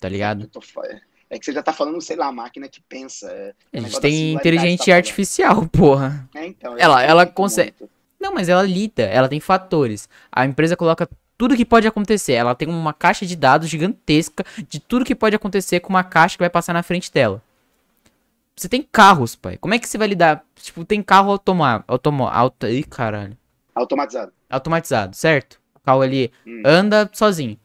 [0.00, 0.48] Tá ligado?
[0.48, 0.82] Tô fa-
[1.30, 3.30] é que você já tá falando, sei lá, a máquina que pensa.
[3.30, 6.28] é- A gente tem singularidade inteligência tá artificial, porra.
[6.34, 7.94] É, então, Ela- ela consegue- muito.
[8.18, 10.08] Não, mas ela lida, ela tem fatores.
[10.32, 11.08] A empresa coloca
[11.38, 12.32] tudo que pode acontecer.
[12.34, 16.36] Ela tem uma caixa de dados gigantesca de tudo que pode acontecer com uma caixa
[16.36, 17.42] que vai passar na frente dela.
[18.56, 19.56] Você tem carros, pai.
[19.58, 20.42] Como é que você vai lidar?
[20.54, 23.36] Tipo, tem carro automa automa auto Ih, caralho.
[23.74, 24.32] Automatizado.
[24.48, 25.60] Automatizado, certo?
[25.74, 26.62] O carro ali Hum.
[26.64, 27.58] anda sozinho.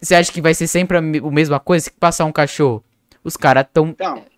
[0.00, 2.84] Você acha que vai ser sempre a me- a mesma coisa se passar um cachorro?
[3.22, 3.88] Os caras tão.
[3.88, 4.28] Então, mas,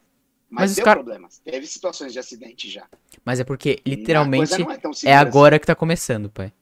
[0.48, 1.40] Mas os deu cara- problemas.
[1.44, 2.84] Teve situações de acidente já.
[3.24, 5.08] Mas é porque literalmente é, é segura assim.
[5.10, 6.52] agora que tá começando, pai.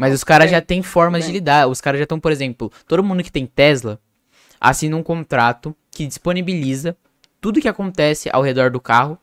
[0.00, 1.66] Mas os caras tudo já têm formas de lidar.
[1.68, 4.00] Os caras já estão, por exemplo, todo mundo que tem Tesla
[4.60, 6.96] assina um contrato que disponibiliza
[7.40, 9.18] tudo que acontece ao redor do carro.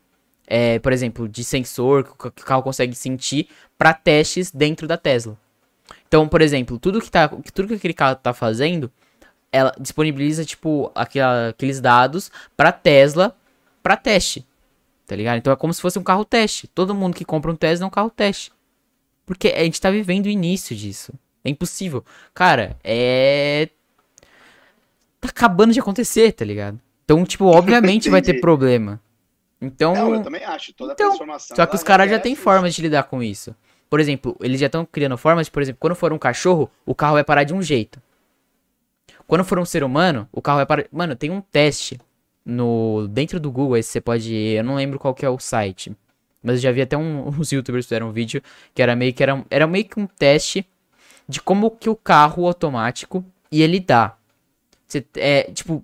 [0.50, 4.50] É, por exemplo, de sensor que o ca- que o carro consegue sentir para testes
[4.50, 5.38] dentro da Tesla.
[6.08, 8.90] Então, por exemplo, tudo que, tá, tudo que aquele carro tá fazendo,
[9.52, 13.36] ela disponibiliza, tipo, aquela- aqueles dados pra Tesla
[13.84, 14.46] pra teste.
[15.06, 15.38] Tá ligado?
[15.38, 16.68] Então é como se fosse um carro teste.
[16.68, 18.52] Todo mundo que compra um Tesla é um carro teste.
[19.28, 21.14] Porque a gente tá vivendo o início disso.
[21.44, 22.04] É impossível.
[22.34, 23.70] Cara, é.
[25.20, 26.80] Tá acabando de acontecer, tá ligado?
[27.04, 29.02] Então, tipo, obviamente vai ter problema.
[29.62, 29.94] Então.
[29.94, 30.74] Não, eu também acho.
[30.74, 31.58] Toda Então, transformação.
[31.58, 33.54] Só que os caras já têm formas de lidar com isso.
[33.90, 36.96] Por exemplo, eles já estão criando formas, de, por exemplo, quando for um cachorro, o
[36.96, 38.02] carro vai parar de um jeito.
[39.28, 40.86] Quando for um ser humano, o carro vai parar.
[40.90, 42.00] Mano, tem um teste
[42.46, 44.34] no dentro do Google, aí você pode.
[44.34, 45.94] Eu não lembro qual que é o site.
[46.48, 48.42] Mas eu já vi até um, uns youtubers fizeram um vídeo
[48.74, 50.66] que era meio que era, era meio que um teste
[51.28, 54.18] de como que o carro automático ia lidar.
[54.88, 55.84] Você, é, tipo,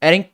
[0.00, 0.30] era em...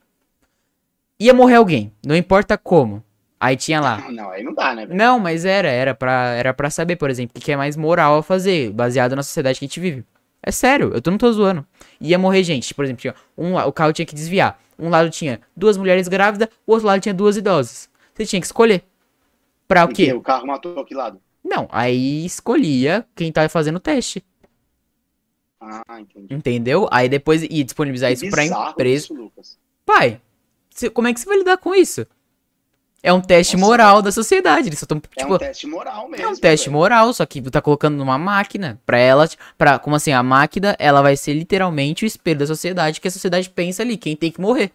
[1.19, 3.03] ia morrer alguém, não importa como.
[3.41, 3.99] Aí tinha lá.
[4.11, 4.87] Não, aí não dá, né?
[4.87, 4.97] velho?
[4.97, 8.19] Não, mas era, era pra, era pra saber, por exemplo, o que é mais moral
[8.19, 10.05] a fazer, baseado na sociedade que a gente vive.
[10.43, 11.67] É sério, eu tô, não tô zoando.
[12.01, 14.59] Ia morrer gente, por exemplo, tinha um, o carro tinha que desviar.
[14.79, 17.91] Um lado tinha duas mulheres grávidas, o outro lado tinha duas idosas.
[18.15, 18.85] Você tinha que escolher.
[19.69, 20.13] Pra o que quê?
[20.13, 21.21] O carro matou que lado?
[21.45, 24.25] Não, aí escolhia quem tá fazendo o teste.
[25.61, 26.33] Ah, entendi.
[26.33, 26.89] Entendeu?
[26.91, 29.05] Aí depois ia disponibilizar isso pra empresa.
[29.05, 29.59] isso, Lucas.
[29.85, 30.21] Pai,
[30.71, 32.07] cê- como é que você vai lidar com isso?
[33.03, 33.67] É um teste Nossa.
[33.67, 34.69] moral da sociedade.
[34.69, 36.25] Eles só tão, É tipo, um teste moral mesmo.
[36.27, 36.79] É um teste velho.
[36.79, 41.01] moral, só que tá colocando numa máquina pra ela, para como assim, a máquina, ela
[41.03, 44.41] vai ser literalmente o espelho da sociedade, que a sociedade pensa ali, quem tem que
[44.41, 44.73] morrer.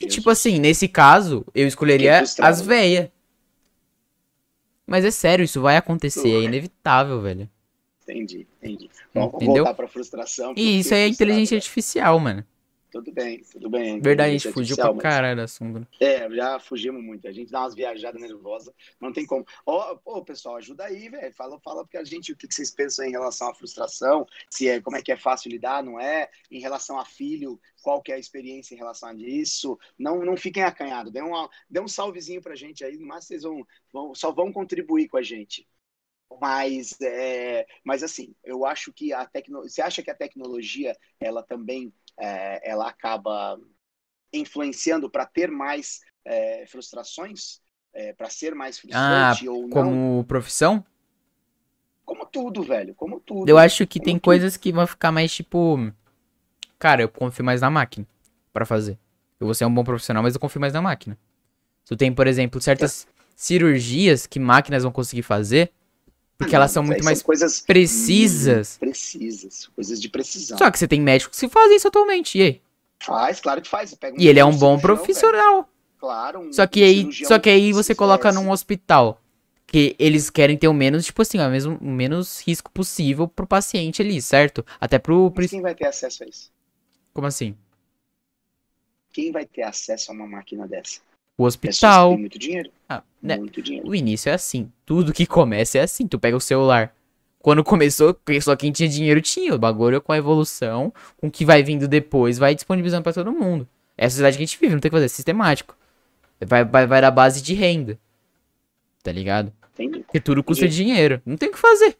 [0.00, 3.08] E tipo assim, nesse caso, eu escolheria as véias.
[4.92, 6.44] Mas é sério, isso vai acontecer, é Ué.
[6.44, 7.48] inevitável, velho.
[8.02, 8.90] Entendi, entendi.
[9.14, 9.54] Bom, Entendeu?
[9.64, 10.52] voltar pra frustração.
[10.54, 11.60] E isso aí é inteligência velho.
[11.62, 12.44] artificial, mano.
[12.92, 13.98] Tudo bem, tudo bem.
[14.02, 15.80] Verdade, a gente fugiu pra mas- caralho do assunto.
[15.80, 15.86] né?
[15.98, 17.26] É, já fugimos muito.
[17.26, 19.46] A gente dá umas viajadas nervosas, não tem como.
[19.64, 21.32] Ó, pô, pessoal, ajuda aí, velho.
[21.32, 24.26] Fala, fala porque a gente, o que que vocês pensam em relação à frustração?
[24.50, 26.28] Se é, como é que é fácil lidar, não é?
[26.50, 29.78] Em relação a filho, qual que é a experiência em relação a isso?
[29.98, 31.10] Não, não fiquem acanhados.
[31.10, 35.08] Dê, uma, dê um salvezinho pra gente aí, mas vocês vão, vão, só vão contribuir
[35.08, 35.66] com a gente.
[36.40, 39.70] Mas, é, mas assim, eu acho que a tecnologia.
[39.70, 43.58] Você acha que a tecnologia, ela também, é, ela acaba
[44.32, 47.60] influenciando para ter mais é, frustrações?
[48.16, 49.76] para ser mais frustrante ou não?
[49.76, 50.82] Ah, Como profissão,
[52.04, 52.94] Como tudo, velho.
[52.94, 53.48] Como tudo.
[53.48, 54.22] eu acho que tem tudo.
[54.24, 55.92] coisas que vão ficar mais tipo.
[56.78, 58.06] Cara, eu confio mais na máquina
[58.52, 58.98] pra fazer.
[59.40, 61.18] Eu vou ser um bom profissional, mas eu confio mais na máquina.
[61.86, 63.06] Tu tem, por exemplo, certas
[63.36, 65.72] cirurgias que máquinas vão conseguir fazer,
[66.42, 68.76] porque Ah, elas não, são muito mais coisas precisas.
[68.78, 69.66] Precisas.
[69.74, 70.58] Coisas de precisão.
[70.58, 72.38] Só que você tem médicos que fazem isso atualmente.
[72.38, 72.62] E aí?
[73.00, 73.94] Faz, claro que faz.
[73.94, 75.68] Pega E ele é um bom profissional.
[75.98, 76.40] Claro.
[76.40, 79.20] um- Só que um aí, só que aí você coloca num hospital
[79.66, 83.46] que eles querem ter o menos, tipo assim, ó, mesmo, o menos risco possível pro
[83.46, 84.64] paciente ali, certo?
[84.80, 85.32] Até pro.
[85.36, 86.50] Mas quem vai ter acesso a isso?
[87.14, 87.56] Como assim?
[89.12, 91.00] Quem vai ter acesso a uma máquina dessa?
[91.42, 92.18] O que hospital.
[92.18, 92.70] muito dinheiro.
[92.88, 93.36] Ah, né?
[93.36, 93.88] Muito dinheiro.
[93.88, 94.70] O início é assim.
[94.84, 96.06] Tudo que começa é assim.
[96.06, 96.94] Tu pega o celular.
[97.38, 99.54] Quando começou, só quem tinha dinheiro tinha.
[99.54, 103.32] O bagulho com a evolução, com o que vai vindo depois, vai disponibilizando pra todo
[103.32, 103.66] mundo.
[103.98, 105.76] É a sociedade que a gente vive, não tem o que fazer, é sistemático.
[106.40, 107.98] Vai, vai, vai da base de renda.
[109.02, 109.52] Tá ligado?
[109.74, 110.00] Entendi.
[110.00, 110.84] Porque tudo custa Entendi.
[110.84, 111.20] dinheiro.
[111.26, 111.96] Não tem o que fazer.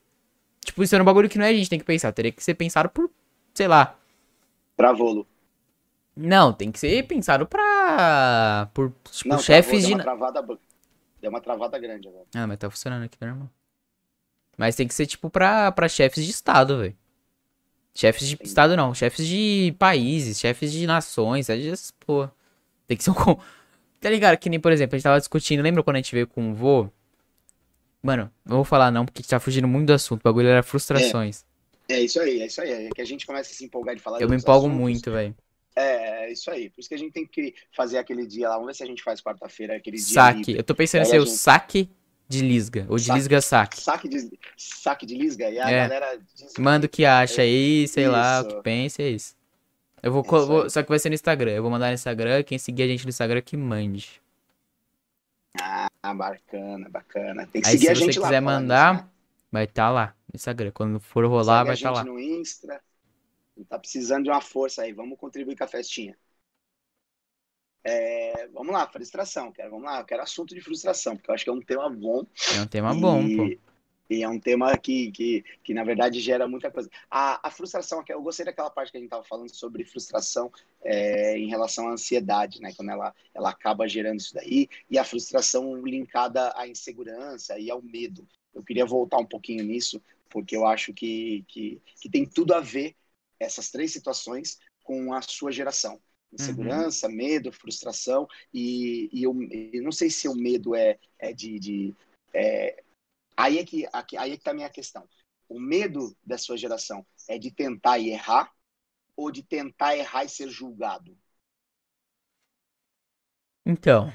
[0.64, 2.12] Tipo, isso é um bagulho que não é a gente tem que pensar.
[2.12, 3.10] Teria que ser pensado por,
[3.52, 3.96] sei lá.
[4.76, 5.26] Travou,
[6.16, 8.68] Não, tem que ser pensado pra.
[8.74, 9.86] Por, tipo, Não, chefes travou, de.
[9.86, 10.58] deu uma travada,
[11.22, 12.24] deu uma travada grande agora.
[12.34, 13.48] Ah, mas tá funcionando aqui, normal.
[14.56, 16.96] Mas tem que ser, tipo, pra, pra chefes de estado, velho.
[17.94, 18.48] Chefes de Entendi.
[18.48, 22.28] estado não, chefes de países, chefes de nações, é disso, pô.
[22.86, 23.36] Tem que ser um.
[24.00, 24.36] Tá ligado?
[24.36, 26.54] Que nem, por exemplo, a gente tava discutindo, lembra quando a gente veio com o
[26.54, 26.88] vô?
[28.02, 30.20] Mano, não vou falar não, porque tá fugindo muito do assunto.
[30.20, 31.44] O bagulho era frustrações.
[31.88, 32.86] É isso aí, é isso aí.
[32.86, 34.80] É que a gente começa a se empolgar de falar Eu me empolgo assuntos.
[34.80, 35.34] muito, velho.
[35.74, 36.68] É, é isso aí.
[36.70, 38.54] Por isso que a gente tem que fazer aquele dia lá.
[38.56, 40.06] Vamos ver se a gente faz quarta-feira aquele dia.
[40.06, 40.52] Saque.
[40.56, 41.90] Eu tô pensando em ser o gente- saque
[42.28, 42.86] de lisga.
[42.88, 43.18] Ou de Saque.
[43.18, 43.80] lisga saque.
[43.80, 45.88] Saque de, saque de lisga e a É.
[45.88, 48.56] galera diz Manda o que acha aí, sei lá, o Isso.
[48.56, 49.34] que pensa, é isso.
[50.02, 50.70] Eu vou, É isso vou-.
[50.70, 51.52] Só que vai ser no Instagram.
[51.52, 52.42] Eu vou mandar no Instagram.
[52.42, 54.20] Quem seguir a gente no Instagram que mande.
[55.60, 57.46] Ah, bacana, bacana.
[57.46, 58.28] Tem que Aí, seguir se a você gente lá.
[58.28, 59.08] quiser falar mandar, né?
[59.50, 60.70] Vai estar lá no Instagram.
[60.72, 62.04] Quando for rolar, Segue vai estar gente lá.
[62.04, 62.80] no Insta.
[63.68, 64.92] Tá precisando de uma força aí.
[64.92, 66.16] Vamos contribuir com a festinha.
[67.84, 69.68] É, vamos lá, frustração, cara.
[69.68, 72.24] Vamos lá, eu quero assunto de frustração, porque eu acho que é um tema bom.
[72.56, 73.72] É um tema bom, e, pô.
[74.12, 76.90] E é um tema que, que, que, na verdade, gera muita coisa.
[77.10, 81.38] A, a frustração, eu gostei daquela parte que a gente estava falando sobre frustração é,
[81.38, 82.72] em relação à ansiedade, né?
[82.76, 87.80] Quando ela, ela acaba gerando isso daí, e a frustração linkada à insegurança e ao
[87.80, 88.28] medo.
[88.54, 92.60] Eu queria voltar um pouquinho nisso, porque eu acho que, que, que tem tudo a
[92.60, 92.94] ver,
[93.42, 96.00] essas três situações, com a sua geração.
[96.32, 99.34] Insegurança, medo, frustração, e, e eu,
[99.72, 101.96] eu não sei se o medo é, é de, de
[102.34, 102.82] é,
[103.36, 103.86] Aí é que
[104.18, 105.08] aí é que tá a minha questão.
[105.48, 108.52] O medo da sua geração é de tentar e errar
[109.16, 111.16] ou de tentar errar e ser julgado?
[113.64, 114.12] Então,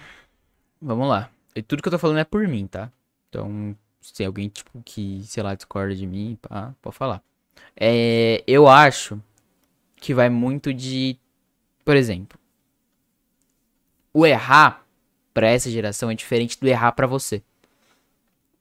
[0.82, 1.32] vamos lá.
[1.56, 2.92] E tudo que eu tô falando é por mim, tá?
[3.30, 7.24] Então, Se alguém, tipo, que, sei lá, discorda de mim, pá, pode falar.
[7.76, 9.22] É, eu acho
[9.96, 11.18] que vai muito de.
[11.84, 12.38] Por exemplo,
[14.14, 14.86] o errar
[15.34, 17.44] para essa geração é diferente do errar para você.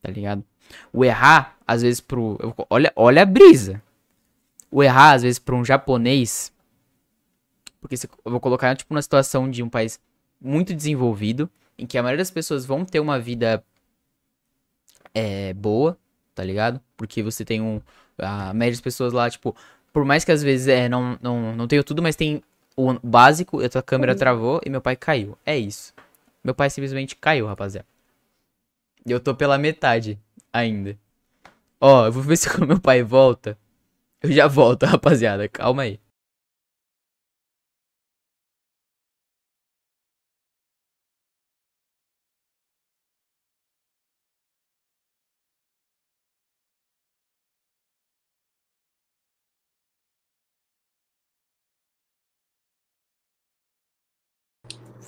[0.02, 0.44] Tá ligado?
[0.92, 2.38] O errar, às vezes, pro.
[2.68, 3.82] Olha, olha a brisa.
[4.70, 6.52] O errar, às vezes, pra um japonês.
[7.80, 7.94] Porque
[8.24, 9.98] eu vou colocar, tipo, na situação de um país
[10.40, 13.64] muito desenvolvido, em que a maioria das pessoas vão ter uma vida
[15.14, 15.98] é, boa,
[16.34, 16.80] tá ligado?
[16.96, 17.80] Porque você tem um.
[18.18, 19.54] A média das pessoas lá, tipo,
[19.92, 22.42] por mais que às vezes é, não, não, não tenho tudo, mas tem
[22.76, 24.18] o básico, a tua câmera uhum.
[24.18, 25.36] travou e meu pai caiu.
[25.44, 25.94] É isso.
[26.44, 27.86] Meu pai simplesmente caiu, rapaziada.
[29.04, 30.18] E eu tô pela metade
[30.52, 30.98] ainda.
[31.80, 33.58] Ó, eu vou ver se quando meu pai volta.
[34.22, 35.48] Eu já volto, rapaziada.
[35.48, 36.00] Calma aí.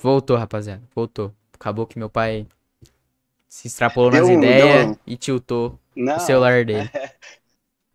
[0.01, 0.81] Voltou, rapaziada.
[0.95, 1.35] Voltou.
[1.53, 2.47] Acabou que meu pai
[3.47, 6.89] se extrapolou nas ideias e tiltou não, o celular dele.
[6.93, 7.15] É,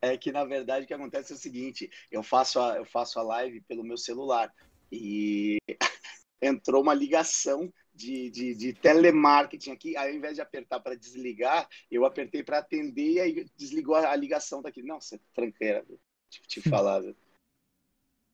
[0.12, 3.18] é, que na verdade o que acontece é o seguinte: eu faço a, eu faço
[3.18, 4.52] a live pelo meu celular
[4.92, 5.56] e
[6.42, 9.96] entrou uma ligação de, de, de, telemarketing aqui.
[9.96, 14.10] Aí, ao invés de apertar para desligar, eu apertei para atender e aí desligou a,
[14.10, 14.82] a ligação daqui.
[14.82, 15.98] Não, você é tranqueira, viu?
[16.28, 17.00] te, te falar.
[17.00, 17.16] Viu?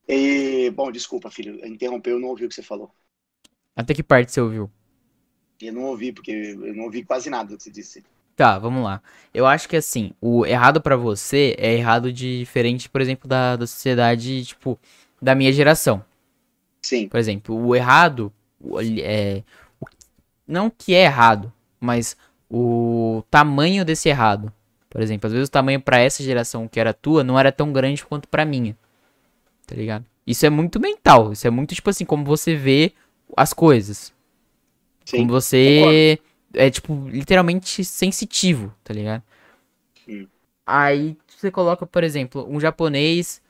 [0.07, 2.93] E, bom, desculpa, filho, interrompeu, eu não ouvi o que você falou.
[3.75, 4.69] Até que parte você ouviu?
[5.61, 8.03] Eu não ouvi, porque eu não ouvi quase nada do que você disse.
[8.35, 9.01] Tá, vamos lá.
[9.33, 13.67] Eu acho que assim, o errado para você é errado diferente, por exemplo, da, da
[13.67, 14.79] sociedade, tipo,
[15.21, 16.03] da minha geração.
[16.81, 17.07] Sim.
[17.07, 18.33] Por exemplo, o errado
[18.99, 19.43] é.
[20.47, 22.17] Não que é errado, mas
[22.49, 24.51] o tamanho desse errado.
[24.89, 27.71] Por exemplo, às vezes o tamanho para essa geração que era tua não era tão
[27.71, 28.75] grande quanto para minha.
[29.65, 30.05] Tá ligado?
[30.27, 31.31] Isso é muito mental.
[31.31, 32.93] Isso é muito, tipo assim, como você vê
[33.35, 34.13] as coisas.
[35.05, 36.19] Sim, Como você
[36.53, 39.23] é, tipo, literalmente sensitivo, tá ligado?
[40.05, 40.27] Sim.
[40.65, 43.41] Aí você coloca, por exemplo, um japonês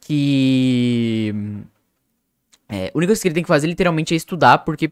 [0.00, 1.32] que.
[2.68, 4.90] É, a única coisa que ele tem que fazer literalmente é estudar, porque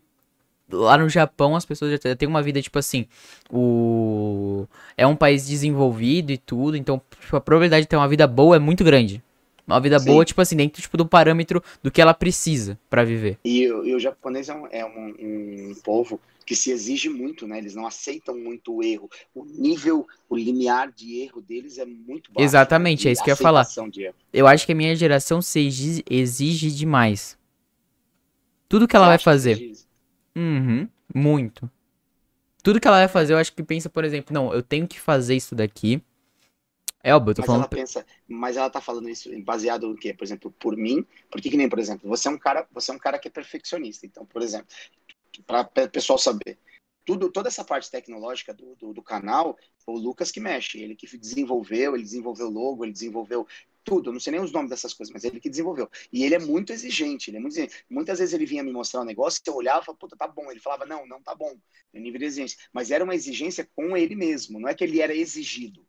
[0.70, 3.06] lá no Japão as pessoas já têm uma vida, tipo assim,
[3.50, 4.66] o...
[4.96, 8.56] é um país desenvolvido e tudo, então tipo, a probabilidade de ter uma vida boa
[8.56, 9.22] é muito grande.
[9.66, 10.06] Uma vida Sim.
[10.06, 13.38] boa, tipo assim, dentro tipo, do parâmetro do que ela precisa para viver.
[13.44, 17.56] E, e, o japonês é, um, é um, um, povo que se exige muito, né?
[17.56, 19.08] Eles não aceitam muito o erro.
[19.34, 22.44] O nível, o limiar de erro deles é muito baixo.
[22.44, 23.10] Exatamente, né?
[23.10, 23.66] é isso que eu ia falar.
[24.32, 27.38] Eu acho que a minha geração se exige, exige demais.
[28.68, 29.72] Tudo que ela vai fazer.
[30.36, 31.70] Uhum, muito.
[32.62, 35.00] Tudo que ela vai fazer, eu acho que pensa, por exemplo, não, eu tenho que
[35.00, 36.02] fazer isso daqui
[37.04, 37.60] é óbvio, eu tô mas falando.
[37.60, 40.14] Ela pensa, mas ela tá falando isso baseado no quê?
[40.14, 42.94] Por exemplo, por mim, porque que nem, por exemplo, você é um cara, você é
[42.94, 44.06] um cara que é perfeccionista.
[44.06, 44.66] Então, por exemplo,
[45.46, 46.58] para o pessoal saber,
[47.04, 49.54] tudo, toda essa parte tecnológica do, do, do, canal,
[49.86, 53.46] o Lucas que mexe, ele que desenvolveu, ele desenvolveu logo, ele desenvolveu
[53.84, 55.90] tudo, não sei nem os nomes dessas coisas, mas ele que desenvolveu.
[56.10, 57.84] E ele é muito exigente, ele é muito exigente.
[57.90, 60.50] Muitas vezes ele vinha me mostrar um negócio, eu olhava falava, puta, tá bom.
[60.50, 61.54] Ele falava, não, não tá bom.
[61.92, 62.58] É nível de exigência.
[62.72, 65.86] Mas era uma exigência com ele mesmo, não é que ele era exigido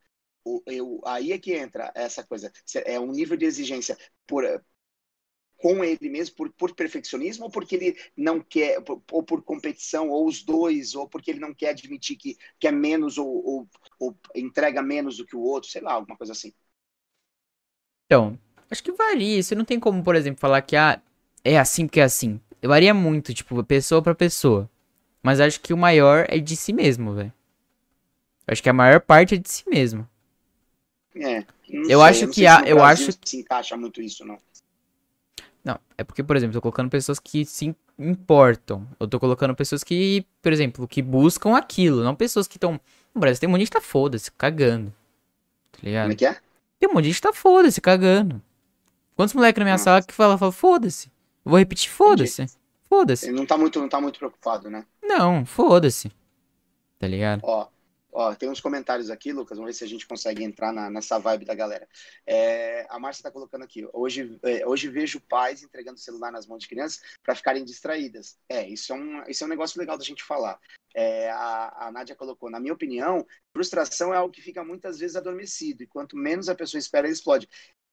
[0.65, 2.51] eu, aí é que entra essa coisa.
[2.85, 4.43] É um nível de exigência por,
[5.57, 8.77] com ele mesmo, por, por perfeccionismo, ou porque ele não quer,
[9.11, 12.71] ou por competição, ou os dois, ou porque ele não quer admitir que, que é
[12.71, 13.69] menos ou, ou,
[13.99, 16.53] ou entrega menos do que o outro, sei lá, alguma coisa assim.
[18.05, 18.37] Então,
[18.69, 19.41] acho que varia.
[19.41, 21.01] Você não tem como, por exemplo, falar que ah,
[21.43, 22.39] é assim porque é assim.
[22.63, 24.69] Varia muito, tipo, pessoa para pessoa.
[25.23, 27.33] Mas acho que o maior é de si mesmo, velho.
[28.47, 30.07] Acho que a maior parte é de si mesmo.
[31.15, 31.45] É.
[31.69, 34.37] Eu sei, acho que há, eu acho que se encaixa muito isso, não.
[35.63, 38.87] Não, é porque, por exemplo, eu tô colocando pessoas que se importam.
[38.99, 42.79] Eu tô colocando pessoas que, por exemplo, que buscam aquilo, não pessoas que estão.
[43.13, 44.93] No Brasil tem um monte de gente que tá foda-se, cagando.
[45.71, 46.03] Tá ligado?
[46.03, 46.37] Como é que é?
[46.79, 48.41] Tem um monte de gente que tá foda-se, cagando.
[49.15, 49.83] Quantos moleques na minha Nossa.
[49.85, 51.09] sala que fala, fala foda-se?
[51.43, 52.45] Vou repetir, foda-se.
[52.87, 53.27] Foda-se.
[53.27, 54.85] Ele não tá muito, não tá muito preocupado, né?
[55.01, 56.11] Não, foda-se.
[56.99, 57.41] Tá ligado?
[57.43, 57.67] Ó,
[58.17, 61.19] Ó, tem uns comentários aqui, Lucas, vamos ver se a gente consegue entrar na, nessa
[61.19, 61.85] vibe da galera.
[62.25, 66.59] É, a Márcia está colocando aqui, hoje, é, hoje vejo pais entregando celular nas mãos
[66.59, 68.39] de crianças para ficarem distraídas.
[68.47, 70.57] É, isso é, um, isso é um negócio legal da gente falar.
[70.95, 75.17] É, a, a Nádia colocou, na minha opinião, frustração é algo que fica muitas vezes
[75.17, 77.49] adormecido, e quanto menos a pessoa espera, ele explode.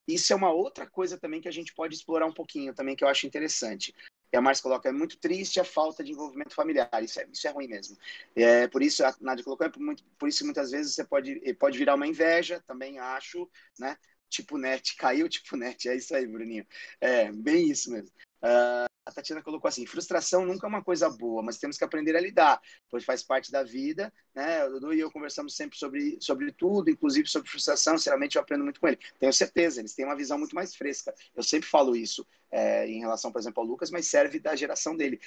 [0.06, 3.02] Isso é uma outra coisa também que a gente pode explorar um pouquinho também, que
[3.02, 3.92] eu acho interessante.
[4.32, 6.90] E a Márcia coloca, é muito triste a falta de envolvimento familiar.
[7.02, 7.96] Isso é, isso é ruim mesmo.
[8.34, 11.38] É, por isso, a Nádia colocou, é por, muito, por isso muitas vezes você pode,
[11.54, 13.96] pode virar uma inveja, também acho, né?
[14.28, 16.66] Tipo net, caiu tipo net, é isso aí, Bruninho.
[17.00, 18.10] É, bem isso mesmo.
[18.42, 22.16] Uh, a Tatiana colocou assim: frustração nunca é uma coisa boa, mas temos que aprender
[22.16, 24.12] a lidar, pois faz parte da vida.
[24.34, 24.64] Né?
[24.64, 27.98] O Dudu e eu conversamos sempre sobre, sobre tudo, inclusive sobre frustração.
[27.98, 28.98] Sinceramente, eu aprendo muito com ele.
[29.18, 31.14] Tenho certeza, eles têm uma visão muito mais fresca.
[31.34, 34.96] Eu sempre falo isso é, em relação, por exemplo, ao Lucas, mas serve da geração
[34.96, 35.20] dele.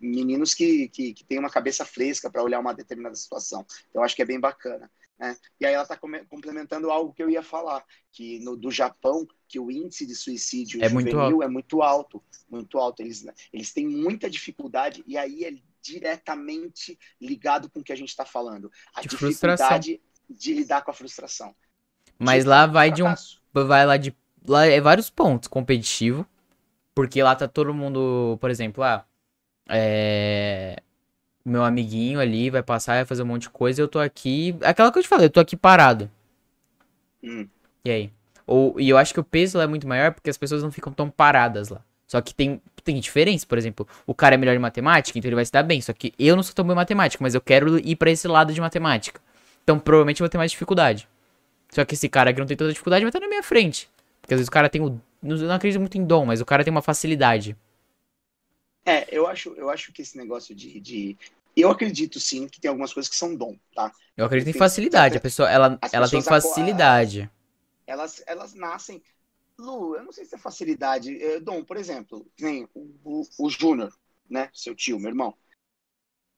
[0.00, 3.66] Meninos que, que, que têm uma cabeça fresca para olhar uma determinada situação.
[3.90, 4.90] Então, acho que é bem bacana.
[5.20, 5.36] Né?
[5.60, 9.60] E aí ela está complementando algo que eu ia falar, que no, do Japão, que
[9.60, 13.02] o índice de suicídio é juvenil muito é muito alto, muito alto.
[13.02, 15.52] Eles, eles têm muita dificuldade, e aí é
[15.82, 18.72] diretamente ligado com o que a gente está falando.
[18.94, 20.36] A De dificuldade frustração.
[20.36, 21.54] de lidar com a frustração.
[22.18, 23.14] Mas Tipo, lá vai de um.
[23.52, 24.16] Vai lá de.
[24.46, 25.48] Lá é vários pontos.
[25.48, 26.26] Competitivo.
[26.94, 28.38] Porque lá tá todo mundo.
[28.40, 29.06] Por exemplo, ah.
[29.68, 30.82] É.
[31.44, 33.80] Meu amiguinho ali vai passar, vai fazer um monte de coisa.
[33.80, 34.56] e Eu tô aqui.
[34.62, 36.10] Aquela que eu te falei, eu tô aqui parado.
[37.22, 37.46] Hum.
[37.84, 38.12] E aí?
[38.46, 40.70] Ou, e eu acho que o peso lá é muito maior porque as pessoas não
[40.70, 41.80] ficam tão paradas lá.
[42.06, 45.36] Só que tem, tem diferença, por exemplo, o cara é melhor em matemática, então ele
[45.36, 45.80] vai se dar bem.
[45.80, 48.26] Só que eu não sou tão bom em matemática, mas eu quero ir pra esse
[48.26, 49.20] lado de matemática.
[49.62, 51.08] Então provavelmente eu vou ter mais dificuldade.
[51.70, 53.88] Só que esse cara que não tem tanta dificuldade vai estar na minha frente.
[54.20, 55.00] Porque às vezes o cara tem o.
[55.22, 57.56] não acredito muito em dom, mas o cara tem uma facilidade.
[58.84, 61.18] É, eu acho, eu acho que esse negócio de, de.
[61.56, 63.92] Eu acredito sim que tem algumas coisas que são dom, tá?
[64.16, 65.16] Eu acredito em facilidade.
[65.16, 67.30] A pessoa, ela, As ela tem facilidade.
[67.86, 69.02] elas, elas nascem.
[69.58, 71.22] Lu, eu não sei se é facilidade.
[71.22, 73.92] É, Dom, por exemplo, nem o, o, o Júnior,
[74.28, 74.48] né?
[74.54, 75.36] Seu tio, meu irmão.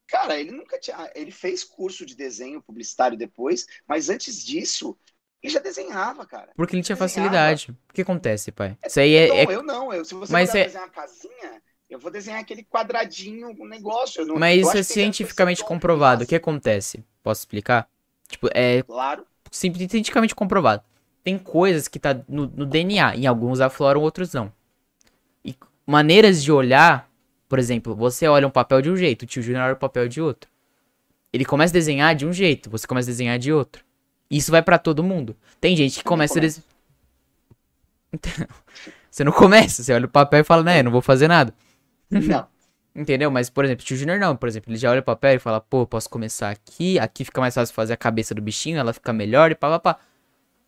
[0.08, 1.10] Cara, ele nunca tinha.
[1.14, 4.96] Ele fez curso de desenho publicitário depois, mas antes disso,
[5.42, 6.52] ele já desenhava, cara.
[6.54, 7.08] Porque ele tinha Desenhava.
[7.08, 7.70] facilidade.
[7.88, 8.76] O que acontece, pai?
[8.86, 9.28] Isso aí é.
[9.28, 9.92] Dom, é- eu não.
[9.92, 11.62] Eu, se você Mas é- desenhar uma casinha,
[11.92, 14.24] eu vou desenhar aquele quadradinho, um negócio.
[14.26, 16.24] não- Mas isso é cientificamente comprovado.
[16.24, 17.04] O que acontece?
[17.22, 17.88] Posso explicar?
[18.28, 19.24] Tipo, é Claro.
[19.50, 20.82] cientificamente comprovado.
[21.22, 23.16] Tem coisas que tá no, no DNA.
[23.16, 24.50] Em alguns afloram, outros não.
[25.44, 25.54] E
[25.86, 27.08] maneiras de olhar,
[27.48, 30.08] por exemplo, você olha um papel de um jeito, o tio Júnior olha o papel
[30.08, 30.50] de outro.
[31.32, 33.84] Ele começa a desenhar de um jeito, você começa a desenhar de outro.
[34.30, 35.36] Isso vai pra todo mundo.
[35.60, 36.66] Tem gente que começa a desenhar.
[39.10, 41.52] Você não começa, você olha o papel e fala, né, não vou fazer nada.
[42.20, 42.46] Não.
[42.94, 43.30] Entendeu?
[43.30, 45.38] Mas, por exemplo, o tio Júnior não, por exemplo, ele já olha o papel e
[45.38, 48.92] fala, pô, posso começar aqui, aqui fica mais fácil fazer a cabeça do bichinho, ela
[48.92, 50.00] fica melhor e pá, pá, pá.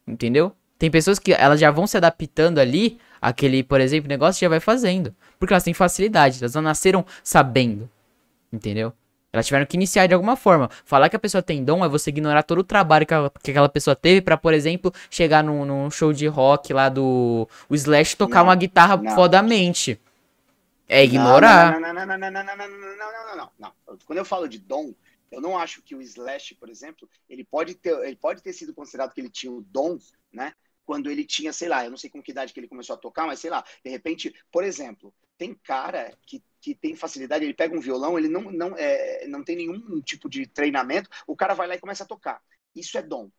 [0.07, 0.53] Entendeu?
[0.79, 4.59] Tem pessoas que elas já vão se adaptando ali, aquele, por exemplo, negócio já vai
[4.61, 5.15] fazendo.
[5.39, 7.89] Porque elas têm facilidade, elas não nasceram sabendo.
[8.53, 8.93] Entendeu?
[9.33, 10.71] Elas tiveram que iniciar de alguma forma.
[10.85, 13.51] Falar que a pessoa tem dom é você ignorar todo o trabalho que, ela- que
[13.51, 17.75] aquela pessoa teve pra, por exemplo, chegar num, num show de rock lá do o
[17.75, 19.15] Slash tocar Não, uma guitarra não.
[19.15, 20.01] fodamente.
[20.89, 21.81] É ignorar.
[21.81, 23.99] Não, não, não, não, não, não, não, não, não, não, não, não.
[24.07, 24.95] Quando eu falo de dom,
[25.31, 28.75] eu não acho que o Slash, por exemplo, ele pode ter, ele pode ter sido
[28.75, 29.99] considerado que ele tinha o dom,
[30.33, 30.55] né?
[30.85, 32.99] Quando ele tinha, sei lá, eu não sei com que idade que ele começou a
[32.99, 37.55] tocar, mas sei lá, de repente, por exemplo, tem cara que, que tem facilidade, ele
[37.55, 41.55] pega um violão, ele não, não, é, não tem nenhum tipo de treinamento, o cara
[41.55, 42.43] vai lá e começa a tocar.
[42.75, 43.31] Isso é dom.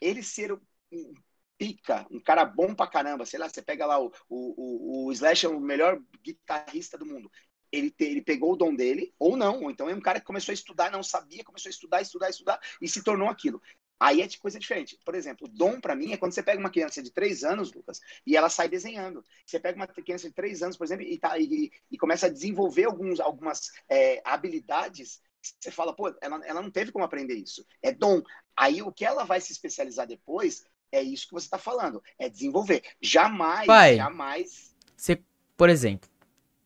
[0.00, 0.60] Ele ser um
[0.92, 1.14] um
[1.60, 5.44] pica, um cara bom pra caramba, sei lá, você pega lá o, o, o, Slash
[5.44, 7.30] é o melhor guitarrista do mundo.
[7.70, 10.24] Ele, te- ele pegou o dom dele, ou não, ou então é um cara que
[10.26, 13.60] começou a estudar, não sabia, começou a estudar, estudar, estudar, e se tornou aquilo.
[14.00, 14.98] Aí é de coisa diferente.
[15.04, 18.00] Por exemplo, dom pra mim é quando você pega uma criança de 3 anos, Lucas,
[18.26, 19.22] e ela sai desenhando.
[19.44, 22.30] Você pega uma criança de 3 anos, por exemplo, e, tá, e, e começa a
[22.30, 27.66] desenvolver alguns, algumas é, habilidades, você fala, pô, ela, ela não teve como aprender isso.
[27.82, 28.22] É dom.
[28.56, 32.28] Aí o que ela vai se especializar depois é isso que você está falando, é
[32.28, 32.82] desenvolver.
[33.00, 33.96] Jamais, Pai.
[33.96, 34.74] jamais.
[34.96, 35.22] Você,
[35.56, 36.08] por exemplo,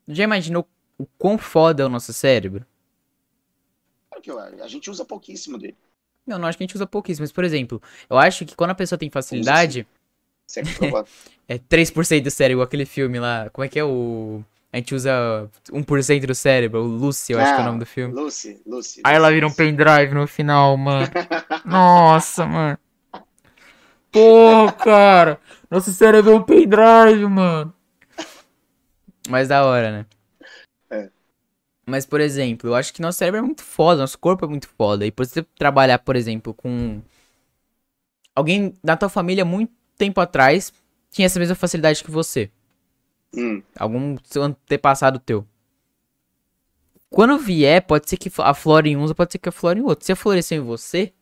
[0.07, 0.67] já imaginou
[0.97, 2.65] o quão foda é o nosso cérebro?
[4.09, 5.75] Claro que eu- A gente usa pouquíssimo dele.
[6.25, 8.71] Não, não acho que a gente usa pouquíssimo, mas, por exemplo, eu acho que quando
[8.71, 9.87] a pessoa tem facilidade,
[10.77, 11.07] provado.
[11.47, 14.43] é 3% do cérebro, aquele filme lá, como é que é o...
[14.73, 17.85] A gente usa 1% do cérebro, o Lucy, eu acho que é o nome do
[17.85, 18.13] filme.
[18.13, 19.01] Lucy, Lucy.
[19.05, 21.07] Aí ela vira um pendrive no final, mano.
[21.63, 22.77] Nossa, mano.
[24.15, 25.39] Porra, cara.
[25.69, 27.73] Nosso cérebro é um pendrive, mano.
[29.27, 30.05] Mas da hora, né?
[30.89, 31.09] É.
[31.85, 34.69] Mas, por exemplo, eu acho que nosso cérebro é muito foda, nosso corpo é muito
[34.69, 35.05] foda.
[35.05, 37.01] E por você trabalhar, por exemplo, com
[38.33, 40.71] alguém da tua família muito tempo atrás
[41.11, 42.49] tinha essa mesma facilidade que você.
[43.35, 45.45] Hum, Algum seu antepassado teu.
[47.09, 50.05] Quando vier, pode ser que aflore em uns, pode ser que aflore em outros.
[50.05, 51.13] Se aflorescer em você,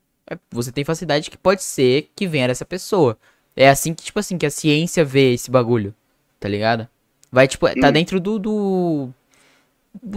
[0.50, 3.18] você tem facilidade que pode ser que venha dessa pessoa.
[3.56, 5.94] É assim que, tipo assim, que a ciência vê esse bagulho.
[6.40, 6.88] Tá ligado?
[7.32, 9.10] Vai, tipo, tá dentro do, do.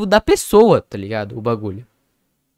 [0.06, 1.36] da pessoa, tá ligado?
[1.38, 1.86] O bagulho.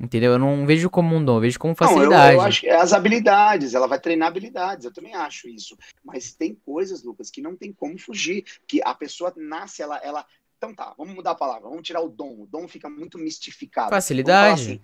[0.00, 0.32] Entendeu?
[0.32, 2.34] Eu não vejo como um dom, eu vejo como Não, eu, facilidade.
[2.34, 5.76] eu acho que é as habilidades, ela vai treinar habilidades, eu também acho isso.
[6.04, 10.24] Mas tem coisas, Lucas, que não tem como fugir, que a pessoa nasce, ela, ela.
[10.56, 12.42] Então tá, vamos mudar a palavra, vamos tirar o dom.
[12.42, 13.90] O dom fica muito mistificado.
[13.90, 14.62] Facilidade.
[14.62, 14.80] assim,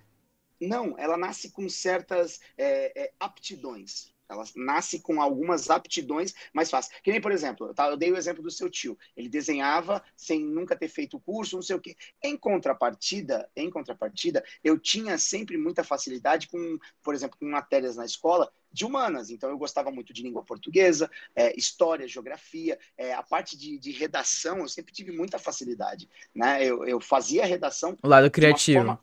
[0.67, 4.15] não, ela nasce com certas é, é, aptidões.
[4.29, 6.99] Ela nasce com algumas aptidões mais fáceis.
[7.03, 8.99] Que nem, por exemplo, eu, tá, eu dei o exemplo do seu tio.
[9.17, 11.97] Ele desenhava sem nunca ter feito o curso, não sei o quê.
[12.23, 18.05] Em contrapartida, em contrapartida, eu tinha sempre muita facilidade com, por exemplo, com matérias na
[18.05, 19.31] escola de humanas.
[19.31, 23.93] Então, eu gostava muito de língua portuguesa, é, história, geografia, é, a parte de, de
[23.93, 26.09] redação, eu sempre tive muita facilidade.
[26.35, 26.65] Né?
[26.65, 28.99] Eu, eu fazia redação O lado criativo.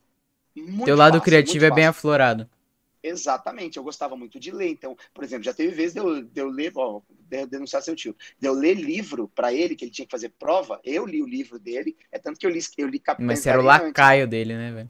[0.55, 2.49] Muito Teu lado fácil, criativo é bem aflorado.
[3.03, 4.69] Exatamente, eu gostava muito de ler.
[4.69, 7.81] Então, por exemplo, já teve vezes de eu, de eu ler, ó, de eu denunciar
[7.81, 11.05] seu tio, de eu ler livro para ele, que ele tinha que fazer prova, eu
[11.05, 13.59] li o livro dele, é tanto que eu li, eu li Capitães Mas você era
[13.59, 14.89] o lacaio dele, né, velho?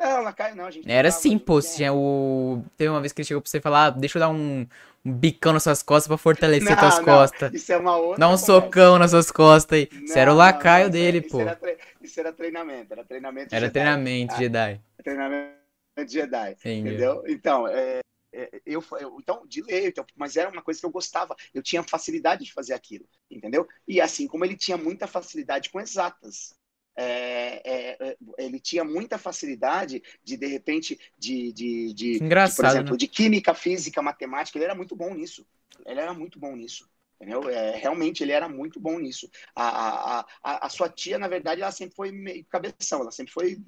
[0.00, 1.58] Não, lacaio não, gente Era a gente- pô.
[1.58, 1.62] é.
[1.62, 2.64] Tinha o.
[2.76, 4.66] Teve uma vez que ele chegou pra você falar, ah, deixa eu dar um,
[5.04, 7.52] um bicão nas suas costas pra fortalecer Não, tuas não, costas.
[7.52, 8.46] Isso é uma outra Dá um conversa.
[8.46, 9.88] socão nas suas costas aí.
[10.06, 11.38] Você era o Não, lacaio não, isso dele, era- pô.
[11.38, 13.72] Isso era, tre- isso era treinamento, era treinamento Era Jedi.
[13.72, 14.80] treinamento, Ah, Jedi.
[15.02, 15.60] treinamento
[16.08, 16.50] Jedi.
[16.52, 16.78] Entendeu?
[16.80, 17.24] Entendeu?
[17.28, 18.00] Então, é,
[18.32, 21.36] é, eu, eu- então, de ler, então, mas era uma coisa que eu gostava.
[21.52, 23.66] Eu tinha facilidade de fazer aquilo, entendeu?
[23.86, 26.54] E assim como ele tinha muita facilidade com exatas.
[27.02, 32.64] É, é, é, ele tinha muita facilidade de, de repente, de, de, de, de, por
[32.64, 32.96] exemplo, né?
[32.96, 34.58] de química, física, matemática.
[34.58, 35.46] Ele era muito bom nisso.
[35.86, 36.88] Ele era muito bom nisso.
[37.20, 37.48] Entendeu?
[37.50, 39.30] É, realmente ele era muito bom nisso.
[39.54, 43.32] A, a, a, a sua tia, na verdade, ela sempre foi meio cabeção, ela sempre
[43.32, 43.58] foi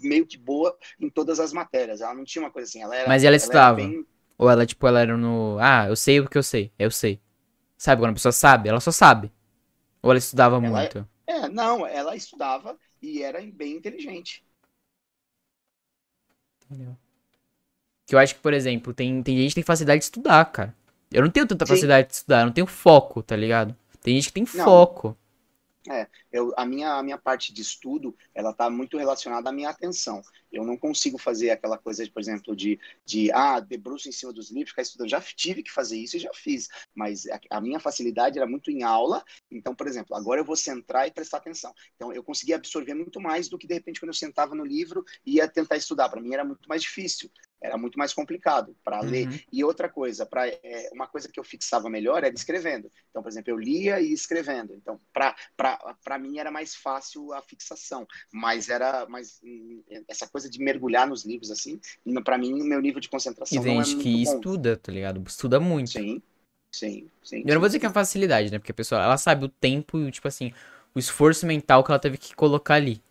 [0.00, 2.00] meio que boa em todas as matérias.
[2.00, 2.82] Ela não tinha uma coisa assim.
[2.82, 3.76] Ela era, Mas ela estudava.
[3.76, 4.06] bem-
[4.38, 5.58] Ou ela, tipo, ela era no.
[5.60, 6.72] Ah, eu sei o que eu sei.
[6.78, 7.20] Eu sei.
[7.76, 8.68] Sabe quando a pessoa sabe?
[8.68, 9.32] Ela só sabe.
[10.02, 11.08] Ou ela estudava Ela muito.
[11.26, 14.44] É, não, ela estudava e era bem inteligente.
[16.70, 16.96] Entendeu?
[18.06, 20.74] Que eu acho que, por exemplo, tem, tem gente que tem facilidade de estudar, cara.
[21.10, 21.66] Eu não tenho tanta Sim.
[21.66, 23.76] facilidade de estudar, eu não tenho foco, tá ligado?
[24.02, 24.64] Tem gente que tem Não.
[24.64, 25.16] foco.
[26.32, 30.22] Eu, a, minha, a minha parte de estudo, ela está muito relacionada à minha atenção.
[30.50, 34.50] Eu não consigo fazer aquela coisa, por exemplo, de, de ah, debruço em cima dos
[34.50, 35.08] livros, ficar estudando.
[35.08, 36.68] Já tive que fazer isso e já fiz.
[36.94, 39.24] Mas a, a minha facilidade era muito em aula.
[39.50, 41.74] Então, por exemplo, agora eu vou centrar e prestar atenção.
[41.96, 45.04] Então, eu conseguia absorver muito mais do que, de repente, quando eu sentava no livro
[45.24, 46.08] e ia tentar estudar.
[46.08, 47.30] Para mim era muito mais difícil.
[47.62, 49.28] Era muito mais complicado para ler.
[49.28, 49.38] Uhum.
[49.52, 52.90] E outra coisa, pra, é, uma coisa que eu fixava melhor era escrevendo.
[53.08, 54.74] Então, por exemplo, eu lia e escrevendo.
[54.74, 58.06] Então, para mim era mais fácil a fixação.
[58.32, 61.80] Mas era, mas hum, essa coisa de mergulhar nos livros assim,
[62.24, 63.08] para mim o meu nível de
[63.48, 64.46] E concentração não é gente muito que bom.
[64.60, 65.22] estuda, tá ligado?
[65.28, 66.04] Estuda muito.
[66.04, 66.22] Sim,
[66.72, 67.44] sim, sim.
[67.44, 68.58] Eu não vou dizer sim, que é uma facilidade, né?
[68.58, 70.52] Porque a pessoa, ela sabe o tempo e, tipo assim,
[70.94, 73.02] o esforço mental que ela teve que colocar ali.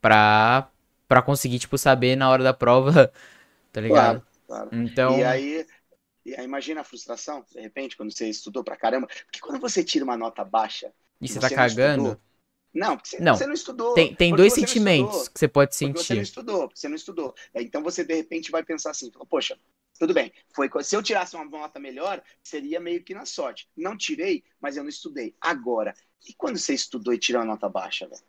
[0.00, 0.68] Pra,
[1.08, 3.12] pra conseguir, tipo, saber na hora da prova,
[3.72, 4.22] tá ligado?
[4.46, 4.72] Claro.
[4.72, 5.66] Então, E aí,
[6.26, 9.08] e aí, imagina a frustração, de repente, quando você estudou pra caramba.
[9.26, 10.92] Porque quando você tira uma nota baixa.
[11.20, 12.20] e e você tá cagando, estudou-
[12.78, 13.34] Não, porque você Não.
[13.34, 13.94] você não estudou.
[13.94, 15.32] tem, tem dois sentimentos estudou.
[15.32, 16.22] que você pode Porque você não sentir.
[16.22, 17.34] estudou, porque você não estudou.
[17.54, 19.58] Então você de repente vai pensar assim, poxa,
[19.98, 23.68] tudo bem, foi se eu tirasse uma nota melhor, seria meio que na sorte.
[23.76, 25.34] Não tirei, mas eu não estudei.
[25.40, 25.94] Agora,
[26.28, 28.22] e quando você estudou e tirou uma nota baixa, velho?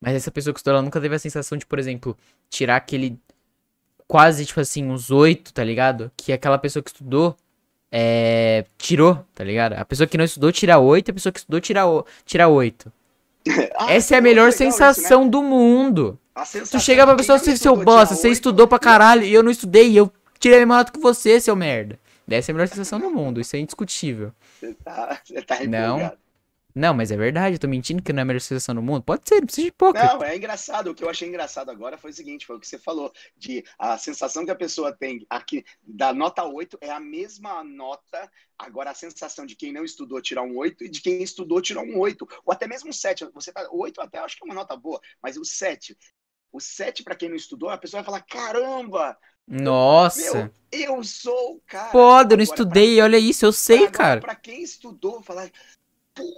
[0.00, 2.16] Mas essa pessoa que estudou, ela nunca teve a sensação de, por exemplo,
[2.48, 3.18] tirar aquele
[4.06, 6.10] quase, tipo assim, uns oito, tá ligado?
[6.16, 7.36] Que aquela pessoa que estudou
[7.92, 9.74] é, tirou, tá ligado?
[9.74, 12.92] A pessoa que não estudou tira oito, a pessoa que estudou tira, o- tira oito.
[13.78, 14.70] Ah, Essa é a melhor legal isso, né?
[14.70, 16.18] sensação do mundo.
[16.34, 19.42] Tu sensação chega pra de pessoa, não seu bosta, você estudou pra caralho e eu
[19.42, 21.98] não estudei e eu tirei a mesma nota que você, seu merda.
[22.30, 24.32] Essa é a melhor sensação do mundo, isso é indiscutível.
[24.60, 26.12] Você tá, você tá Não.
[26.78, 29.02] Não, mas é verdade, eu tô mentindo que não é a melhor sensação do mundo?
[29.02, 30.14] Pode ser, não precisa de hipócrita.
[30.14, 30.90] Não, é engraçado.
[30.90, 33.64] O que eu achei engraçado agora foi o seguinte: foi o que você falou, de
[33.76, 38.30] a sensação que a pessoa tem aqui da nota 8 é a mesma nota.
[38.56, 41.82] Agora, a sensação de quem não estudou tirar um 8 e de quem estudou tirar
[41.82, 43.28] um 8, ou até mesmo um 7.
[43.34, 45.98] Você tá, 8 até acho que é uma nota boa, mas o 7.
[46.52, 49.18] O 7, para quem não estudou, a pessoa vai falar: caramba,
[49.48, 50.44] Nossa.
[50.44, 51.90] meu, eu sou o cara.
[51.90, 54.20] Foda, eu não estudei, olha isso, eu sei, Agora, cara.
[54.20, 55.50] Pra quem estudou, falar,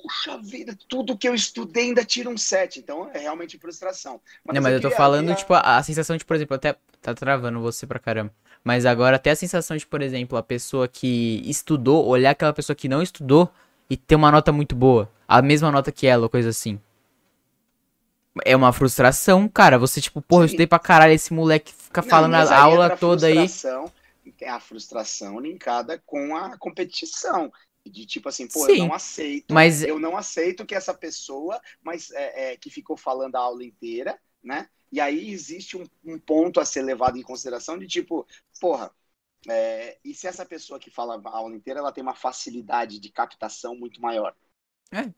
[0.03, 2.79] puxa vida, tudo que eu estudei ainda tira um 7.
[2.81, 4.21] Então é realmente frustração.
[4.45, 6.77] Não, mas eu tô queria- falando, tipo, a, a sensação de, por exemplo, até.
[7.03, 8.31] Tá travando você pra caramba.
[8.63, 12.77] Mas agora até a sensação de, por exemplo, a pessoa que estudou, olhar aquela pessoa
[12.77, 13.51] que não estudou
[13.89, 15.11] e ter uma nota muito boa.
[15.27, 16.79] A mesma nota que ela, ou coisa assim.
[18.45, 19.79] É uma frustração, cara.
[19.79, 22.91] Você, tipo, porra, eu estudei pra caralho, esse moleque fica Não, falando mas a aula
[22.97, 23.47] toda aí.
[24.43, 27.53] É a frustração linkada com a competição.
[27.87, 31.61] De tipo assim, pô, Sim, eu não aceito, mas- eu não aceito que essa pessoa,
[31.83, 34.69] mas é, é, que ficou falando a aula inteira, né?
[34.93, 38.27] E aí existe um, um ponto a ser levado em consideração de tipo,
[38.61, 38.93] porra,
[39.49, 43.11] é, e se essa pessoa que fala a aula inteira, ela tem uma facilidade de
[43.11, 44.35] captação muito maior?
[44.93, 45.13] É.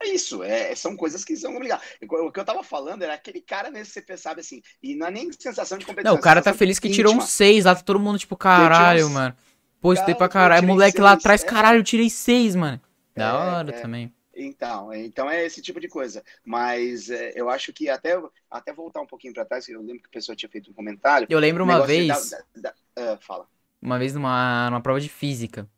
[0.00, 1.84] É isso, é, são coisas que são obrigadas.
[2.00, 5.08] O que eu tava falando era aquele cara mesmo que você pensava assim, e não
[5.08, 6.14] é nem sensação de competição.
[6.14, 9.10] Não, o cara tá feliz que tirou um 6 lá, tá todo mundo tipo, caralho,
[9.10, 9.36] mano.
[9.80, 10.66] Pô, estudei pra caralho.
[10.66, 11.46] Moleque seis, lá atrás, é.
[11.46, 12.80] caralho, eu tirei 6, mano.
[13.14, 13.80] Da é, hora é.
[13.80, 14.12] também.
[14.34, 16.22] Então, então é esse tipo de coisa.
[16.44, 20.08] Mas é, eu acho que até, até voltar um pouquinho para trás, eu lembro que
[20.08, 21.26] a pessoa tinha feito um comentário.
[21.28, 22.30] Eu lembro uma vez.
[22.30, 23.46] Da, da, da, uh, fala.
[23.82, 25.68] Uma vez numa, numa prova de física.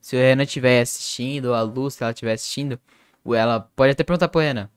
[0.00, 2.78] Se o Renan estiver assistindo, ou a Luz, se ela estiver assistindo,
[3.26, 4.68] ela pode até perguntar pro Renan.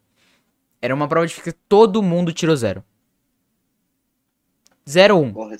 [0.81, 2.83] Era uma prova de física que todo mundo tirou zero.
[4.87, 5.33] Zero um.
[5.33, 5.57] Porra,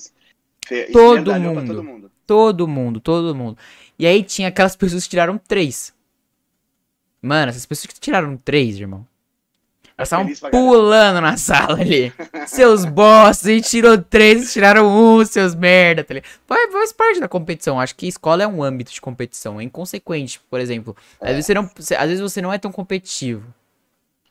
[0.91, 2.11] todo, mundo, todo mundo.
[2.27, 3.57] Todo mundo, todo mundo.
[3.97, 5.93] E aí tinha aquelas pessoas que tiraram três.
[7.21, 9.07] Mano, essas pessoas que tiraram três, irmão.
[9.97, 12.13] Elas estavam pulando na sala ali.
[12.45, 16.29] seus boss, a gente tirou três, tiraram um, seus merda, tá ligado?
[16.45, 17.79] Faz parte da competição.
[17.79, 19.59] Acho que escola é um âmbito de competição.
[19.59, 20.95] É inconsequente, por exemplo.
[21.19, 21.29] É.
[21.29, 23.43] Às, vezes você não, às vezes você não é tão competitivo.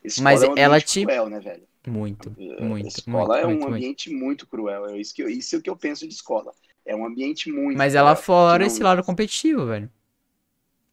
[0.01, 1.03] Escola mas é um ela te.
[1.03, 1.63] Cruel, né, velho?
[1.85, 2.87] Muito, muito.
[2.87, 4.87] Escola muito, é um muito, ambiente muito, muito cruel.
[4.87, 6.53] É isso que, eu, isso é o que eu penso de escola.
[6.87, 7.77] É um ambiente muito.
[7.77, 9.91] Mas ela fora esse lado competitivo, velho.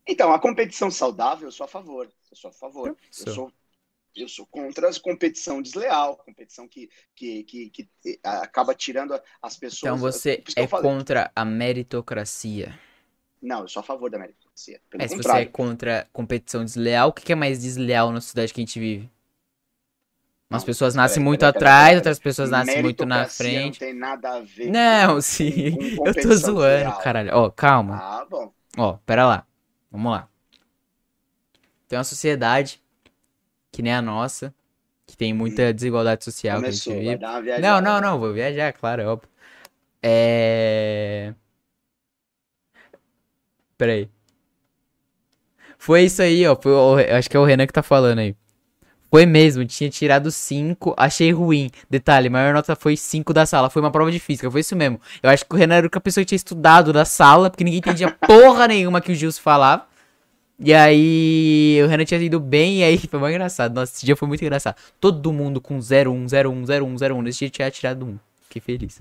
[0.07, 2.11] Então, a competição saudável, eu sou a favor.
[2.31, 2.97] Eu sou a favor.
[3.25, 3.53] Eu sou,
[4.17, 7.89] eu sou contra a competição desleal, competição que, que, que, que
[8.23, 9.93] acaba tirando as pessoas.
[9.93, 12.79] Então você é contra a meritocracia.
[13.41, 14.81] Não, eu sou a favor da meritocracia.
[14.91, 18.53] Pelo é, se você é contra competição desleal, o que é mais desleal na sociedade
[18.53, 19.11] que a gente vive?
[20.51, 23.81] Umas pessoas nascem muito atrás, outras pessoas nascem muito na frente.
[23.81, 24.71] Não tem nada a ver.
[24.71, 25.97] Não, com, sim.
[25.97, 27.01] Com eu tô zoando, desleal.
[27.01, 27.31] caralho.
[27.33, 27.97] Ó, calma.
[27.97, 28.53] Ah, bom.
[28.77, 29.47] Ó, pera lá.
[29.91, 30.29] Vamos lá.
[31.89, 32.83] Tem uma sociedade
[33.73, 34.55] que nem a nossa,
[35.07, 37.61] que tem muita desigualdade social Começou, que a gente vive.
[37.61, 39.29] Não, não, não, vou viajar, claro, é óbvio.
[40.03, 41.35] É.
[43.77, 44.09] Peraí.
[45.79, 46.57] Foi isso aí, ó.
[46.57, 48.37] Foi, eu acho que é o Renan que tá falando aí.
[49.15, 51.71] Foi mesmo, tinha tirado 5, achei ruim.
[51.89, 53.71] Detalhe, maior nota foi 5 da sala.
[53.71, 55.01] Foi uma prova de física, foi isso mesmo.
[55.23, 57.63] Eu acho que o Renan era a única pessoa que tinha estudado da sala, porque
[57.63, 59.87] ninguém entendia porra nenhuma que o Gilson falava.
[60.59, 63.73] E aí, o Renan tinha ido bem, e aí foi muito engraçado.
[63.73, 64.75] Nossa, esse dia foi muito engraçado.
[64.99, 67.23] Todo mundo com 0, 1, 0, 1, 0, 1, 0, 1.
[67.23, 68.19] Nesse dia tinha tirado 1.
[68.49, 69.01] Fiquei feliz.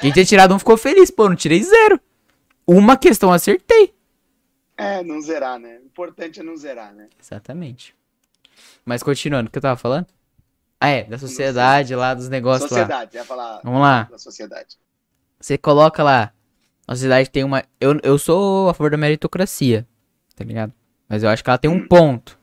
[0.00, 2.00] Quem tinha tirado 1 ficou feliz, pô, não tirei 0.
[2.66, 3.92] Uma questão acertei.
[4.74, 5.80] É, não zerar, né?
[5.82, 7.08] O importante é não zerar, né?
[7.20, 7.97] Exatamente.
[8.84, 10.06] Mas continuando, o que eu tava falando?
[10.80, 12.98] Ah, é, da sociedade lá, dos negócios sociedade, lá.
[12.98, 14.02] Sociedade, ia falar Vamos lá.
[14.04, 14.76] da sociedade.
[15.40, 16.32] Você coloca lá,
[16.86, 17.64] a sociedade tem uma...
[17.80, 19.86] Eu, eu sou a favor da meritocracia,
[20.36, 20.72] tá ligado?
[21.08, 22.38] Mas eu acho que ela tem um ponto.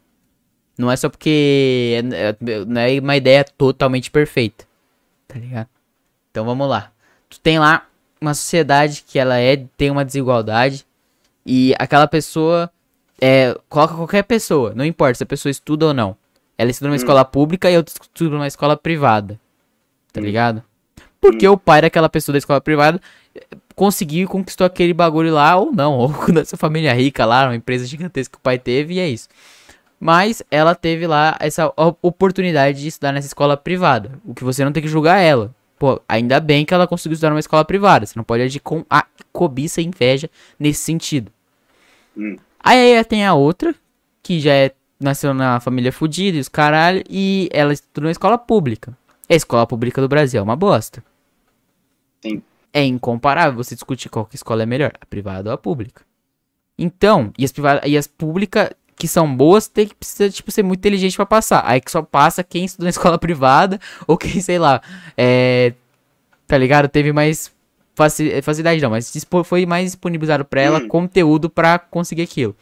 [0.78, 4.66] Não é só porque é, é, não é uma ideia totalmente perfeita,
[5.28, 5.70] tá ligado?
[6.30, 6.92] Então vamos lá.
[7.30, 7.88] Tu tem lá
[8.20, 10.86] uma sociedade que ela é tem uma desigualdade
[11.46, 12.70] e aquela pessoa
[13.22, 16.16] é, coloca qualquer pessoa, não importa se a pessoa estuda ou não.
[16.58, 16.98] Ela estuda numa hum.
[16.98, 19.40] escola pública e eu estudo numa escola privada.
[20.12, 20.24] Tá hum.
[20.24, 20.64] ligado?
[21.20, 21.54] Porque hum.
[21.54, 23.02] o pai daquela pessoa da escola privada
[23.34, 23.42] eh,
[23.76, 27.56] conseguiu e conquistou aquele bagulho lá, ou não, ou com essa família rica lá, uma
[27.56, 29.28] empresa gigantesca que o pai teve, e é isso.
[30.00, 31.72] Mas ela teve lá essa
[32.02, 34.20] oportunidade de estudar nessa escola privada.
[34.26, 35.56] O que você não tem que julgar ela.
[35.80, 38.06] Pô, ainda bem que ela conseguiu estudar numa escola privada.
[38.06, 40.30] Você não pode agir com a cobiça e inveja
[40.60, 41.32] nesse sentido.
[42.16, 42.38] Hum.
[42.66, 43.76] Aí tem a outra,
[44.24, 48.40] que já é nasceu na família fudida e os caralho, e ela estudou na escola
[48.40, 48.98] pública.
[49.30, 51.04] A escola pública do Brasil é uma bosta.
[52.24, 52.42] Sim.
[52.74, 56.02] É incomparável você discutir qual que escola é melhor, a privada ou a pública.
[56.78, 60.64] Então, e as privadas e as públicas que são boas tem que precisa tipo ser
[60.64, 61.64] muito inteligente para passar.
[61.66, 64.82] Aí que só passa quem estudou na escola privada ou quem, sei lá,
[65.16, 65.74] é
[66.48, 66.88] tá ligado?
[66.88, 67.52] Teve mais
[67.95, 69.11] facilidade não, mas
[69.45, 70.88] foi mais disponibilizado para ela hum.
[70.88, 72.55] conteúdo para conseguir aquilo.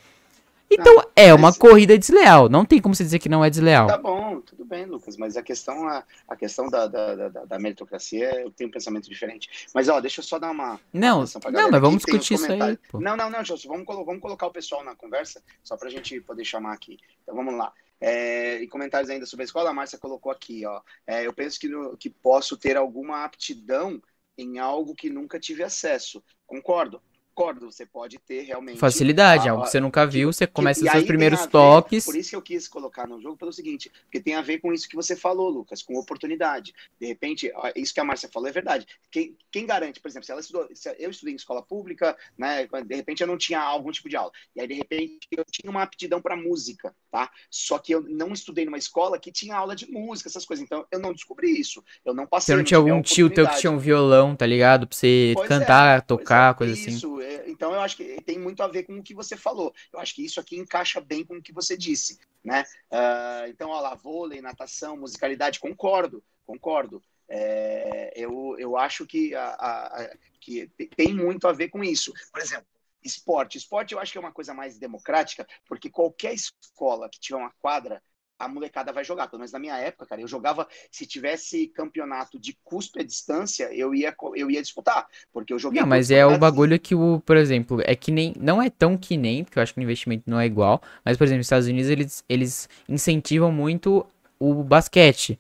[0.73, 2.49] Então tá, é uma corrida desleal.
[2.49, 3.87] Não tem como você dizer que não é desleal.
[3.87, 5.17] Tá bom, tudo bem, Lucas.
[5.17, 9.09] Mas a questão, a, a questão da, da, da, da meritocracia, eu tenho um pensamento
[9.09, 9.67] diferente.
[9.73, 10.79] Mas ó, deixa eu só dar uma.
[10.91, 12.77] Não, não, mas vamos discutir isso aí.
[12.89, 12.99] Pô.
[12.99, 16.45] Não, não, não, José, vamos, vamos colocar o pessoal na conversa, só pra gente poder
[16.45, 16.97] chamar aqui.
[17.21, 17.71] Então vamos lá.
[18.01, 20.81] É, e comentários ainda sobre a escola, a Márcia colocou aqui, ó.
[21.07, 24.01] É, eu penso que, no, que posso ter alguma aptidão
[24.37, 26.23] em algo que nunca tive acesso.
[26.45, 27.01] Concordo.
[27.33, 28.77] Concordo, você pode ter realmente.
[28.77, 32.05] Facilidade, a- algo que você nunca viu, você começa os seus primeiros ver- toques.
[32.05, 34.71] Por isso que eu quis colocar no jogo pelo seguinte, porque tem a ver com
[34.71, 36.73] isso que você falou, Lucas, com oportunidade.
[36.99, 38.85] De repente, isso que a Márcia falou é verdade.
[39.11, 42.67] Quem, quem garante, por exemplo, se ela estudou, se eu estudei em escola pública, né,
[42.85, 45.69] de repente eu não tinha algum tipo de aula, e aí de repente eu tinha
[45.69, 47.29] uma aptidão para música, tá?
[47.49, 50.85] Só que eu não estudei numa escola que tinha aula de música, essas coisas, então
[50.91, 51.83] eu não descobri isso.
[52.05, 52.53] Eu não passei.
[52.53, 54.87] Você não tinha algum tio teu que tinha um violão, tá ligado?
[54.87, 56.91] Pra você Pois é, cantar, Pois tocar, é, coisa assim.
[57.23, 59.73] É, então eu acho que tem muito a ver com o que você falou.
[59.91, 62.63] Eu acho que isso aqui encaixa bem com o que você disse, né?
[62.91, 67.01] Ah, então, olha lá, vôlei, natação, musicalidade, concordo, concordo.
[67.27, 71.83] É, eu, eu acho que, a, a- a- que te- tem muito a ver com
[71.83, 72.13] isso.
[72.31, 72.67] Por exemplo,
[73.03, 73.57] esporte.
[73.57, 77.51] Esporte eu acho que é uma coisa mais democrática, porque qualquer escola que tiver uma
[77.61, 78.01] quadra,
[78.45, 79.27] a molecada vai jogar.
[79.27, 83.73] Pelo menos na minha época, cara, eu jogava, se tivesse campeonato de custo e distância,
[83.73, 86.95] eu ia, eu ia disputar, porque eu joguei Não, mas é o campeonatos bagulho que
[86.95, 89.79] o, por exemplo, é que nem, não é tão que nem, porque eu acho que
[89.79, 94.05] o investimento não é igual, mas, por exemplo, nos Estados Unidos eles, eles incentivam muito
[94.39, 95.39] o basquete,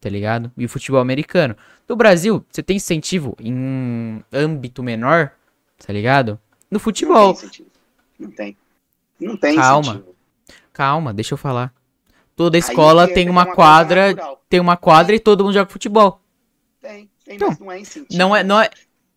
[0.00, 0.52] tá ligado?
[0.56, 1.56] E o futebol americano.
[1.88, 5.32] No Brasil, você tem incentivo em âmbito menor,
[5.84, 6.38] tá ligado?
[6.70, 7.34] No Não futebol.
[7.34, 7.70] tem incentivo.
[8.18, 8.56] Não tem.
[9.20, 9.92] Não tem Calma.
[9.92, 10.14] incentivo.
[10.72, 11.72] Calma, deixa eu falar.
[12.36, 14.14] Toda escola que tem entra uma quadra,
[14.48, 16.20] tem uma quadra e todo mundo joga futebol.
[16.80, 18.18] Tem, tem, Então, mas não é incentivo.
[18.18, 18.70] Não é, não é.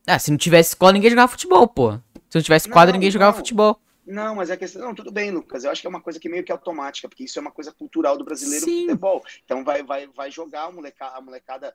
[0.05, 1.93] Ah, se não tivesse escola, ninguém jogava futebol, pô.
[2.29, 3.37] Se não tivesse quadra, Não, ninguém jogava não.
[3.37, 3.79] futebol.
[4.05, 4.81] Não, mas é questão.
[4.81, 5.63] Não, tudo bem, Lucas.
[5.65, 7.73] Eu acho que é uma coisa que meio que automática, porque isso é uma coisa
[7.73, 8.85] cultural do brasileiro Sim.
[8.85, 9.23] futebol.
[9.43, 11.73] Então vai, vai, vai jogar a molecada, a molecada.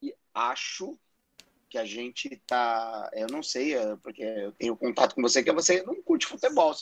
[0.00, 0.96] E acho
[1.68, 3.10] que a gente tá.
[3.12, 6.72] Eu não sei, é, porque eu tenho contato com você, que você não curte futebol.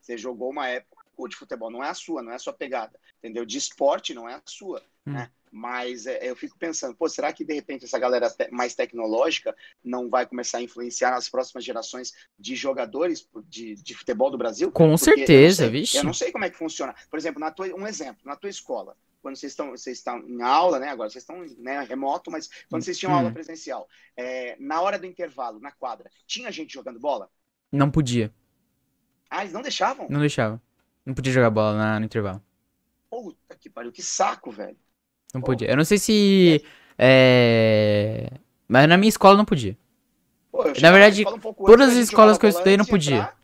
[0.00, 1.70] Você jogou uma época, curte futebol.
[1.70, 2.98] Não é a sua, não é a sua pegada.
[3.18, 3.44] Entendeu?
[3.44, 4.82] De esporte não é a sua.
[5.06, 5.12] Hum.
[5.12, 5.30] Né?
[5.50, 9.56] Mas é, eu fico pensando, pô, será que de repente essa galera te- mais tecnológica
[9.82, 14.70] não vai começar a influenciar nas próximas gerações de jogadores de, de futebol do Brasil?
[14.70, 15.96] Com Porque eu certeza, sei, vixe.
[15.96, 16.94] Eu não sei como é que funciona.
[17.08, 20.42] Por exemplo, na tua, um exemplo, na tua escola, quando vocês estão, vocês estão em
[20.42, 20.88] aula, né?
[20.88, 23.16] Agora vocês estão né, remoto, mas quando vocês tinham Hum.
[23.16, 27.30] aula presencial, é, na hora do intervalo, na quadra, tinha gente jogando bola?
[27.72, 28.32] Não podia.
[29.30, 30.06] Ah, eles não deixavam?
[30.08, 30.60] Não deixava.
[31.06, 32.42] Não podia jogar bola na- no intervalo.
[33.08, 34.76] Puta que pariu, que saco, velho.
[35.32, 35.46] Não Pô.
[35.46, 35.70] podia.
[35.70, 36.64] Eu não sei se.
[36.98, 38.30] É.
[38.68, 39.78] Mas na minha escola não podia.
[40.50, 43.16] Pô, Na verdade, escola um todas antes, as escolas que eu estudei não podia.
[43.16, 43.38] entrar,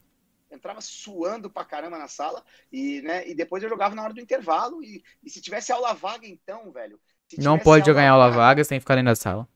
[0.51, 4.21] entrava suando pra caramba na sala e, né, e depois eu jogava na hora do
[4.21, 6.99] intervalo e, e se tivesse aula vaga então, velho.
[7.39, 9.49] Não pode jogar em aula vaga sem ficar dentro da sala.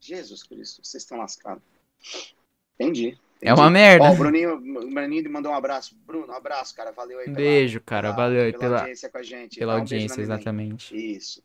[0.00, 1.62] Jesus Cristo, vocês estão lascados.
[2.78, 3.18] Entendi.
[3.42, 4.04] É uma merda.
[4.04, 5.96] Ó, o Bruninho, o Bruninho mandou um abraço.
[6.04, 6.92] Bruno, um abraço, cara.
[6.92, 8.12] Valeu aí pela, beijo, cara.
[8.12, 9.58] pela- Valeu aí pela pela, audiência com a gente.
[9.58, 10.94] pela um audiência, exatamente.
[11.14, 11.42] Isso.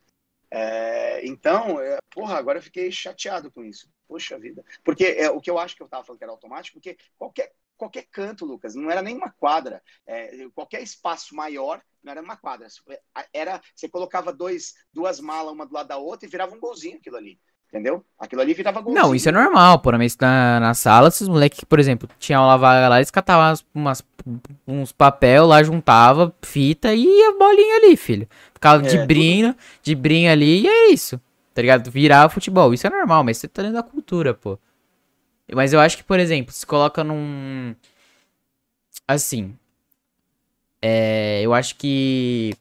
[0.51, 3.89] É, então, é, porra, agora eu fiquei chateado com isso.
[4.07, 4.63] Poxa vida.
[4.83, 7.51] Porque é, o que eu acho que eu tava falando que era automático, porque qualquer,
[7.75, 9.81] qualquer canto, Lucas, não era nem uma quadra.
[10.05, 12.67] É, qualquer espaço maior não era uma quadra.
[13.33, 16.97] Era, você colocava dois, duas malas, uma do lado da outra, e virava um golzinho
[16.97, 17.39] aquilo ali.
[17.69, 18.03] Entendeu?
[18.17, 19.03] Aquilo ali virava golzinho.
[19.03, 19.91] Não, isso é normal, pô.
[19.91, 23.43] Mas na, na sala, esses moleques que, por exemplo, tinham aula vaga lá, eles catavam
[23.49, 24.03] umas, umas-
[24.67, 28.27] uns papel lá, juntava fita e a bolinha ali, filho.
[28.53, 31.19] Ficava É, de tudo- brinho, de brinho ali e é isso.
[31.53, 31.91] Tá ligado?
[31.91, 32.73] Virava futebol.
[32.73, 34.57] Isso é normal, mas você tá dentro da cultura, pô.
[35.53, 37.75] Mas eu acho que, por exemplo, se coloca num.
[39.07, 39.53] Assim.
[40.81, 41.41] É.
[41.43, 42.53] Eu acho que.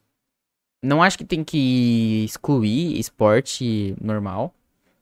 [0.82, 4.52] Não acho que tem que excluir esporte normal.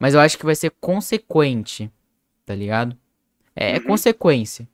[0.03, 1.91] Mas eu acho que vai ser consequente.
[2.45, 2.97] Tá ligado?
[3.55, 3.81] É, é Uhum.
[3.81, 4.67] consequência.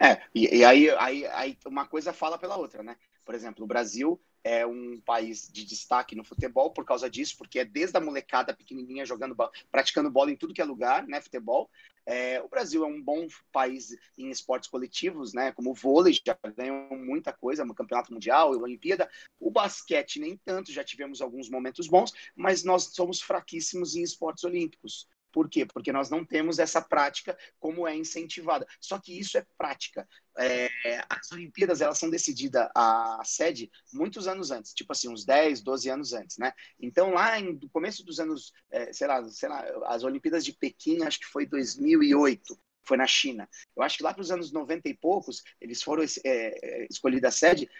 [0.00, 2.96] É, e, e aí, aí, aí uma coisa fala pela outra, né?
[3.24, 7.60] Por exemplo, o Brasil é um país de destaque no futebol por causa disso, porque
[7.60, 9.36] é desde a molecada pequenininha jogando,
[9.70, 11.20] praticando bola em tudo que é lugar, né?
[11.20, 11.70] Futebol.
[12.04, 15.52] É, o Brasil é um bom país em esportes coletivos, né?
[15.52, 19.08] Como o vôlei, já ganhou muita coisa no Campeonato Mundial, Olimpíada.
[19.38, 24.42] O basquete, nem tanto, já tivemos alguns momentos bons, mas nós somos fraquíssimos em esportes
[24.42, 25.06] olímpicos.
[25.32, 25.64] Por quê?
[25.64, 28.66] Porque nós não temos essa prática como é incentivada.
[28.80, 30.06] Só que isso é prática.
[30.36, 30.68] É,
[31.08, 35.90] as Olimpíadas elas são decididas a sede muitos anos antes, tipo assim, uns 10, 12
[35.90, 36.52] anos antes, né?
[36.78, 41.02] Então, lá no começo dos anos, é, sei, lá, sei lá, as Olimpíadas de Pequim,
[41.02, 43.48] acho que foi 2008, foi na China.
[43.76, 47.32] Eu acho que lá para os anos 90 e poucos, eles foram é, escolhida a
[47.32, 47.70] sede.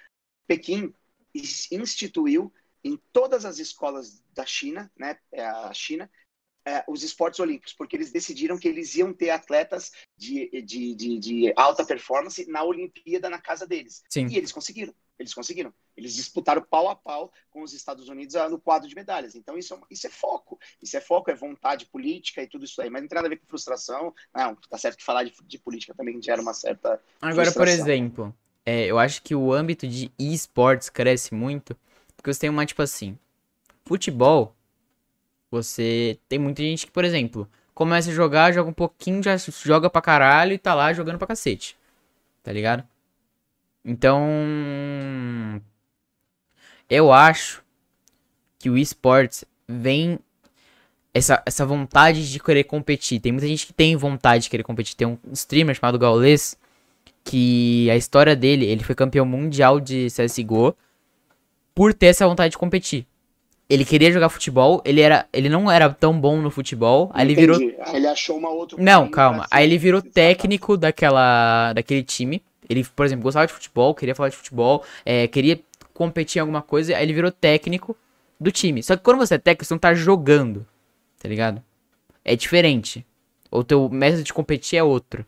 [0.46, 0.94] Pequim
[1.34, 2.52] instituiu
[2.84, 5.18] em todas as escolas da China, né?
[5.32, 6.10] A China,
[6.64, 11.18] é, os esportes olímpicos, porque eles decidiram que eles iam ter atletas de, de, de,
[11.18, 14.02] de, alta performance na Olimpíada na casa deles.
[14.08, 14.26] Sim.
[14.26, 14.94] E eles conseguiram.
[15.18, 15.72] Eles conseguiram.
[15.96, 19.34] Eles disputaram pau a pau com os Estados Unidos no quadro de medalhas.
[19.34, 20.58] Então, isso é, isso é foco.
[20.80, 22.90] Isso é foco, é vontade política e tudo isso aí.
[22.90, 24.14] Mas não tem nada a ver com frustração.
[24.34, 27.00] Não, tá certo que falar de, de política também gera uma certa.
[27.20, 27.54] Agora, frustração.
[27.54, 31.76] por exemplo, é, eu acho que o âmbito de esportes cresce muito.
[32.16, 33.18] Porque você tem uma, tipo assim.
[33.84, 34.54] Futebol
[35.52, 39.90] você tem muita gente que, por exemplo, começa a jogar, joga um pouquinho, já joga
[39.90, 41.76] pra caralho e tá lá jogando pra cacete.
[42.42, 42.82] Tá ligado?
[43.84, 44.22] Então.
[46.88, 47.62] Eu acho
[48.58, 50.18] que o esportes vem.
[51.12, 53.20] Essa, essa vontade de querer competir.
[53.20, 54.96] Tem muita gente que tem vontade de querer competir.
[54.96, 56.56] Tem um streamer chamado Gaules.
[57.22, 60.74] Que a história dele, ele foi campeão mundial de CSGO.
[61.74, 63.06] Por ter essa vontade de competir.
[63.68, 67.34] Ele queria jogar futebol, ele, era, ele não era tão bom no futebol, aí ele
[67.34, 67.56] virou...
[67.56, 68.76] Aí ele achou uma outra...
[68.78, 69.46] Não, calma.
[69.50, 72.42] Aí ele virou técnico daquela, daquele time.
[72.68, 75.58] Ele, por exemplo, gostava de futebol, queria falar de futebol, é, queria
[75.94, 77.96] competir em alguma coisa, aí ele virou técnico
[78.38, 78.82] do time.
[78.82, 80.66] Só que quando você é técnico, você não tá jogando,
[81.18, 81.62] tá ligado?
[82.24, 83.06] É diferente.
[83.50, 85.24] O teu método de competir é outro.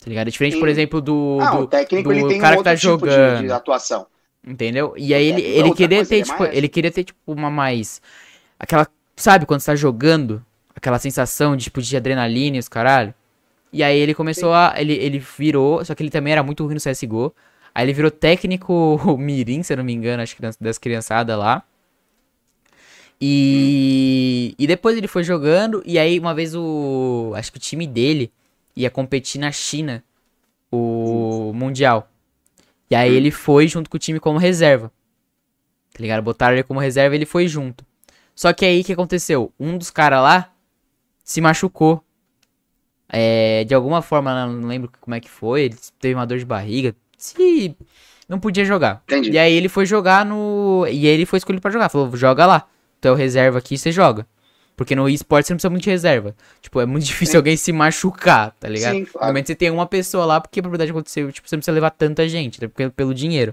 [0.00, 0.28] Tá ligado?
[0.28, 0.60] É diferente, Sim.
[0.60, 3.40] por exemplo, do, ah, do, técnico, do cara um que tá tipo jogando.
[3.40, 4.06] De, de atuação.
[4.48, 4.94] Entendeu?
[4.96, 6.56] E aí ele, ele queria ter, tipo, mais...
[6.56, 8.00] ele queria ter, tipo, uma mais.
[8.58, 8.88] Aquela.
[9.14, 10.44] Sabe quando você tá jogando?
[10.74, 13.12] Aquela sensação de, tipo, de adrenalina e os caralho.
[13.70, 14.56] E aí ele começou Sim.
[14.56, 14.74] a.
[14.78, 15.84] Ele, ele virou.
[15.84, 17.34] Só que ele também era muito ruim no CSGO.
[17.74, 21.62] Aí ele virou técnico Mirim, se eu não me engano, acho que das criançadas lá.
[23.20, 24.52] E.
[24.52, 24.54] Hum.
[24.58, 25.82] E depois ele foi jogando.
[25.84, 27.32] E aí, uma vez o.
[27.36, 28.32] Acho que o time dele
[28.74, 30.02] ia competir na China.
[30.70, 32.08] O Mundial.
[32.90, 34.90] E aí ele foi junto com o time como reserva.
[35.92, 36.22] Tá ligado?
[36.22, 37.84] Botaram ele como reserva e ele foi junto.
[38.34, 39.52] Só que aí o que aconteceu?
[39.58, 40.52] Um dos caras lá
[41.24, 42.02] se machucou.
[43.08, 45.62] É, de alguma forma, não lembro como é que foi.
[45.62, 46.94] Ele teve uma dor de barriga.
[47.16, 47.76] Se
[48.28, 49.02] não podia jogar.
[49.06, 49.30] Entendi.
[49.30, 50.84] E aí ele foi jogar no.
[50.86, 51.88] E aí ele foi escolhido para jogar.
[51.88, 52.68] Falou, joga lá.
[53.00, 54.26] Tu é o reserva aqui, você joga.
[54.78, 56.36] Porque no esporte você não precisa muito de reserva.
[56.62, 57.36] Tipo, é muito difícil Sim.
[57.38, 58.94] alguém se machucar, tá ligado?
[58.94, 59.26] Sim, claro.
[59.26, 61.74] No momento você tem uma pessoa lá, porque a probabilidade aconteceu, tipo, você não precisa
[61.74, 62.68] levar tanta gente, né?
[62.68, 63.52] pelo, pelo dinheiro.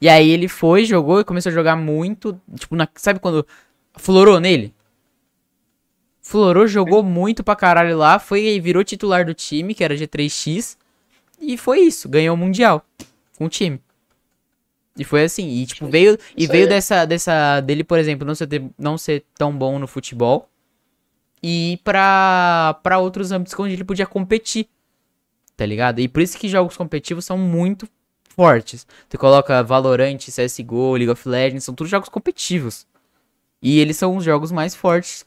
[0.00, 2.40] E aí ele foi, jogou e começou a jogar muito.
[2.58, 3.46] Tipo, na, sabe quando
[3.94, 4.74] florou nele?
[6.22, 10.78] Florou, jogou muito pra caralho lá, foi virou titular do time, que era G3X.
[11.38, 12.82] E foi isso, ganhou o Mundial
[13.36, 13.78] com o time.
[14.98, 18.48] E foi assim, e tipo, veio e veio dessa dessa dele, por exemplo, não ser
[18.76, 20.50] não ser tão bom no futebol
[21.42, 24.68] e ir pra, pra outros âmbitos onde ele podia competir.
[25.56, 26.00] Tá ligado?
[26.00, 27.88] E por isso que jogos competitivos são muito
[28.34, 28.86] fortes.
[29.08, 32.86] Você coloca Valorant, CS:GO, League of Legends, são todos jogos competitivos.
[33.60, 35.26] E eles são os jogos mais fortes,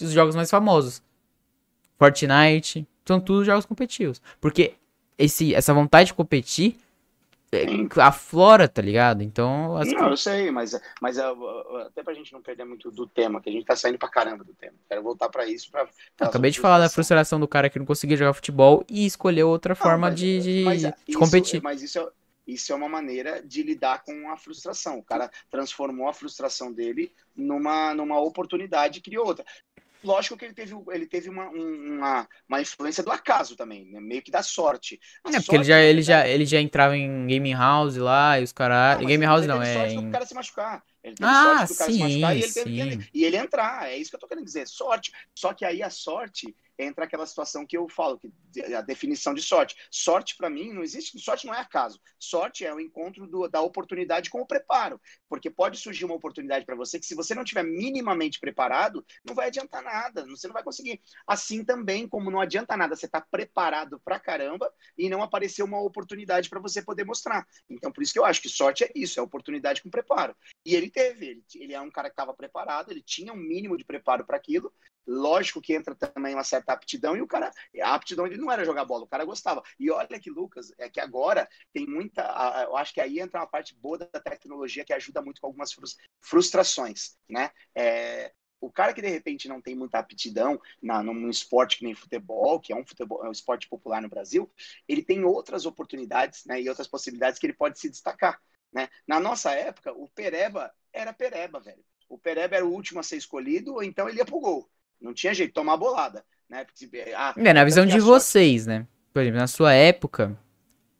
[0.00, 1.02] os jogos mais famosos.
[1.98, 4.74] Fortnite, são todos jogos competitivos, porque
[5.18, 6.76] esse essa vontade de competir
[7.98, 9.22] aflora, tá ligado?
[9.22, 9.78] Então.
[9.84, 13.52] Não, eu sei, mas, mas até pra gente não perder muito do tema, que a
[13.52, 14.74] gente tá saindo pra caramba do tema.
[14.88, 15.70] Quero voltar pra isso.
[15.70, 19.04] Pra, pra acabei de falar da frustração do cara que não conseguia jogar futebol e
[19.04, 21.62] escolheu outra não, forma mas, de, de, mas, de isso, competir.
[21.62, 22.08] Mas isso é,
[22.46, 24.98] isso é uma maneira de lidar com a frustração.
[24.98, 29.44] O cara transformou a frustração dele numa, numa oportunidade e criou outra.
[30.04, 34.00] Lógico que ele teve, ele teve uma, uma, uma influência do acaso também, né?
[34.00, 34.98] meio que da sorte.
[35.24, 38.44] A é, porque ele já, ele, já, ele já entrava em Game House lá e
[38.44, 39.04] os caras.
[39.04, 39.92] Game House não, é.
[39.92, 40.10] Em...
[40.10, 40.82] cara se machucar.
[41.02, 43.90] Ele teve ah, sorte do cara sim, se machucar e ele, teve, e ele entrar.
[43.90, 44.68] É isso que eu tô querendo dizer.
[44.68, 45.12] Sorte.
[45.34, 48.30] Só que aí a sorte entra aquela situação que eu falo, que
[48.74, 49.76] a definição de sorte.
[49.90, 51.18] Sorte, para mim, não existe.
[51.18, 52.00] Sorte não é acaso.
[52.18, 55.00] Sorte é o encontro do, da oportunidade com o preparo.
[55.28, 59.34] Porque pode surgir uma oportunidade para você que, se você não tiver minimamente preparado, não
[59.34, 60.26] vai adiantar nada.
[60.26, 61.00] Você não vai conseguir.
[61.26, 65.62] Assim também, como não adianta nada você estar tá preparado pra caramba e não aparecer
[65.62, 67.46] uma oportunidade para você poder mostrar.
[67.68, 70.36] Então, por isso que eu acho que sorte é isso, é oportunidade com preparo.
[70.64, 71.26] E ele teve.
[71.26, 74.36] Ele, ele é um cara que estava preparado, ele tinha um mínimo de preparo para
[74.36, 74.72] aquilo.
[75.06, 77.50] Lógico que entra também uma certa aptidão, e o cara,
[77.82, 79.62] a aptidão dele não era jogar bola, o cara gostava.
[79.78, 82.22] E olha que, Lucas, é que agora tem muita.
[82.68, 85.74] Eu acho que aí entra uma parte boa da tecnologia que ajuda muito com algumas
[86.20, 87.50] frustrações, né?
[87.74, 88.32] É,
[88.62, 92.60] o cara que de repente não tem muita aptidão na, num esporte que nem futebol,
[92.60, 94.48] que é um, futebol, é um esporte popular no Brasil,
[94.88, 98.40] ele tem outras oportunidades né, e outras possibilidades que ele pode se destacar.
[98.72, 98.88] Né?
[99.06, 101.82] Na nossa época, o Pereba era Pereba, velho.
[102.08, 104.68] O Pereba era o último a ser escolhido, ou então ele ia pro gol.
[105.00, 106.24] Não tinha jeito, tomar bolada.
[106.48, 106.64] Né?
[106.64, 108.86] Porque, ah, é, na visão de vocês, né?
[109.12, 110.36] Por exemplo, na sua época,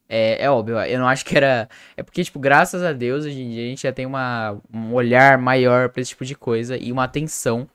[0.09, 1.69] é, é, óbvio, eu não acho que era.
[1.97, 4.93] É porque, tipo, graças a Deus, hoje em dia a gente já tem uma, um
[4.95, 7.69] olhar maior pra esse tipo de coisa e uma atenção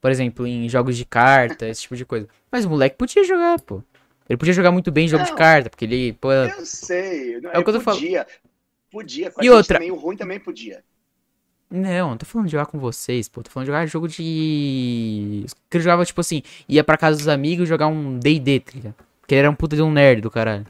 [0.00, 2.28] Por exemplo, em jogos de carta, esse tipo de coisa.
[2.50, 3.82] Mas o moleque podia jogar, pô.
[4.28, 5.30] Ele podia jogar muito bem em jogo Não.
[5.30, 7.40] de carta, porque ele, pô, Eu sei.
[7.40, 8.26] Não, É o que eu tô podia.
[8.90, 9.30] Podia.
[9.30, 10.82] Com a E outra- Também, o ruim também podia.
[11.70, 13.42] Não, não tô falando de jogar com vocês, pô.
[13.42, 15.46] Tô falando de jogar jogo de.
[15.68, 18.94] Que eu jogava, tipo assim, ia pra casa dos amigos jogar um DD, tá ligado?
[19.20, 20.66] Porque ele era um puta de um nerd do caralho.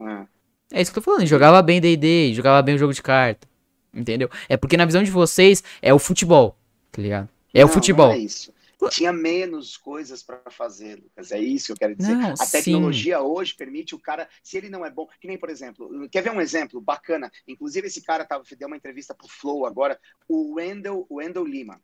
[0.00, 0.24] Ah.
[0.72, 3.02] É isso que eu tô falando, ele jogava bem DD, jogava bem o jogo de
[3.02, 3.48] carta.
[3.92, 4.30] Entendeu?
[4.48, 6.54] É porque na visão de vocês é o futebol,
[6.92, 7.28] tá ligado?
[7.52, 8.08] É o Não, futebol.
[8.08, 8.52] Não é isso.
[8.90, 11.32] Tinha menos coisas para fazer, Lucas.
[11.32, 12.14] É isso que eu quero dizer.
[12.14, 12.52] Não, a sim.
[12.52, 16.22] tecnologia hoje permite o cara, se ele não é bom, que nem, por exemplo, quer
[16.22, 17.30] ver um exemplo bacana?
[17.46, 19.98] Inclusive, esse cara tava, deu uma entrevista pro Flow agora,
[20.28, 21.80] o Wendell, o Wendell Lima,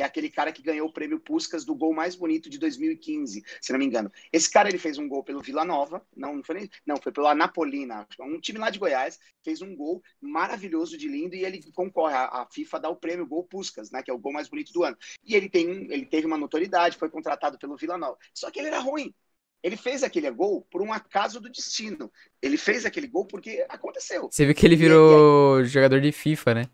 [0.00, 3.44] que é aquele cara que ganhou o prêmio Puskas do gol mais bonito de 2015,
[3.60, 4.10] se não me engano.
[4.32, 7.12] Esse cara ele fez um gol pelo Vila Nova, não, não foi nem, não, foi
[7.12, 11.60] pelo Anapolina, um time lá de Goiás, fez um gol maravilhoso de lindo e ele
[11.72, 14.48] concorre a, a FIFA dá o prêmio Gol Puskas, né, que é o gol mais
[14.48, 14.96] bonito do ano.
[15.22, 18.16] E ele tem ele teve uma notoriedade, foi contratado pelo Vila Nova.
[18.32, 19.14] Só que ele era ruim.
[19.62, 22.10] Ele fez aquele gol por um acaso do destino.
[22.40, 24.30] Ele fez aquele gol porque aconteceu.
[24.30, 26.70] Você viu que ele virou jogador de FIFA, né?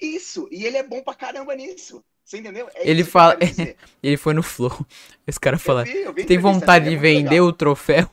[0.00, 2.04] Isso, e ele é bom pra caramba nisso.
[2.24, 2.68] Você entendeu?
[2.74, 3.38] É Ele eu fala-.
[4.02, 4.86] Ele foi no Flow.
[5.26, 7.46] Esse cara Eu fala, eu vi tem vontade de é muito vender legal.
[7.46, 8.08] o troféu?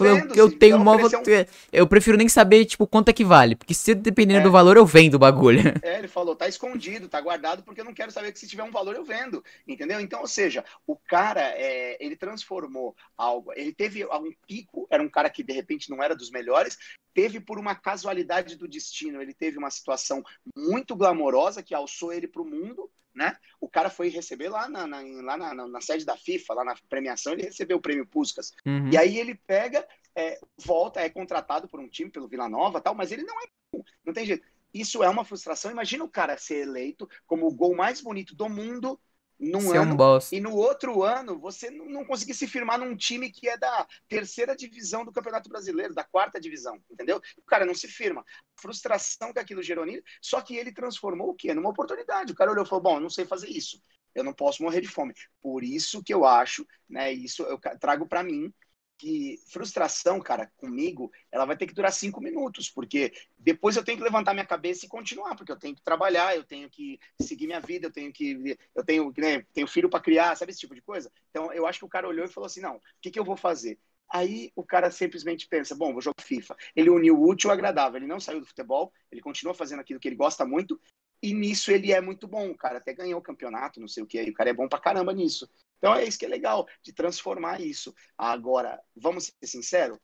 [0.00, 1.68] Vendo, eu se tenho oferecer um-.
[1.72, 3.56] Eu prefiro nem saber, tipo, quanto é que vale.
[3.56, 4.42] Porque se dependendo É.
[4.42, 5.58] do valor, eu vendo o bagulho.
[5.82, 8.62] É, ele falou, tá escondido, tá guardado, porque eu não quero saber que se tiver
[8.62, 9.98] um valor eu vendo, entendeu?
[9.98, 15.08] Então, ou seja, o cara, é, ele transformou algo, ele teve um pico, era um
[15.08, 16.76] cara que de repente não era dos melhores,
[17.14, 20.22] teve por uma casualidade do destino, ele teve uma situação
[20.56, 23.36] muito glamourosa que alçou ele pro mundo, né?
[23.60, 26.64] O cara foi receber lá na, na- lá na, na- na sede da FIFA, lá
[26.64, 28.52] na premiação, ele recebeu o prêmio Puskas.
[28.64, 28.90] Uhum.
[28.92, 32.94] E aí ele pega, é, volta, é contratado por um time, pelo Vila Nova tal,
[32.94, 34.46] mas ele não é bom, não tem jeito.
[34.72, 35.70] Isso é uma frustração.
[35.70, 39.00] Imagina o cara ser eleito como o gol mais bonito do mundo
[39.38, 40.34] num Você é ano um bosta.
[40.34, 44.56] e no outro ano você não conseguir se firmar num time que é da terceira
[44.56, 47.20] divisão do Campeonato Brasileiro, da quarta divisão, entendeu?
[47.36, 48.24] O cara não se firma.
[48.56, 51.54] Frustração que aquilo gerou nele, só que ele transformou o quê?
[51.54, 52.32] Numa oportunidade.
[52.32, 53.80] O cara olhou e falou: bom, eu não sei fazer isso.
[54.14, 55.14] Eu não posso morrer de fome.
[55.40, 57.12] Por isso que eu acho, né?
[57.12, 58.52] Isso eu trago para mim
[58.98, 63.96] que frustração, cara, comigo, ela vai ter que durar cinco minutos, porque depois eu tenho
[63.96, 67.46] que levantar minha cabeça e continuar, porque eu tenho que trabalhar, eu tenho que seguir
[67.46, 70.74] minha vida, eu tenho que, eu tenho, né, tenho filho para criar, sabe esse tipo
[70.74, 71.10] de coisa?
[71.30, 73.24] Então eu acho que o cara olhou e falou assim, não, o que, que eu
[73.24, 73.78] vou fazer?
[74.10, 76.56] Aí o cara simplesmente pensa, bom, vou jogar FIFA.
[76.74, 80.00] Ele uniu o útil ao agradável, ele não saiu do futebol, ele continua fazendo aquilo
[80.00, 80.80] que ele gosta muito,
[81.22, 84.18] e nisso ele é muito bom, cara até ganhou o campeonato, não sei o que,
[84.18, 85.48] aí o cara é bom pra caramba nisso.
[85.78, 87.94] Então é isso que é legal, de transformar isso.
[88.16, 89.98] Agora, vamos ser sinceros,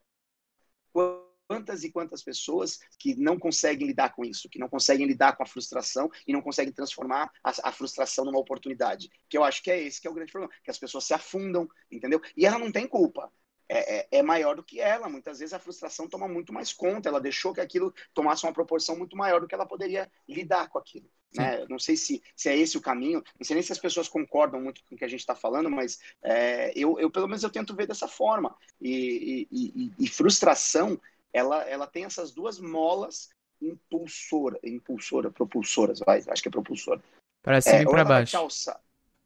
[1.46, 5.42] quantas e quantas pessoas que não conseguem lidar com isso, que não conseguem lidar com
[5.42, 9.10] a frustração e não conseguem transformar a, a frustração numa oportunidade.
[9.28, 11.14] Que eu acho que é esse que é o grande problema, que as pessoas se
[11.14, 12.20] afundam, entendeu?
[12.36, 13.30] E ela não tem culpa.
[13.68, 15.08] É, é, é maior do que ela.
[15.08, 17.08] Muitas vezes a frustração toma muito mais conta.
[17.08, 20.78] Ela deixou que aquilo tomasse uma proporção muito maior do que ela poderia lidar com
[20.78, 21.08] aquilo.
[21.34, 21.66] Né?
[21.68, 23.22] Não sei se, se é esse o caminho.
[23.38, 25.70] Não sei nem se as pessoas concordam muito com o que a gente está falando,
[25.70, 28.54] mas é, eu, eu, pelo menos, eu tento ver dessa forma.
[28.80, 31.00] E, e, e, e frustração,
[31.32, 33.30] ela, ela tem essas duas molas
[33.60, 37.02] impulsora, impulsora, propulsoras, vai, acho que é propulsora.
[37.42, 38.36] Pra cima É, e vai baixo.
[38.36, 38.80] alçar,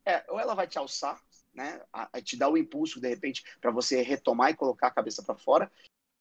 [0.04, 1.20] é, ou ela vai te alçar,
[1.58, 4.92] né, a, a te dar o impulso de repente para você retomar e colocar a
[4.92, 5.70] cabeça para fora,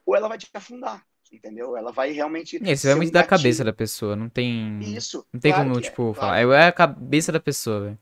[0.04, 1.78] ou ela vai te afundar, entendeu?
[1.78, 2.58] Ela vai realmente.
[2.58, 3.38] É, isso ser vai um muito da gatilho.
[3.38, 4.80] cabeça da pessoa, não tem.
[4.82, 5.26] Isso.
[5.32, 6.16] Não tem claro como, é, tipo, claro.
[6.16, 6.60] falar.
[6.60, 8.00] É a cabeça da pessoa, velho.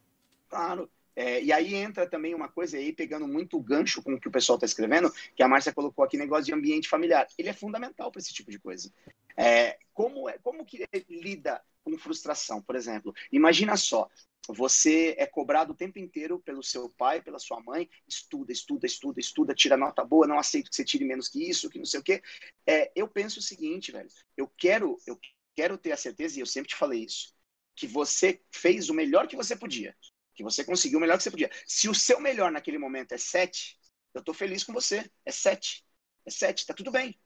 [0.49, 0.90] Claro.
[1.18, 4.32] É, e aí entra também uma coisa aí, pegando muito gancho com o que o
[4.32, 7.26] pessoal está escrevendo, que a Márcia colocou aqui, negócio de ambiente familiar.
[7.38, 8.91] Ele é fundamental para esse tipo de coisa.
[9.38, 13.14] É, como, é, como que lida com frustração, por exemplo?
[13.32, 14.10] Imagina só,
[14.49, 19.19] você é cobrado o tempo inteiro pelo seu pai, pela sua mãe, estuda, estuda, estuda,
[19.19, 21.99] estuda, tira nota boa, não aceito que você tire menos que isso, que não sei
[21.99, 22.22] o quê.
[22.67, 25.19] É, eu penso o seguinte, velho, eu quero, eu
[25.55, 27.34] quero ter a certeza, e eu sempre te falei isso,
[27.76, 29.95] que você fez o melhor que você podia
[30.35, 31.49] que você conseguiu o melhor que você podia.
[31.65, 33.80] Se o seu melhor naquele momento é 7,
[34.13, 35.09] eu tô feliz com você.
[35.26, 35.84] É 7.
[36.26, 37.17] É 7, tá tudo bem.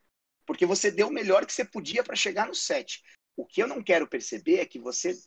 [0.46, 3.02] Porque você deu o melhor que você podia para chegar no 7.
[3.36, 5.20] O que eu não quero perceber é que você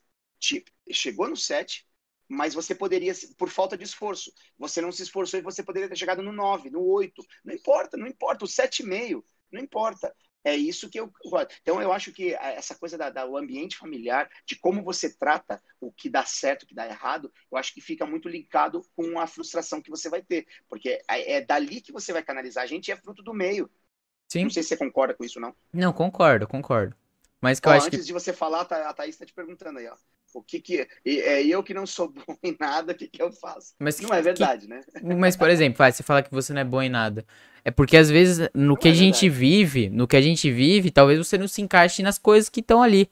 [0.90, 1.86] chegou no 7,
[2.28, 5.96] mas você poderia, por falta de esforço, você não se esforçou e você poderia ter
[5.96, 7.22] chegado no 9, no 8.
[7.44, 8.44] Não importa, não importa.
[8.44, 10.14] O 7,5, não importa.
[10.44, 11.12] É isso que eu.
[11.60, 15.92] Então, eu acho que essa coisa do da, ambiente familiar, de como você trata o
[15.92, 19.26] que dá certo, o que dá errado, eu acho que fica muito linkado com a
[19.26, 20.46] frustração que você vai ter.
[20.68, 22.64] Porque é, é dali que você vai canalizar.
[22.64, 23.70] A gente é fruto do meio.
[24.32, 24.44] Sim.
[24.44, 25.54] Não sei se você concorda com isso, não.
[25.72, 26.96] Não, concordo, concordo.
[27.40, 28.06] Mas que Ó, eu acho antes que.
[28.06, 29.96] de você falar, a Thaís está te perguntando aí, ó.
[30.34, 33.32] O que que é eu que não sou bom em nada, o que que eu
[33.32, 33.74] faço?
[33.78, 34.80] Mas não é verdade, que, né?
[35.16, 37.24] Mas por exemplo, você fala que você não é bom em nada.
[37.64, 40.50] É porque às vezes no não que é a gente vive, no que a gente
[40.50, 43.08] vive, talvez você não se encaixe nas coisas que estão ali.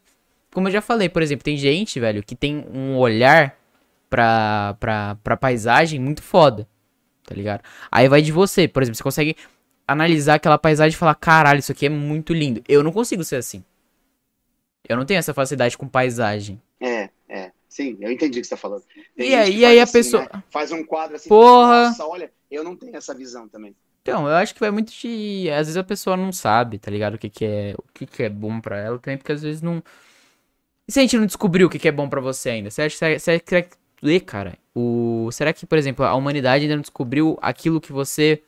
[0.53, 3.57] Como eu já falei, por exemplo, tem gente, velho, que tem um olhar
[4.09, 6.67] pra, pra, pra paisagem muito foda.
[7.25, 7.63] Tá ligado?
[7.93, 9.37] Aí vai de você, por exemplo, você consegue
[9.87, 12.63] analisar aquela paisagem e falar: caralho, isso aqui é muito lindo.
[12.69, 13.65] Eu não consigo ser assim.
[14.89, 16.61] Eu não tenho essa facilidade com paisagem.
[16.81, 17.53] É, é.
[17.69, 18.83] Sim, eu entendi o que você tá falando.
[19.17, 20.23] Tem e aí, e aí a assim, pessoa.
[20.23, 20.43] Né?
[20.51, 21.29] Faz um quadro assim.
[21.29, 21.89] Porra!
[21.89, 23.77] Nossa, olha, eu não tenho essa visão também.
[24.03, 25.49] Então, eu acho que vai muito de.
[25.51, 27.15] Às vezes a pessoa não sabe, tá ligado?
[27.15, 27.75] O que, que é.
[27.79, 29.83] O que, que é bom para ela também, porque às vezes não.
[30.89, 32.71] E se a gente não descobriu o que, que é bom para você ainda?
[32.71, 33.77] Você acha, você acha que.
[34.03, 34.59] Lê, cara.
[34.75, 35.29] O...
[35.31, 38.43] Será que, por exemplo, a humanidade ainda não descobriu aquilo que você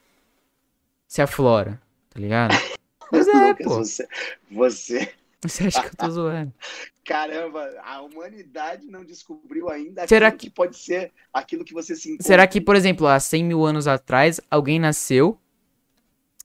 [1.07, 1.81] se aflora?
[2.09, 2.55] Tá ligado?
[3.13, 3.75] Mas é, Lucas, pô.
[3.77, 4.09] Você,
[4.51, 5.13] você.
[5.45, 6.53] Você acha que eu tô zoando?
[7.05, 10.47] Caramba, a humanidade não descobriu ainda Será que...
[10.47, 12.27] que pode ser aquilo que você se encontra.
[12.27, 15.37] Será que, por exemplo, há 100 mil anos atrás, alguém nasceu.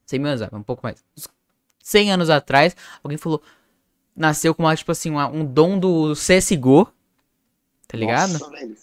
[0.08, 1.04] 100 mil anos, um pouco mais.
[1.84, 3.42] 100 anos atrás, alguém falou.
[4.16, 6.92] Nasceu com uma, tipo assim, uma, um dom do CSGO.
[7.88, 8.34] Tá ligado?
[8.34, 8.76] Nossa, velho.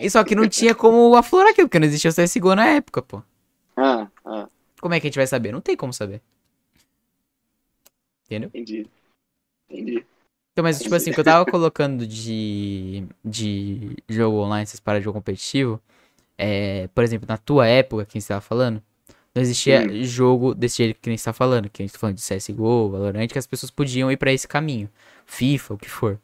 [0.00, 3.02] E só que não tinha como aflorar aquilo, porque não existia o CSGO na época,
[3.02, 3.22] pô.
[3.76, 4.48] Ah, ah.
[4.80, 5.52] Como é que a gente vai saber?
[5.52, 6.22] Não tem como saber.
[8.24, 8.48] Entendeu?
[8.48, 8.88] Entendi.
[9.70, 10.04] Entendi.
[10.52, 15.02] Então, mas tipo assim, o que eu tava colocando de, de jogo online, essas paradas
[15.02, 15.80] de jogo competitivo,
[16.36, 18.82] é, por exemplo, na tua época, quem você tava falando,
[19.34, 20.02] não existia Sim.
[20.02, 22.90] jogo desse jeito que nem você tá falando, que a gente tá falando de CSGO,
[22.90, 24.88] Valorant, que as pessoas podiam ir para esse caminho.
[25.26, 26.18] FIFA, o que for.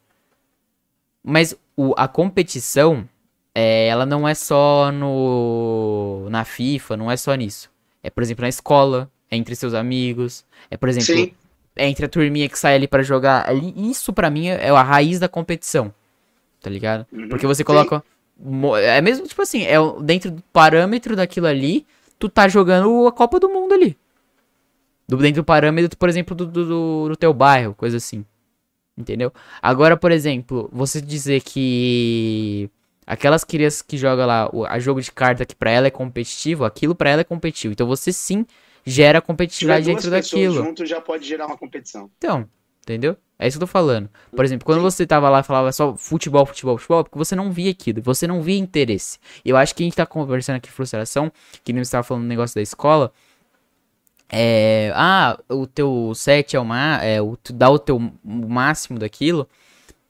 [1.23, 3.09] Mas o, a competição,
[3.55, 7.71] é, ela não é só no na FIFA, não é só nisso.
[8.03, 11.33] É, por exemplo, na escola, é entre seus amigos, é, por exemplo, Sim.
[11.77, 13.49] Entre a turminha que sai ali para jogar.
[13.49, 15.93] Ali, isso para mim é a raiz da competição.
[16.61, 17.07] Tá ligado?
[17.13, 17.29] Uhum.
[17.29, 18.03] Porque você coloca
[18.81, 21.87] é mesmo tipo assim, é dentro do parâmetro daquilo ali,
[22.19, 23.97] tu tá jogando a Copa do Mundo ali.
[25.07, 28.25] Do, dentro do parâmetro, por exemplo, do, do, do teu bairro, coisa assim.
[28.97, 29.33] Entendeu?
[29.61, 32.71] Agora, por exemplo, você dizer que
[33.07, 36.95] aquelas crianças que jogam lá a jogo de carta que para ela é competitivo, aquilo
[36.95, 37.73] para ela é competitivo.
[37.73, 38.47] Então você sim
[38.85, 40.55] gera competitividade dentro daquilo.
[40.55, 42.11] junto já pode gerar uma competição.
[42.19, 42.49] Então,
[42.83, 43.17] entendeu?
[43.39, 44.09] É isso que eu tô falando.
[44.35, 47.51] Por exemplo, quando você tava lá e falava só futebol, futebol, futebol, porque você não
[47.51, 49.19] via aquilo, você não via interesse.
[49.45, 51.33] Eu acho que a gente tá conversando aqui frustração,
[51.65, 53.13] que nem você tava falando no negócio da escola.
[54.31, 58.99] É, ah, o teu set é o má, é, o, tu dá o teu máximo
[58.99, 59.49] daquilo.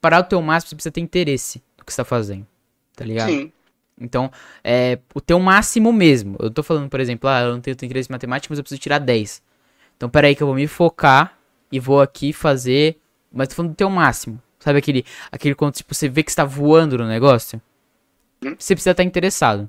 [0.01, 2.47] Para o teu máximo, você precisa ter interesse no que você tá fazendo.
[2.95, 3.31] Tá ligado?
[3.31, 3.53] Sim.
[4.01, 4.31] Então,
[4.63, 6.37] é o teu máximo mesmo.
[6.41, 8.81] Eu tô falando, por exemplo, ah, eu não tenho interesse em matemática, mas eu preciso
[8.81, 9.43] tirar 10.
[9.97, 11.39] Então, peraí que eu vou me focar
[11.71, 12.99] e vou aqui fazer.
[13.33, 14.41] Mas tô falando do teu máximo.
[14.59, 17.61] Sabe aquele, aquele quando tipo, você vê que está voando no negócio?
[18.43, 18.55] Hum?
[18.59, 19.69] Você precisa estar interessado.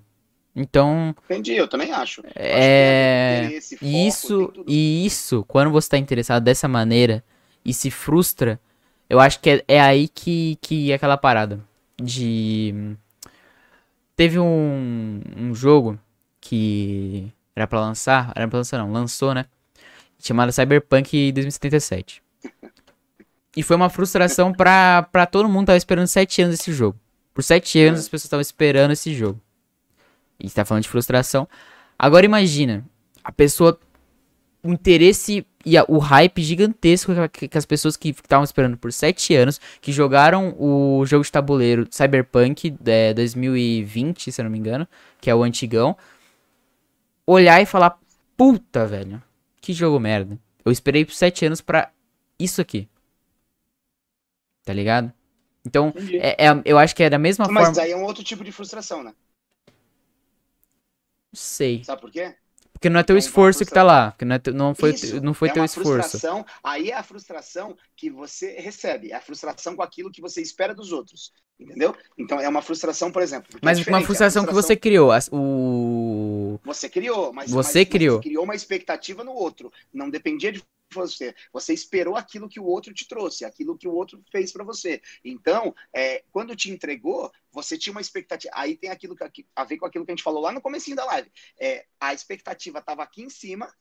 [0.56, 1.14] Então.
[1.26, 2.24] Entendi, eu também acho.
[2.34, 3.58] É.
[3.58, 7.24] Acho foco, isso, e isso, quando você está interessado dessa maneira
[7.64, 8.60] e se frustra,
[9.10, 11.60] eu acho que é, é aí que, que é aquela parada.
[12.02, 12.96] De.
[14.16, 16.00] Teve um, um jogo
[16.40, 19.46] que era para lançar, era pra lançar não, lançou, né?
[20.20, 22.24] Chamado Cyberpunk 2077.
[23.56, 27.00] E foi uma frustração pra, pra todo mundo tava esperando 7 anos esse jogo.
[27.34, 29.40] Por 7 anos as pessoas estavam esperando esse jogo.
[30.40, 31.48] E está falando de frustração.
[31.98, 32.86] Agora imagina,
[33.24, 33.80] a pessoa
[34.66, 38.92] o interesse e a, o hype gigantesco que, que as pessoas que estavam esperando por
[38.92, 44.58] 7 anos, que jogaram o jogo de tabuleiro Cyberpunk é, 2020, se eu não me
[44.58, 44.88] engano,
[45.22, 45.96] que é o antigão,
[47.28, 48.00] olhar e falar:
[48.36, 49.22] puta, velho,
[49.62, 50.40] que jogo merda.
[50.66, 51.92] Eu esperei por 7 anos pra
[52.40, 52.90] isso aqui.
[54.64, 55.14] Tá ligado?
[55.64, 57.70] Então, é, é, eu acho que é da mesma Mas forma.
[57.70, 59.14] Mas aí é um outro tipo de frustração, né?
[61.32, 61.84] Sei.
[61.84, 62.36] Sabe por quê?
[62.86, 64.12] Porque não é teu esforço que tá lá.
[64.12, 66.20] Porque não, é teu, não foi, Isso, não foi é teu esforço.
[66.64, 69.12] Aí é a frustração que você recebe.
[69.12, 71.34] É a frustração com aquilo que você espera dos outros.
[71.60, 71.96] Entendeu?
[72.18, 73.58] Então é uma frustração, por exemplo.
[73.62, 75.12] Mas é uma frustração, frustração, que você criou.
[75.32, 76.60] O...
[76.66, 78.18] Você criou, mas você mas, criou.
[78.18, 79.72] Mas criou uma expectativa no outro.
[79.94, 80.62] Não dependia de
[80.94, 81.34] você.
[81.54, 85.02] Você esperou aquilo que o outro te trouxe, aquilo que o outro fez para você.
[85.24, 88.54] Então, é, quando te entregou, você tinha uma expectativa.
[88.56, 90.98] Aí tem aquilo que, a ver com aquilo que a gente falou lá no comecinho
[90.98, 91.32] da live.
[91.60, 93.74] É, a expectativa estava aqui em cima,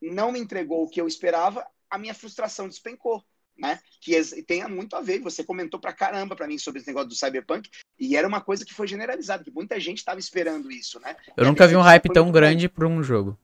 [0.00, 3.24] não me entregou o que eu esperava, a minha frustração despencou.
[3.58, 3.80] Né?
[4.00, 5.18] Que tem muito a ver.
[5.20, 7.68] Você comentou pra caramba pra mim sobre esse negócio do Cyberpunk,
[7.98, 11.16] e era uma coisa que foi generalizada, que muita gente estava esperando isso, né?
[11.36, 13.36] Eu e nunca vi um hype tão grande para um jogo.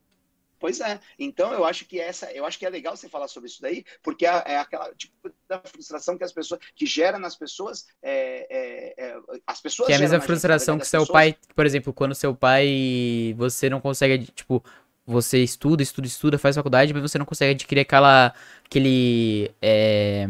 [0.65, 0.99] Pois é.
[1.19, 3.85] Então eu acho que essa, eu acho que é legal você falar sobre isso daí,
[4.03, 5.13] porque é, é aquela tipo
[5.47, 9.17] da frustração que as pessoas que gera nas pessoas, é, é, é
[9.47, 9.89] as pessoas.
[9.89, 11.13] Que é a mesma frustração gente, que seu pessoas...
[11.13, 14.65] pai, por exemplo, quando seu pai você não consegue tipo
[15.07, 20.27] você estuda, estuda, estuda, faz faculdade, mas você não consegue adquirir aquela aquele é,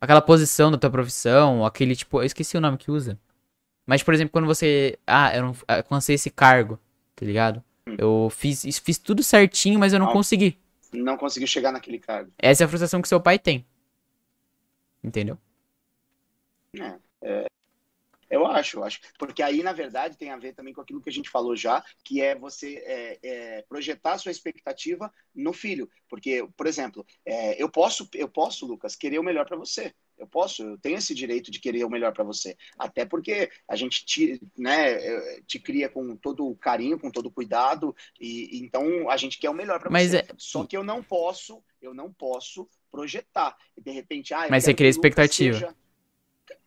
[0.00, 3.18] aquela posição da tua profissão, aquele tipo, eu esqueci o nome que usa.
[3.86, 6.78] Mas por exemplo, quando você, ah, eu não alcancei esse cargo,
[7.16, 7.62] tá ligado?
[7.96, 10.58] Eu fiz, fiz tudo certinho, mas eu não, não consegui.
[10.92, 12.30] Não conseguiu chegar naquele cargo.
[12.38, 13.64] Essa é a frustração que seu pai tem.
[15.02, 15.38] Entendeu?
[16.78, 17.46] É, é,
[18.30, 19.00] eu acho, eu acho.
[19.18, 21.82] Porque aí, na verdade, tem a ver também com aquilo que a gente falou já,
[22.04, 25.88] que é você é, é, projetar sua expectativa no filho.
[26.08, 29.94] Porque, por exemplo, é, eu posso, eu posso, Lucas, querer o melhor para você.
[30.18, 32.56] Eu posso, eu tenho esse direito de querer o melhor para você.
[32.76, 37.30] Até porque a gente te, né, te cria com todo o carinho, com todo o
[37.30, 40.18] cuidado, e, então a gente quer o melhor para você.
[40.18, 40.26] É...
[40.36, 43.56] Só que eu não posso, eu não posso projetar.
[43.76, 45.58] De repente, ah, Mas você cria expectativa.
[45.58, 45.76] Seja...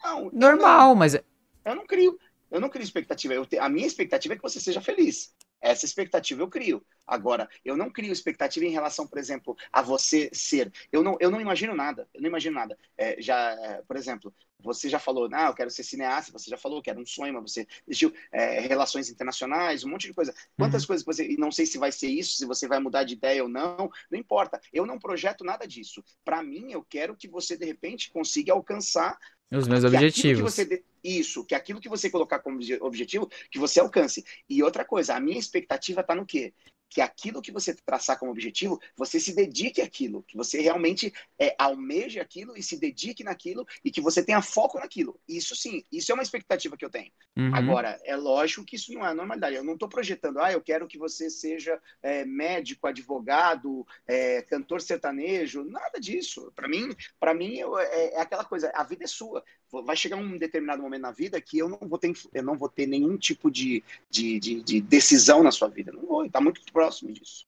[0.03, 1.17] Não, Normal, não, mas.
[1.65, 2.19] Eu não crio.
[2.49, 3.33] Eu não crio expectativa.
[3.33, 3.57] Eu te...
[3.57, 5.33] A minha expectativa é que você seja feliz.
[5.61, 6.83] Essa expectativa eu crio.
[7.05, 10.71] Agora, eu não crio expectativa em relação, por exemplo, a você ser.
[10.91, 12.09] Eu não, eu não imagino nada.
[12.13, 12.77] Eu não imagino nada.
[12.97, 16.31] É, já, é, por exemplo, você já falou, ah, eu quero ser cineasta.
[16.31, 20.07] Você já falou que era um sonho, mas você existiu é, relações internacionais, um monte
[20.07, 20.33] de coisa.
[20.57, 20.87] Quantas uhum.
[20.87, 21.27] coisas você.
[21.27, 23.89] E não sei se vai ser isso, se você vai mudar de ideia ou não.
[24.09, 24.59] Não importa.
[24.73, 26.03] Eu não projeto nada disso.
[26.25, 29.17] Para mim, eu quero que você de repente consiga alcançar
[29.51, 30.55] os meus objetivos.
[30.55, 34.23] Que você, isso, que aquilo que você colocar como objetivo, que você alcance.
[34.49, 36.53] E outra coisa, a minha expectativa está no quê?
[36.91, 41.55] Que aquilo que você traçar como objetivo, você se dedique àquilo, que você realmente é,
[41.57, 45.17] almeje aquilo e se dedique naquilo e que você tenha foco naquilo.
[45.27, 47.09] Isso sim, isso é uma expectativa que eu tenho.
[47.37, 47.55] Uhum.
[47.55, 49.55] Agora, é lógico que isso não é normalidade.
[49.55, 54.81] Eu não estou projetando, ah, eu quero que você seja é, médico, advogado, é, cantor
[54.81, 56.51] sertanejo, nada disso.
[56.53, 60.37] Para mim, para mim é, é aquela coisa, a vida é sua vai chegar um
[60.37, 63.49] determinado momento na vida que eu não vou ter, eu não vou ter nenhum tipo
[63.49, 65.91] de, de, de, de decisão na sua vida.
[65.91, 67.45] Não vou, está muito próximo disso.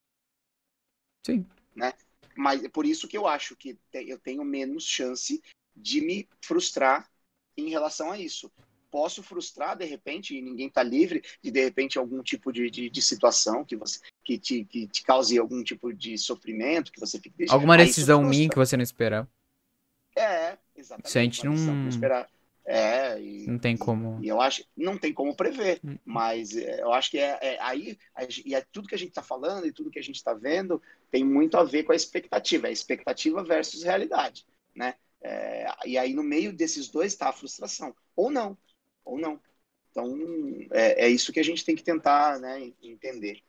[1.26, 1.46] Sim.
[1.76, 1.94] Né?
[2.36, 5.42] Mas é por isso que eu acho que eu tenho menos chance
[5.76, 7.10] de me frustrar
[7.58, 8.52] em relação a isso.
[8.90, 12.90] Posso frustrar, de repente, e ninguém está livre de, de repente, algum tipo de, de,
[12.90, 17.20] de, situação que você que te, que te cause algum tipo de sofrimento, que você
[17.20, 17.46] fique...
[17.50, 19.28] Alguma decisão minha que você não esperava.
[20.16, 21.08] É, exatamente.
[21.08, 21.88] Isso a gente não...
[21.90, 22.30] Esperar.
[22.66, 24.20] É, e, não tem como.
[24.22, 25.98] E, e, eu acho não tem como prever, hum.
[26.06, 27.98] mas é, eu acho que é, é aí
[28.46, 30.82] e é tudo que a gente está falando e tudo que a gente está vendo
[31.12, 34.96] tem muito a ver com a expectativa, é expectativa versus realidade, né?
[35.22, 38.58] É, e aí no meio desses dois está a frustração, ou não,
[39.04, 39.40] ou não.
[39.92, 40.18] Então
[40.72, 43.42] é, é isso que a gente tem que tentar, né, entender.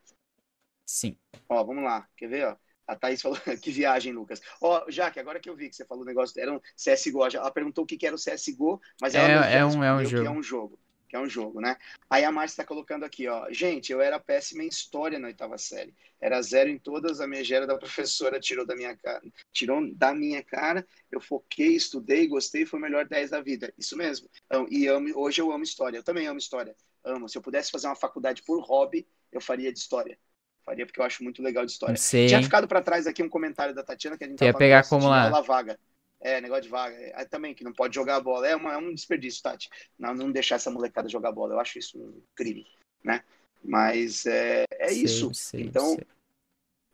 [0.84, 1.16] Sim.
[1.48, 2.48] Ó, vamos lá, quer ver?
[2.48, 2.56] Ó?
[2.86, 4.40] A Thaís falou, que viagem, Lucas.
[4.60, 7.24] Ó, oh, Jaque, agora que eu vi que você falou o negócio, era um CSGO,
[7.34, 10.22] ela perguntou o que, era o CSGO, mas ela é, é um, é um jogo.
[10.22, 10.78] que é um jogo.
[11.08, 11.76] Que é um jogo, né?
[12.10, 13.46] Aí a Márcia está colocando aqui, ó.
[13.50, 15.94] Gente, eu era péssima em história na oitava série.
[16.20, 19.22] Era zero em todas, a megera da professora tirou da minha cara.
[19.52, 23.72] Tirou da minha cara, eu foquei, estudei, gostei, foi o melhor 10 da vida.
[23.78, 24.28] Isso mesmo.
[24.46, 25.98] Então, e amo, hoje eu amo história.
[25.98, 26.74] Eu também amo história.
[27.04, 27.28] Amo.
[27.28, 30.18] Se eu pudesse fazer uma faculdade por hobby, eu faria de história.
[30.64, 31.96] Faria porque eu acho muito legal de história.
[31.96, 32.26] Sei.
[32.26, 35.08] Tinha ficado para trás aqui um comentário da Tatiana que a gente ia pegar como
[35.08, 35.28] lá.
[35.40, 35.78] vaga.
[36.20, 36.96] É, negócio de vaga.
[36.96, 38.48] É, também, que não pode jogar bola.
[38.48, 39.68] É, uma, é um desperdício, Tati.
[39.98, 41.54] Não, não deixar essa molecada jogar bola.
[41.54, 42.66] Eu acho isso um crime,
[43.02, 43.22] né?
[43.62, 45.34] Mas é, é sei, isso.
[45.34, 45.98] Sei, então,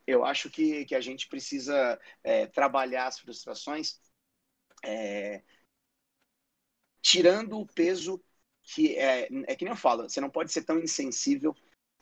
[0.04, 4.00] eu acho que, que a gente precisa é, trabalhar as frustrações
[4.84, 5.42] é,
[7.00, 8.22] tirando o peso
[8.62, 11.54] que é, é que nem eu falo, você não pode ser tão insensível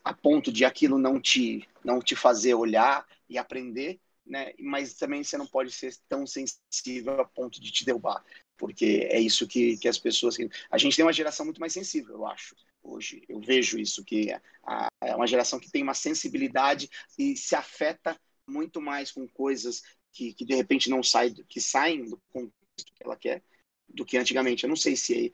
[0.08, 4.54] a ponto de aquilo não te não te fazer olhar e aprender, né?
[4.58, 8.24] Mas também você não pode ser tão sensível a ponto de te derrubar,
[8.56, 10.38] porque é isso que, que as pessoas
[10.70, 12.56] a gente tem uma geração muito mais sensível, eu acho.
[12.82, 18.18] Hoje eu vejo isso que é uma geração que tem uma sensibilidade e se afeta
[18.46, 23.04] muito mais com coisas que, que de repente não saem que saem do contexto que
[23.04, 23.42] ela quer
[23.86, 24.64] do que antigamente.
[24.64, 25.30] Eu não sei se é,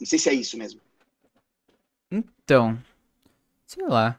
[0.00, 0.80] não sei se é isso mesmo.
[2.10, 2.76] Então,
[3.70, 4.18] Sei lá.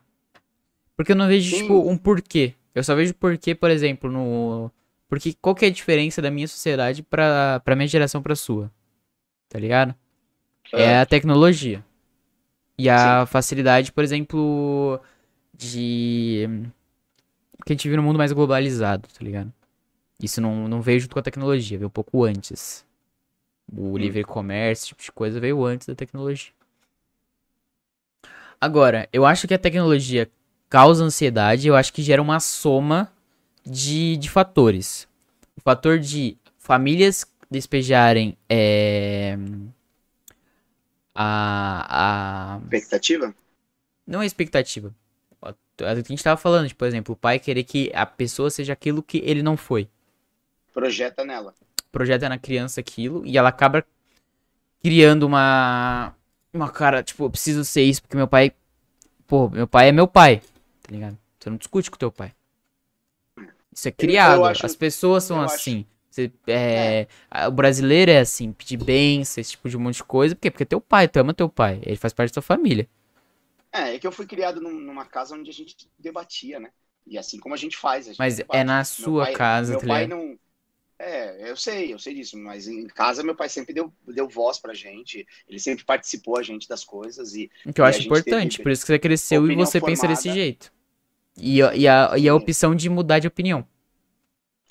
[0.96, 1.64] Porque eu não vejo, Sim.
[1.64, 2.54] tipo, um porquê.
[2.74, 4.72] Eu só vejo porquê, por exemplo, no.
[5.10, 8.72] Porque qual que é a diferença da minha sociedade pra, pra minha geração pra sua?
[9.50, 9.94] Tá ligado?
[10.72, 11.84] É, é a tecnologia.
[12.78, 13.32] E a Sim.
[13.34, 15.02] facilidade, por exemplo,
[15.54, 16.48] de.
[17.66, 19.52] Que a gente vive num mundo mais globalizado, tá ligado?
[20.18, 22.86] Isso não, não veio junto com a tecnologia, veio um pouco antes.
[23.70, 23.98] O hum.
[23.98, 26.54] livre comércio, esse tipo de coisa, veio antes da tecnologia.
[28.62, 30.30] Agora, eu acho que a tecnologia
[30.70, 33.12] causa ansiedade, eu acho que gera uma soma
[33.66, 35.08] de, de fatores.
[35.58, 39.36] O fator de famílias despejarem é,
[41.14, 42.60] a, a.
[42.64, 43.36] Expectativa?
[44.08, 44.94] Não é expectativa.
[45.44, 48.06] É o que a gente tava falando, tipo, por exemplo, o pai querer que a
[48.06, 49.90] pessoa seja aquilo que ele não foi.
[50.74, 51.54] Projeta nela.
[51.92, 53.84] Projeta na criança aquilo e ela acaba
[54.82, 56.16] criando uma.
[56.54, 58.54] Uma cara, tipo, eu preciso ser isso porque meu pai.
[59.26, 60.42] Pô, meu pai é meu pai,
[60.82, 61.18] tá ligado?
[61.40, 62.34] Você não discute com teu pai.
[63.74, 64.44] Isso é criado.
[64.46, 65.86] Acho, As pessoas são assim.
[66.10, 67.48] Você, é, é.
[67.48, 70.36] O brasileiro é assim, pedir bênção, esse tipo de um monte de coisa.
[70.36, 70.52] Por quê?
[70.52, 71.80] Porque é teu pai, tu ama teu pai.
[71.84, 72.88] Ele faz parte da tua família.
[73.72, 76.70] É, é que eu fui criado num, numa casa onde a gente debatia, né?
[77.08, 78.06] E assim como a gente faz.
[78.06, 78.60] A gente mas debate.
[78.60, 80.38] é na sua pai, casa, Meu tá pai não.
[81.04, 84.60] É, eu sei, eu sei disso, mas em casa meu pai sempre deu, deu voz
[84.60, 87.50] pra gente, ele sempre participou a gente das coisas e...
[87.66, 90.00] O que eu acho importante, por isso que você cresceu e você formada.
[90.00, 90.72] pensa desse jeito.
[91.36, 93.68] E, e, a, e a opção de mudar de opinião.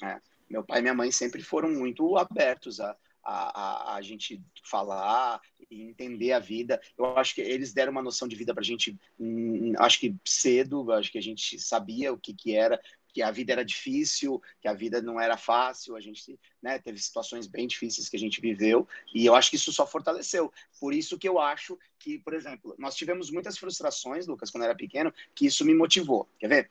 [0.00, 4.40] É, meu pai e minha mãe sempre foram muito abertos a, a, a, a, gente
[4.62, 6.80] falar e entender a vida.
[6.96, 10.14] Eu acho que eles deram uma noção de vida para a gente, hum, acho que
[10.24, 12.80] cedo, acho que a gente sabia o que, que era,
[13.12, 16.98] que a vida era difícil, que a vida não era fácil, a gente né, teve
[16.98, 20.52] situações bem difíceis que a gente viveu, e eu acho que isso só fortaleceu.
[20.78, 24.70] Por isso que eu acho que, por exemplo, nós tivemos muitas frustrações, Lucas, quando eu
[24.70, 26.28] era pequeno, que isso me motivou.
[26.38, 26.70] Quer ver?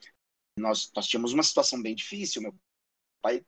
[0.58, 2.54] Nós, nós tínhamos uma situação bem difícil, meu
[3.22, 3.46] pai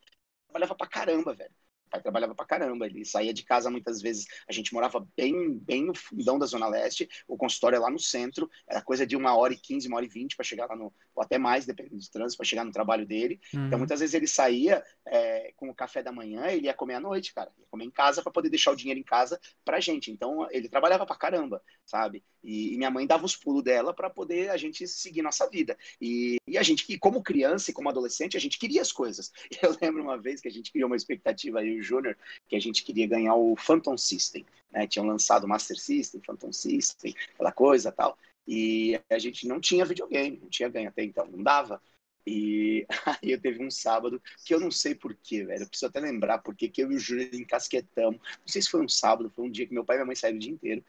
[0.48, 1.61] trabalhava pra caramba, velho
[1.92, 5.86] pai trabalhava pra caramba, ele saía de casa muitas vezes, a gente morava bem, bem
[5.86, 9.36] no fundão da Zona Leste, o consultório é lá no centro, era coisa de uma
[9.36, 11.98] hora e quinze, uma hora e vinte para chegar lá no, ou até mais, dependendo
[11.98, 13.40] do trânsito, para chegar no trabalho dele.
[13.50, 13.68] Então, uhum.
[13.68, 17.00] Então, muitas vezes ele saía é, com o café da manhã, ele ia comer à
[17.00, 20.12] noite, cara, ia comer em casa para poder deixar o dinheiro em casa pra gente.
[20.12, 22.24] Então, ele trabalhava pra caramba, sabe?
[22.44, 25.78] E, e minha mãe dava os pulos dela para poder a gente seguir nossa vida.
[26.00, 29.32] E, e a gente, que como criança e como adolescente, a gente queria as coisas.
[29.62, 32.18] Eu lembro uma vez que a gente criou uma expectativa aí, Júnior,
[32.48, 34.46] que a gente queria ganhar o Phantom System.
[34.72, 34.88] Né?
[34.88, 38.18] Tinham lançado o Master System, Phantom System, aquela coisa tal.
[38.48, 41.82] E a gente não tinha videogame, não tinha ganho até então, não dava.
[42.26, 42.86] E
[43.22, 45.64] aí eu teve um sábado que eu não sei porquê, velho.
[45.64, 48.20] Eu preciso até lembrar porque que eu e o Júlio encasquetamos.
[48.22, 50.16] Não sei se foi um sábado, foi um dia que meu pai e minha mãe
[50.16, 50.84] saíram o dia inteiro.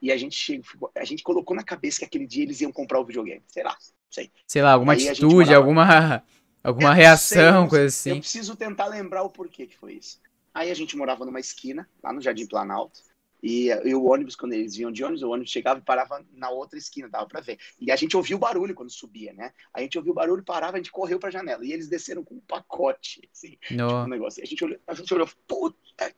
[0.00, 3.00] E a gente chegou, a gente colocou na cabeça que aquele dia eles iam comprar
[3.00, 3.42] o videogame.
[3.48, 4.30] Sei lá, não sei.
[4.46, 6.22] Sei lá, alguma aí atitude, alguma,
[6.62, 8.10] alguma reação, sei, coisa assim.
[8.10, 10.20] Eu preciso tentar lembrar o porquê que foi isso.
[10.58, 13.00] Aí a gente morava numa esquina, lá no Jardim Planalto,
[13.40, 16.50] e, e, o ônibus, quando eles vinham de ônibus, o ônibus chegava e parava na
[16.50, 17.60] outra esquina, dava para ver.
[17.78, 19.52] E a gente ouvia o barulho quando subia, né?
[19.72, 21.64] A gente ouvia o barulho, parava, a gente correu pra janela.
[21.64, 24.40] E eles desceram com um pacote, assim, tipo um negócio.
[24.40, 26.12] E a gente olhou, a gente olhou, puta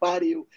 [0.00, 0.48] pariu.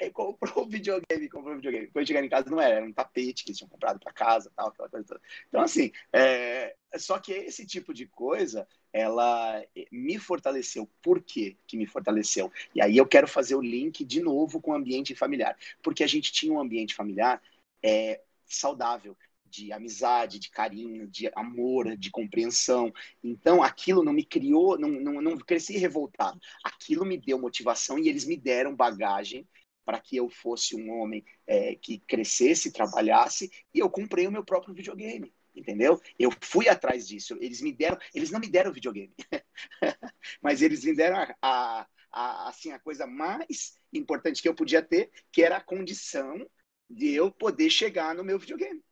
[0.00, 1.88] Aí comprou o videogame, comprou o videogame.
[1.88, 4.52] Quando chegar em casa não era, era um tapete que eles tinham comprado para casa,
[4.54, 5.20] tal, aquela coisa toda.
[5.48, 6.76] Então, assim, é...
[6.96, 9.62] só que esse tipo de coisa, ela
[9.92, 10.88] me fortaleceu.
[11.02, 12.50] Por quê que me fortaleceu?
[12.74, 15.54] E aí eu quero fazer o link de novo com o ambiente familiar.
[15.82, 17.42] Porque a gente tinha um ambiente familiar
[17.82, 19.14] é, saudável,
[19.44, 22.90] de amizade, de carinho, de amor, de compreensão.
[23.22, 26.40] Então, aquilo não me criou, não, não, não cresci revoltado.
[26.64, 29.46] Aquilo me deu motivação e eles me deram bagagem
[29.84, 34.44] para que eu fosse um homem é, que crescesse, trabalhasse, e eu comprei o meu
[34.44, 36.00] próprio videogame, entendeu?
[36.18, 37.36] Eu fui atrás disso.
[37.40, 39.14] Eles me deram, eles não me deram videogame,
[40.42, 44.82] mas eles me deram a, a, a, assim a coisa mais importante que eu podia
[44.82, 46.48] ter, que era a condição
[46.88, 48.82] de eu poder chegar no meu videogame.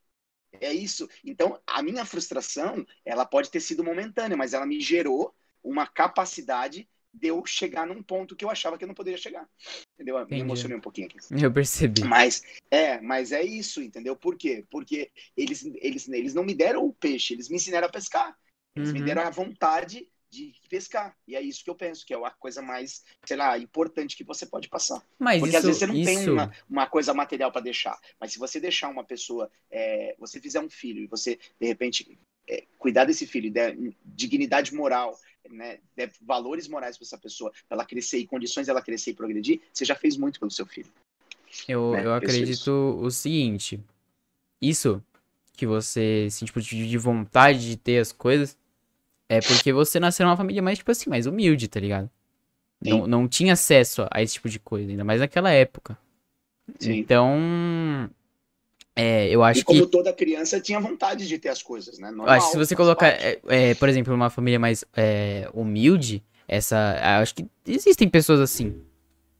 [0.60, 1.08] É isso.
[1.24, 6.88] Então, a minha frustração, ela pode ter sido momentânea, mas ela me gerou uma capacidade
[7.14, 9.48] de eu chegar num ponto que eu achava que eu não poderia chegar.
[9.94, 10.18] Entendeu?
[10.18, 10.34] Entendi.
[10.34, 11.18] Me emocionei um pouquinho aqui.
[11.30, 12.02] Eu percebi.
[12.04, 14.16] Mas é, mas é isso, entendeu?
[14.16, 14.64] Por quê?
[14.68, 18.36] Porque eles, eles, eles não me deram o peixe, eles me ensinaram a pescar.
[18.76, 18.94] Eles uhum.
[18.94, 21.16] me deram a vontade de pescar.
[21.28, 24.24] E é isso que eu penso, que é a coisa mais, sei lá, importante que
[24.24, 25.00] você pode passar.
[25.16, 26.04] Mas Porque isso, às vezes você não isso...
[26.04, 27.96] tem uma, uma coisa material para deixar.
[28.18, 32.18] Mas se você deixar uma pessoa, é, você fizer um filho e você, de repente,
[32.48, 35.16] é, cuidar desse filho, der dignidade moral,
[35.50, 39.14] né, der valores morais para essa pessoa, para ela crescer e condições dela crescer e
[39.14, 40.90] progredir, você já fez muito pelo seu filho.
[41.68, 42.04] Eu, né?
[42.04, 43.80] eu acredito o seguinte:
[44.60, 45.02] isso
[45.52, 48.56] que você, assim, tipo, de vontade de ter as coisas,
[49.28, 52.10] é porque você nasceu numa família mais, tipo assim, mais humilde, tá ligado?
[52.80, 55.96] Não, não tinha acesso a esse tipo de coisa, ainda mais naquela época.
[56.78, 56.98] Sim.
[56.98, 58.10] Então,
[58.96, 59.86] é, eu acho e como que...
[59.88, 62.08] toda criança tinha vontade de ter as coisas, né?
[62.08, 65.48] Normal, eu acho que se você colocar, é, é, por exemplo, uma família mais é,
[65.52, 68.82] humilde, essa, acho que existem pessoas assim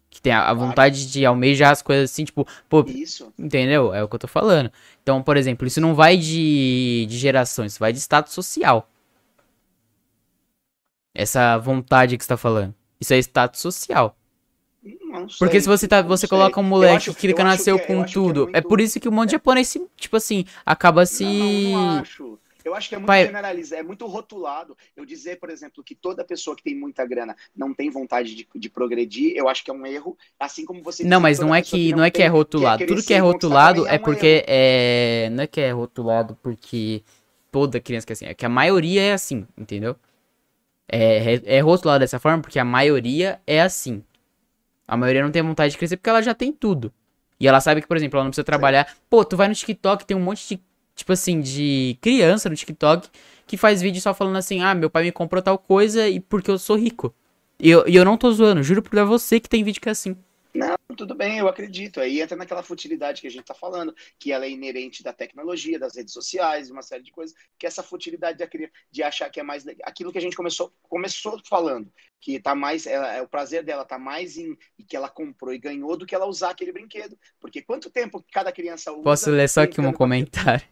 [0.09, 3.33] Que tem a, a vontade de almejar as coisas assim, tipo, pô, Isso.
[3.39, 3.95] entendeu?
[3.95, 4.73] É o que eu tô falando.
[5.03, 8.89] Então, por exemplo, isso não vai de, de geração, isso vai de status social.
[11.15, 12.75] Essa vontade que você tá falando.
[13.01, 14.17] Isso é status social.
[14.85, 17.77] Não sei, Porque se você tá, não você coloca um moleque acho- que acho nasceu
[17.79, 18.43] que é- com que é tudo.
[18.43, 21.25] É, muito- por isso que um monte de japonês, se- tipo assim, acaba se.
[21.25, 22.39] Não, não acho.
[22.65, 24.75] Eu acho que é muito Pai- generalizado, é muito rotulado.
[24.97, 28.49] Eu dizer, por exemplo, que toda pessoa que tem muita grana não tem vontade de,
[28.55, 30.17] de progredir, eu acho que é um erro.
[30.41, 32.87] Assim como você Não, mas não é pessoa que não é que é rotulado.
[32.87, 35.29] Tudo que é rotulado é é porque é.
[35.33, 37.03] Não é que é rotulado porque
[37.53, 38.27] toda criança quer assim.
[38.27, 39.95] É que a maioria é assim, entendeu?
[40.89, 44.03] É, é, é rotulado dessa forma porque a maioria é assim.
[44.87, 46.93] A maioria não tem vontade de crescer porque ela já tem tudo.
[47.39, 48.87] E ela sabe que, por exemplo, ela não precisa trabalhar.
[49.09, 50.63] Pô, tu vai no TikTok, tem um monte de,
[50.95, 53.09] tipo assim, de criança no TikTok
[53.47, 56.51] que faz vídeo só falando assim: ah, meu pai me comprou tal coisa e porque
[56.51, 57.15] eu sou rico.
[57.59, 59.89] E eu, e eu não tô zoando, juro por é você que tem vídeo que
[59.89, 60.17] é assim.
[60.55, 62.01] Não, tudo bem, eu acredito.
[62.01, 65.81] Aí entra naquela futilidade que a gente está falando, que ela é inerente da tecnologia,
[65.81, 69.41] das redes sociais, uma série de coisas, que essa futilidade da cri- de achar que
[69.41, 73.27] é mais aquilo que a gente começou, começou falando, que tá mais, ela- é o
[73.29, 76.51] prazer dela tá mais em e que ela comprou e ganhou do que ela usar
[76.51, 77.19] aquele brinquedo.
[77.41, 79.03] Porque quanto tempo que cada criança usa?
[79.03, 80.65] Posso ler só aqui um comentário?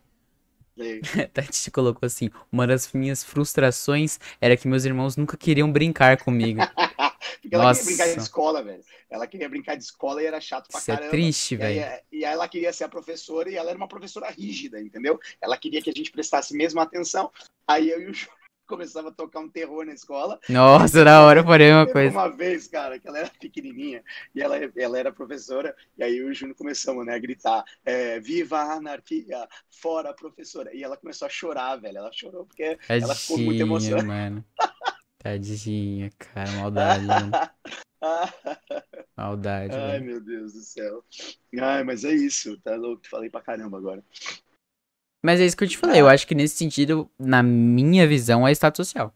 [1.35, 6.61] Tati colocou assim: Uma das minhas frustrações era que meus irmãos nunca queriam brincar comigo.
[7.40, 7.81] Porque ela Nossa.
[7.81, 8.85] queria brincar de escola, velho.
[9.11, 11.11] Ela queria brincar de escola e era chato pra Isso é caramba.
[11.11, 11.85] triste, E aí, velho.
[11.85, 15.19] é- e aí ela queria ser a professora e ela era uma professora rígida, entendeu?
[15.40, 17.31] Ela queria que a gente prestasse mesma atenção.
[17.66, 18.28] Aí eu e o Ju
[18.66, 20.39] começava a tocar um terror na escola.
[20.49, 22.11] Nossa, da hora eu falei uma coisa.
[22.11, 24.03] uma vez, cara, que ela era pequenininha
[24.35, 27.65] e ela, ela era professora, e aí eu e o Júnior começamos, né, a gritar,
[27.85, 30.74] é, viva a anarquia, fora a professora.
[30.74, 34.03] E ela começou a chorar, velho, ela chorou porque ela ficou muito Tadinha, emocionada.
[34.03, 34.44] mano.
[35.23, 37.32] Tadinha, cara, maldade, mano.
[39.16, 40.05] Maldade, Ai, velho.
[40.05, 41.05] meu Deus do céu.
[41.61, 43.07] Ai, mas é isso, tá louco?
[43.09, 44.03] Falei pra caramba agora.
[45.23, 46.01] Mas é isso que eu te falei.
[46.01, 49.15] Eu acho que nesse sentido, na minha visão, é status social.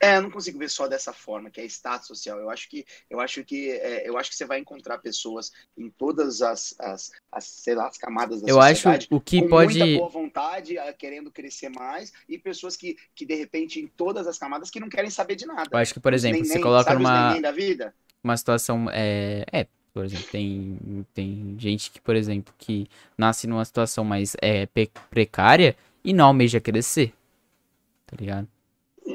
[0.00, 2.38] É, eu não consigo ver só dessa forma, que é status social.
[2.38, 5.90] Eu acho que eu acho que é, eu acho que você vai encontrar pessoas em
[5.90, 9.08] todas as, as, as sei lá, as camadas da Eu acho sociedade.
[9.10, 9.78] o que com pode.
[9.78, 14.26] muita boa vontade, ah, querendo crescer mais, e pessoas que, que de repente em todas
[14.26, 15.68] as camadas que não querem saber de nada.
[15.72, 16.94] Eu acho que, por exemplo, você coloca
[17.52, 17.94] vida?
[18.22, 23.64] uma situação é, é por exemplo tem tem gente que por exemplo que nasce numa
[23.64, 24.66] situação mais é,
[25.10, 27.12] precária e não almeja crescer
[28.06, 28.48] tá ligado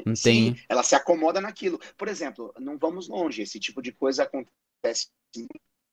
[0.04, 1.78] não Sim, tem ela se acomoda naquilo.
[1.96, 5.08] Por exemplo, não vamos longe, esse tipo de coisa acontece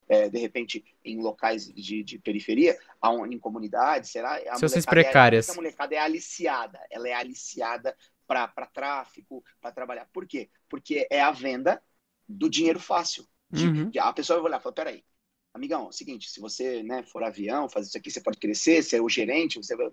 [0.08, 2.78] é, de repente em locais de, de periferia,
[3.30, 4.36] em comunidades, será?
[4.50, 5.50] A Situações é- precárias.
[5.50, 7.96] a molecada é aliciada, ela é aliciada
[8.28, 10.08] para tráfico, para trabalhar.
[10.12, 10.50] Por quê?
[10.70, 11.82] Porque é a venda
[12.28, 13.26] do dinheiro fácil.
[13.50, 13.90] De- Uhum.
[13.90, 15.04] de- a pessoa vai olhar e falar, peraí,
[15.54, 18.82] amigão, é o seguinte, se você né, for avião, fazer isso aqui, você pode crescer,
[18.84, 19.90] ser o gerente, você vai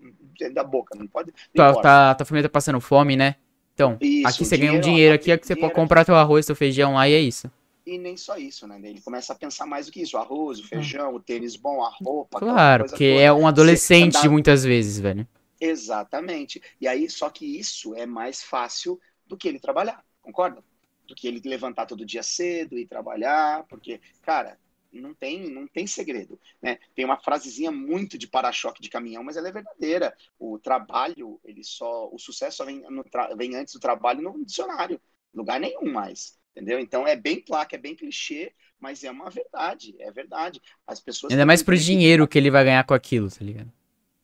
[0.53, 1.33] da boca, não pode.
[1.53, 1.81] Não importa.
[1.81, 3.35] tá, tua família tá passando fome né
[3.79, 6.45] então Isso, aqui você ganha um dinheiro, aqui é que você pode comprar teu arroz
[6.45, 7.49] teu feijão lá e é isso
[7.85, 8.79] E nem só isso, né?
[8.83, 10.15] Ele começa a pensar mais do que isso.
[10.15, 12.39] O arroz, o feijão, o tênis bom, a roupa.
[12.39, 15.27] claro porque é um adolescente andar- muitas vezes velho
[15.59, 16.61] Exatamente.
[16.79, 20.63] E aí, só que isso é mais fácil do que ele trabalhar, concorda?
[21.05, 24.57] Do que ele levantar todo dia cedo e trabalhar, porque, cara,
[24.91, 26.77] não tem, não tem segredo, né?
[26.95, 30.15] Tem uma frasezinha muito de para-choque de caminhão, mas ela é verdadeira.
[30.37, 32.83] O trabalho, ele só, o sucesso só vem,
[33.37, 34.99] vem antes do trabalho no dicionário,
[35.33, 36.79] lugar nenhum mais, entendeu?
[36.79, 40.61] Então é bem placa, é bem clichê, mas é uma verdade, é verdade.
[40.87, 43.71] As pessoas ainda mais pro que- dinheiro que ele vai ganhar com aquilo tá ligado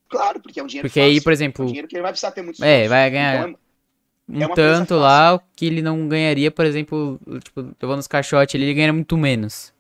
[0.08, 2.04] Claro, porque é um dinheiro porque aí fácil, por é um exemplo dinheiro que ele
[2.04, 3.60] vai precisar ter muito É, vai ganhar- Então,
[4.30, 8.08] um É uma coisa tanto lá que ele não ganharia, por exemplo, tipo, levando os
[8.08, 9.75] caixotes, ele ganha muito menos.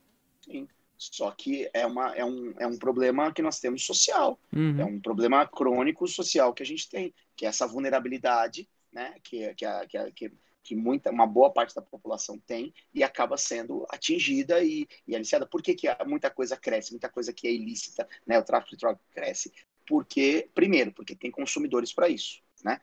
[1.11, 4.40] Só que é, uma, é, um, é um problema que nós temos social.
[4.53, 4.80] Uhum.
[4.80, 9.15] É um problema crônico social que a gente tem, que é essa vulnerabilidade, né?
[9.23, 10.32] Que, que, a- que, a- que,
[10.64, 15.45] que muita, uma boa parte da população tem e acaba sendo atingida e, e aliciada.
[15.45, 18.40] Por que, que muita coisa cresce, muita coisa que é ilícita, né?
[18.40, 19.52] O tráfico de droga cresce?
[19.88, 22.82] Porque, primeiro, porque tem consumidores para isso, né?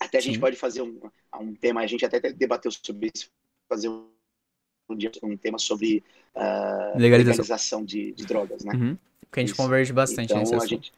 [0.00, 0.40] Até a gente Sim.
[0.40, 1.00] pode fazer um,
[1.38, 3.30] um tema, a gente até debateu sobre isso,
[3.68, 4.10] fazer um,
[4.94, 6.02] um dia um tema sobre
[6.34, 7.42] ah, Legalização.
[7.42, 8.74] legalização de, de drogas, né?
[8.74, 8.98] Uhum.
[9.20, 9.62] Porque a gente Isso.
[9.62, 10.70] converge bastante então, nesse a assunto.
[10.70, 10.92] gente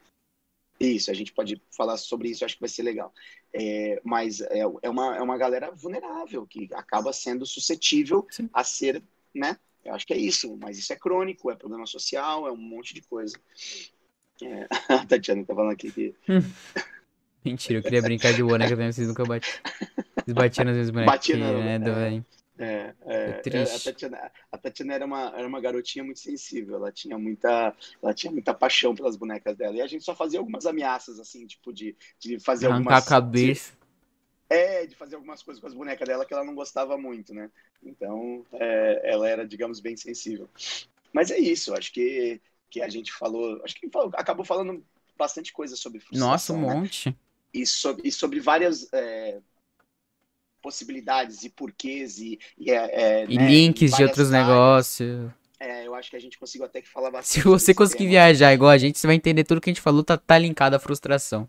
[0.81, 3.15] isso a gente pode falar sobre isso acho que vai ser legal
[3.55, 8.49] É, mas é, é uma é uma galera vulnerável que acaba sendo suscetível Sim.
[8.53, 9.01] a ser
[9.33, 12.57] né eu acho que é isso mas isso é crônico é problema social é um
[12.57, 13.39] monte de coisa
[14.43, 16.15] é, a Tatiana tá falando aqui que
[17.45, 19.61] Mentira, eu queria brincar de boneca também, vocês nunca batiam.
[20.15, 21.13] Vocês batiam nas minhas bonecas.
[21.13, 22.23] Batia não, né, é.
[22.59, 23.89] É, é, É, É triste.
[23.89, 28.15] A Tatiana, a Tatiana era, uma, era uma garotinha muito sensível, ela tinha muita, ela
[28.15, 29.77] tinha muita paixão pelas bonecas dela.
[29.77, 33.07] E a gente só fazia algumas ameaças, assim, tipo, de, de fazer Arrancar algumas.
[33.07, 33.73] a cabeça.
[33.73, 37.33] De, é, de fazer algumas coisas com as bonecas dela que ela não gostava muito,
[37.33, 37.51] né?
[37.83, 40.49] Então, é, ela era, digamos, bem sensível.
[41.13, 43.61] Mas é isso, acho que, que a gente falou.
[43.65, 44.85] Acho que falou, acabou falando
[45.17, 46.31] bastante coisa sobre frustração.
[46.31, 46.75] Nossa, um né?
[46.75, 47.17] monte.
[47.53, 49.41] e sobre, e sobre várias é,
[50.63, 54.49] possibilidades e porquês e, e, é, é, E né, links de várias outros áreas.
[54.49, 55.31] negócios.
[55.59, 57.43] É, eu acho que a gente conseguiu até que falar bastante.
[57.43, 58.11] Se você conseguir tema.
[58.11, 60.75] viajar igual a gente, você vai entender tudo que a gente falou, tá, tá linkado
[60.75, 61.49] à frustração.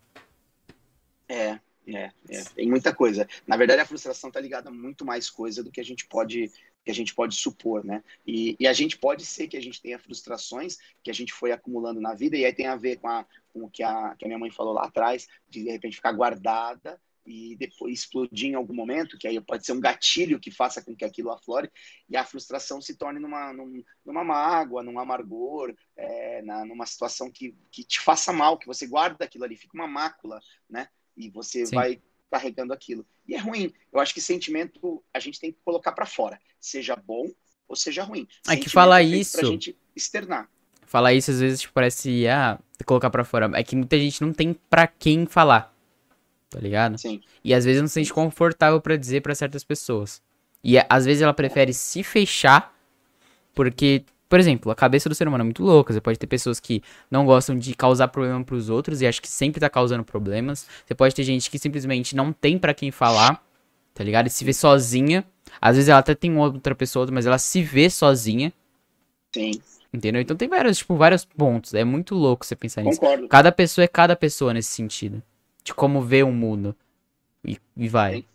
[1.28, 3.28] É, é, é, tem muita coisa.
[3.48, 6.52] Na verdade, a frustração está ligada a muito mais coisa do que a gente pode
[6.84, 8.04] que a gente pode supor, né?
[8.28, 11.54] E, e a gente pode ser que a gente tenha frustrações que a gente foi
[11.54, 14.26] acumulando na vida e aí tem a ver com, a, com o que a, que
[14.26, 18.56] a minha mãe falou lá atrás, de de repente ficar guardada e depois explodir em
[18.56, 21.70] algum momento, que aí pode ser um gatilho que faça com que aquilo aflore
[22.10, 27.32] e a frustração se torne numa, num- numa mágoa, num amargor, é, na, numa situação
[27.32, 30.40] que, que te faça mal, que você guarda aquilo ali, fica uma mácula,
[30.70, 30.88] né?
[31.16, 31.76] E você Sim.
[31.76, 33.06] vai carregando aquilo.
[33.28, 33.72] E é ruim.
[33.92, 37.32] Eu acho que sentimento a gente tem que colocar para fora, seja bom
[37.68, 38.28] ou seja ruim.
[38.50, 40.50] É que falar feito isso- Pra gente externar.
[40.86, 43.50] Falar isso às vezes tipo, parece, ah, colocar pra fora.
[43.56, 45.73] É que muita gente não tem pra quem falar.
[46.54, 47.00] Tá ligado?
[47.00, 47.20] Sim.
[47.44, 50.22] E às vezes não se sente confortável pra dizer pra certas pessoas.
[50.64, 52.72] E é- às vezes ela prefere se fechar,
[53.56, 55.92] porque, por exemplo, a cabeça do ser humano é muito louca.
[55.92, 59.28] Você pode ter pessoas que não gostam de causar problema pros outros e acho que
[59.28, 60.68] sempre tá causando problemas.
[60.86, 63.44] Você pode ter gente que simplesmente não tem pra quem falar,
[63.96, 64.28] tá ligado?
[64.28, 65.26] E se vê sozinha.
[65.60, 68.54] Às vezes ela até tem outra pessoa, mas ela se vê sozinha,
[69.36, 69.52] Sim,
[69.92, 70.22] entendeu?
[70.22, 71.74] Então tem vários, tipo, vários pontos.
[71.74, 73.00] É muito louco você pensar nisso.
[73.00, 73.28] concordo.
[73.28, 75.22] Cada pessoa é cada pessoa nesse sentido.
[75.64, 76.76] De como vê o mundo.
[77.46, 78.26] E, e vai.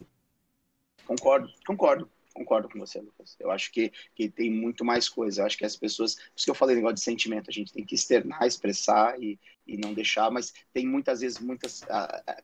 [1.06, 3.36] Concordo, concordo, concordo com você, Lucas.
[3.40, 5.40] Eu acho que, que tem muito mais coisa.
[5.40, 6.14] Eu acho que as pessoas.
[6.14, 9.38] Por isso que eu falei negócio de sentimento, a gente tem que externar, expressar e,
[9.66, 11.82] e não deixar, mas tem muitas vezes muitas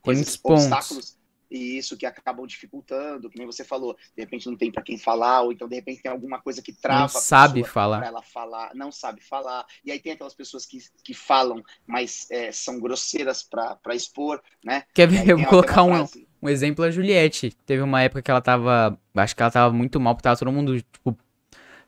[0.03, 0.65] coisas, muitos pontos.
[0.65, 1.24] obstáculos.
[1.51, 4.99] E isso que acabam dificultando, que nem você falou, de repente não tem para quem
[4.99, 8.05] falar, ou então de repente tem alguma coisa que trava Não sabe falar.
[8.05, 9.65] ela falar, não sabe falar.
[9.85, 14.85] E aí tem aquelas pessoas que, que falam, mas é, são grosseiras para expor, né?
[14.95, 15.29] Quer ver?
[15.29, 16.07] Eu vou colocar um,
[16.43, 17.57] um exemplo a Juliette.
[17.65, 18.99] Teve uma época que ela tava.
[19.15, 21.17] Acho que ela tava muito mal, porque tava todo mundo, tipo.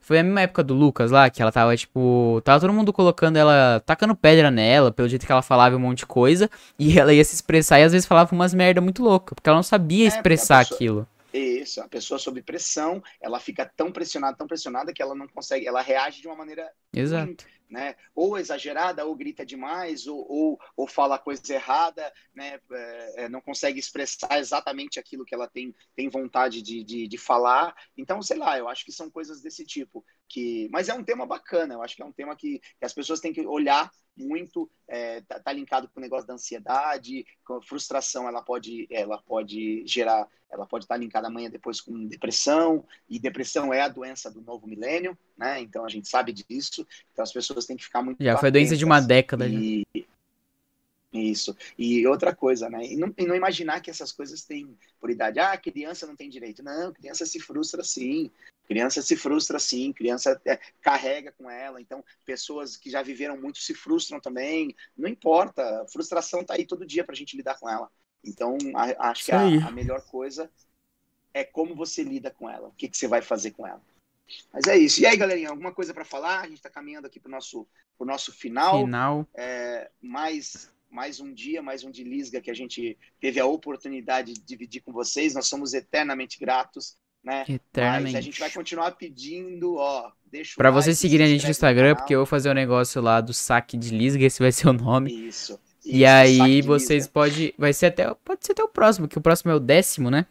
[0.06, 2.40] Foi a mesma época do Lucas lá, que ela tava, tipo.
[2.44, 3.82] Tava todo mundo colocando ela.
[3.84, 6.48] tacando pedra nela, pelo jeito que ela falava um monte de coisa.
[6.78, 9.34] E ela ia se expressar e às vezes falava umas merda muito louca.
[9.34, 11.08] Porque ela não sabia É, expressar pessoa- aquilo.
[11.34, 15.66] Isso, a pessoa sob pressão, ela fica tão pressionada, tão pressionada que ela não consegue,
[15.66, 17.44] ela reage de uma maneira Exato.
[17.68, 17.96] Né?
[18.14, 22.60] Ou exagerada, ou grita demais, ou, ou, ou fala coisa errada, né?
[22.70, 27.18] É, é, não consegue expressar exatamente aquilo que ela tem, tem vontade de, de, de
[27.18, 27.74] falar.
[27.96, 30.04] Então, sei lá, eu acho que são coisas desse tipo.
[30.28, 32.92] que Mas é um tema bacana, eu acho que é um tema que, que as
[32.92, 37.54] pessoas têm que olhar muito, é, tá, tá linkado com o negócio da ansiedade, com
[37.54, 42.84] a frustração, ela pode, ela pode gerar, ela pode estar linkada amanhã depois com depressão,
[43.08, 45.60] e depressão é a doença do novo milênio, né?
[45.60, 46.86] Então a gente sabe disso.
[47.12, 49.48] Então as pessoas têm que ficar muito Já foi doença de uma década.
[49.48, 49.56] já.
[51.20, 51.56] Isso.
[51.78, 52.84] E outra coisa, né?
[52.84, 55.38] E não, e não imaginar que essas coisas têm por idade.
[55.38, 56.62] Ah, criança não tem direito.
[56.62, 58.30] Não, criança se frustra sim.
[58.66, 59.92] Criança se frustra sim.
[59.92, 61.80] Criança é, carrega com ela.
[61.80, 64.74] Então, pessoas que já viveram muito se frustram também.
[64.96, 65.82] Não importa.
[65.82, 67.90] A frustração tá aí todo dia pra gente lidar com ela.
[68.24, 70.50] Então, a- acho que a, a melhor coisa
[71.32, 72.68] é como você lida com ela.
[72.68, 73.80] O que, que você vai fazer com ela.
[74.52, 75.00] Mas é isso.
[75.00, 76.40] E aí, galerinha, alguma coisa para falar?
[76.40, 77.66] A gente está caminhando aqui para o nosso,
[77.96, 78.84] pro nosso final.
[78.84, 79.28] Final.
[79.34, 84.32] É, mais, mais um dia, mais um de Lisga que a gente teve a oportunidade
[84.32, 85.34] de dividir com vocês.
[85.34, 86.96] Nós somos eternamente gratos.
[87.22, 87.40] Né?
[87.40, 88.22] Mas a Eternamente.
[88.22, 91.50] gente vai continuar pedindo, ó, deixa o Pra like, vocês se seguirem a gente no
[91.50, 91.96] Instagram, canal.
[91.96, 94.72] porque eu vou fazer um negócio lá do saque de Lisga, esse vai ser o
[94.72, 95.12] nome.
[95.28, 95.60] Isso.
[95.84, 97.52] E isso, aí saque de vocês podem.
[97.58, 98.14] Vai ser até.
[98.24, 100.24] Pode ser até o próximo, que o próximo é o décimo, né?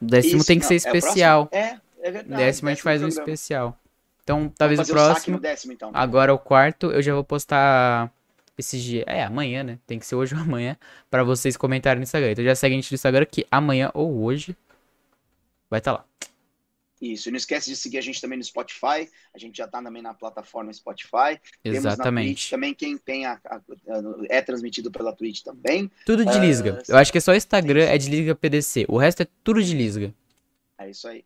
[0.00, 1.48] O décimo Isso, tem que não, ser é o especial.
[1.50, 2.42] É, é verdade.
[2.44, 3.32] décimo a gente faz um programa.
[3.32, 3.80] especial.
[4.22, 5.36] Então, talvez o próximo.
[5.36, 5.90] no décimo, então.
[5.92, 8.12] Agora o quarto, eu já vou postar
[8.58, 9.04] esses dias.
[9.06, 9.78] É, amanhã, né?
[9.86, 10.76] Tem que ser hoje ou amanhã.
[11.10, 12.32] Pra vocês comentarem no Instagram.
[12.32, 14.56] Então já segue a gente no Instagram que amanhã ou hoje
[15.70, 16.04] vai estar lá.
[17.00, 19.10] Isso, e não esquece de seguir a gente também no Spotify.
[19.34, 21.38] A gente já tá também na plataforma Spotify.
[21.62, 22.50] Twitch Exatamente.
[22.50, 23.62] também quem tem a, a- a-
[24.30, 25.90] é transmitido pela Twitch também.
[26.06, 26.82] Tudo de Ah, Lisga.
[26.88, 28.86] Eu acho que é só o Instagram é de Lisga PDC.
[28.88, 30.14] O resto é tudo de Lisga.
[30.78, 31.24] É isso aí.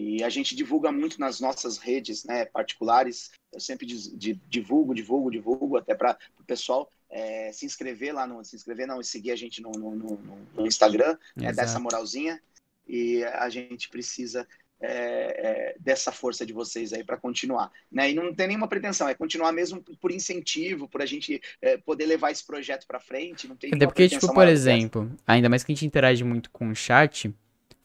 [0.00, 3.32] E a gente divulga muito nas nossas redes, né, particulares.
[3.52, 8.54] Eu sempre divulgo, divulgo, divulgo, até para o pessoal é, se inscrever lá no, se
[8.54, 11.82] inscrever não, e seguir a gente no, no, no- no Instagram, né, dar essa Exato.
[11.82, 12.40] moralzinha.
[12.86, 14.46] E a gente precisa
[14.80, 17.72] é, é, dessa força de vocês aí para continuar.
[17.90, 18.12] Né?
[18.12, 22.06] E não tem nenhuma pretensão, é continuar mesmo por incentivo, por a gente é, poder
[22.06, 23.48] levar esse projeto para frente.
[23.48, 26.68] Não tem Até porque, tipo, por exemplo, ainda mais que a gente interage muito com
[26.70, 27.34] o chat,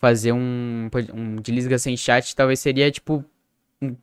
[0.04, 3.24] fazer um, um desliga sem chat talvez seria, tipo,
[3.82, 3.96] um,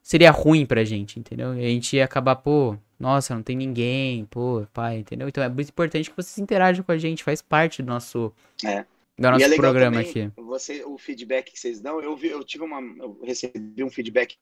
[0.00, 1.58] seria ruim pra gente, entendeu?
[1.58, 5.28] E a gente ia acabar, pô, nossa, não tem ninguém, pô, pai, entendeu?
[5.28, 8.32] Então é muito importante que vocês interajam com a gente, faz parte do nosso.
[8.64, 8.86] É
[9.18, 10.30] do nosso é programa aqui.
[10.36, 14.36] Você, o feedback que vocês dão, eu, vi, eu tive uma, eu recebi um feedback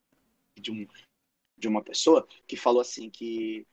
[0.61, 0.87] de, um,
[1.57, 3.67] de uma pessoa que falou assim que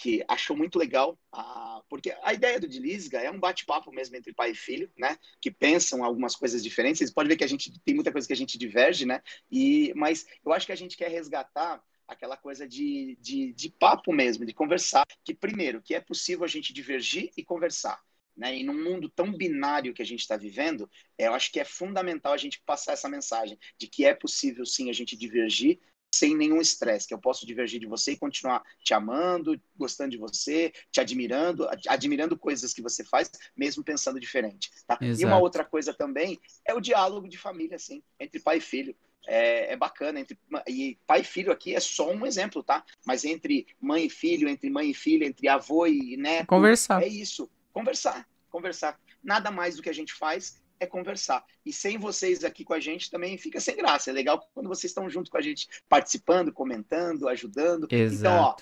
[0.00, 4.32] que achou muito legal, a, porque a ideia do Dilisga é um bate-papo mesmo entre
[4.32, 5.18] pai e filho, né?
[5.42, 6.98] Que pensam algumas coisas diferentes.
[6.98, 9.22] Vocês podem ver que a gente tem muita coisa que a gente diverge, né?
[9.50, 14.10] E, mas eu acho que a gente quer resgatar aquela coisa de, de, de papo
[14.10, 15.06] mesmo, de conversar.
[15.22, 18.00] Que primeiro, que é possível a gente divergir e conversar.
[18.34, 18.56] Né?
[18.56, 21.64] E num mundo tão binário que a gente está vivendo, é, eu acho que é
[21.64, 25.78] fundamental a gente passar essa mensagem de que é possível sim a gente divergir
[26.12, 30.18] sem nenhum estresse, que eu posso divergir de você e continuar te amando, gostando de
[30.18, 34.70] você, te admirando, admirando coisas que você faz, mesmo pensando diferente.
[34.86, 34.98] Tá?
[35.00, 38.94] E uma outra coisa também é o diálogo de família, assim, entre pai e filho.
[39.26, 40.18] É, é, bacana.
[40.18, 42.82] Entre, e pai e filho aqui é só um exemplo, tá?
[43.04, 46.46] Mas entre mãe e filho, entre mãe e filha, entre avô e neto.
[46.46, 47.02] Conversar.
[47.02, 49.00] É isso conversar, conversar.
[49.22, 51.44] Nada mais do que a gente faz é conversar.
[51.64, 54.10] E sem vocês aqui com a gente também fica sem graça.
[54.10, 57.86] É legal quando vocês estão junto com a gente, participando, comentando, ajudando.
[57.90, 58.18] Exato.
[58.18, 58.56] Então, ó,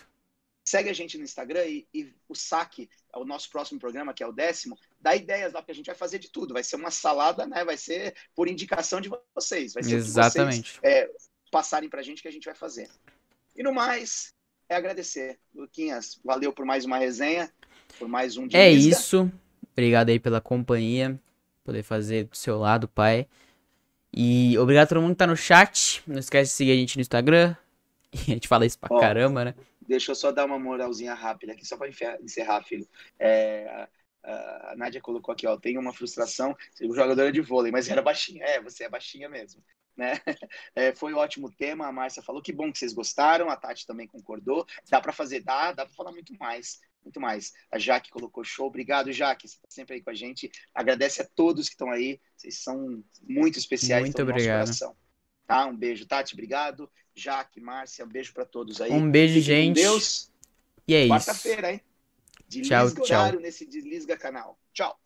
[0.64, 4.26] segue a gente no Instagram e, e, o saque, o nosso próximo programa, que é
[4.26, 6.52] o décimo, dá ideias lá, porque a gente vai fazer de tudo.
[6.52, 7.64] Vai ser uma salada, né?
[7.64, 9.72] Vai ser por indicação de vocês.
[9.72, 10.72] Vai ser Exatamente.
[10.72, 11.10] Vocês, é,
[11.50, 12.90] passarem pra gente que a gente vai fazer.
[13.56, 14.34] E no mais,
[14.68, 15.38] é agradecer.
[15.54, 17.50] Luquinhas, valeu por mais uma resenha
[17.98, 18.60] por mais um dia.
[18.60, 19.30] É isso.
[19.72, 21.18] Obrigado aí pela companhia.
[21.68, 23.28] Poder fazer do seu lado, pai.
[24.10, 26.02] E obrigado a todo mundo que tá no chat.
[26.06, 27.54] Não esquece de seguir a gente no Instagram.
[28.10, 29.54] a gente fala isso pra Ó, caramba, né?
[29.86, 31.90] Deixa eu só dar uma moralzinha rápida aqui, só pra
[32.22, 32.88] encerrar, filho.
[33.18, 33.86] É,
[34.22, 38.00] a Nádia colocou aqui, ó, tem uma frustração, o jogador é de vôlei, mas era
[38.00, 38.42] baixinha.
[38.46, 39.62] É, você é baixinha mesmo.
[39.94, 40.12] Né?
[40.74, 43.86] É, foi um ótimo tema, a Márcia falou que bom que vocês gostaram, a Tati
[43.86, 44.66] também concordou.
[44.88, 47.52] Dá para fazer, dá, dá para falar muito mais muito mais.
[47.70, 48.66] A Jaque colocou show.
[48.66, 49.48] Obrigado, Jaque.
[49.48, 50.50] Você está sempre aí com a gente.
[50.74, 52.20] Agradece a todos que estão aí.
[52.36, 54.04] Vocês são muito especiais.
[54.04, 54.66] Muito obrigado.
[54.66, 54.96] coração.
[55.46, 55.66] Tá?
[55.66, 56.34] Um beijo, Tati.
[56.34, 56.90] Obrigado.
[57.14, 58.92] Jaque, Márcia, um beijo para todos aí.
[58.92, 59.74] Um beijo, gente.
[59.74, 60.30] Deus.
[60.86, 61.42] E é Quarta isso.
[61.42, 61.80] Quarta-feira, hein?
[62.48, 63.02] Tchau, tchau.
[63.02, 64.58] horário nesse Desliga canal.
[64.72, 64.98] Tchau.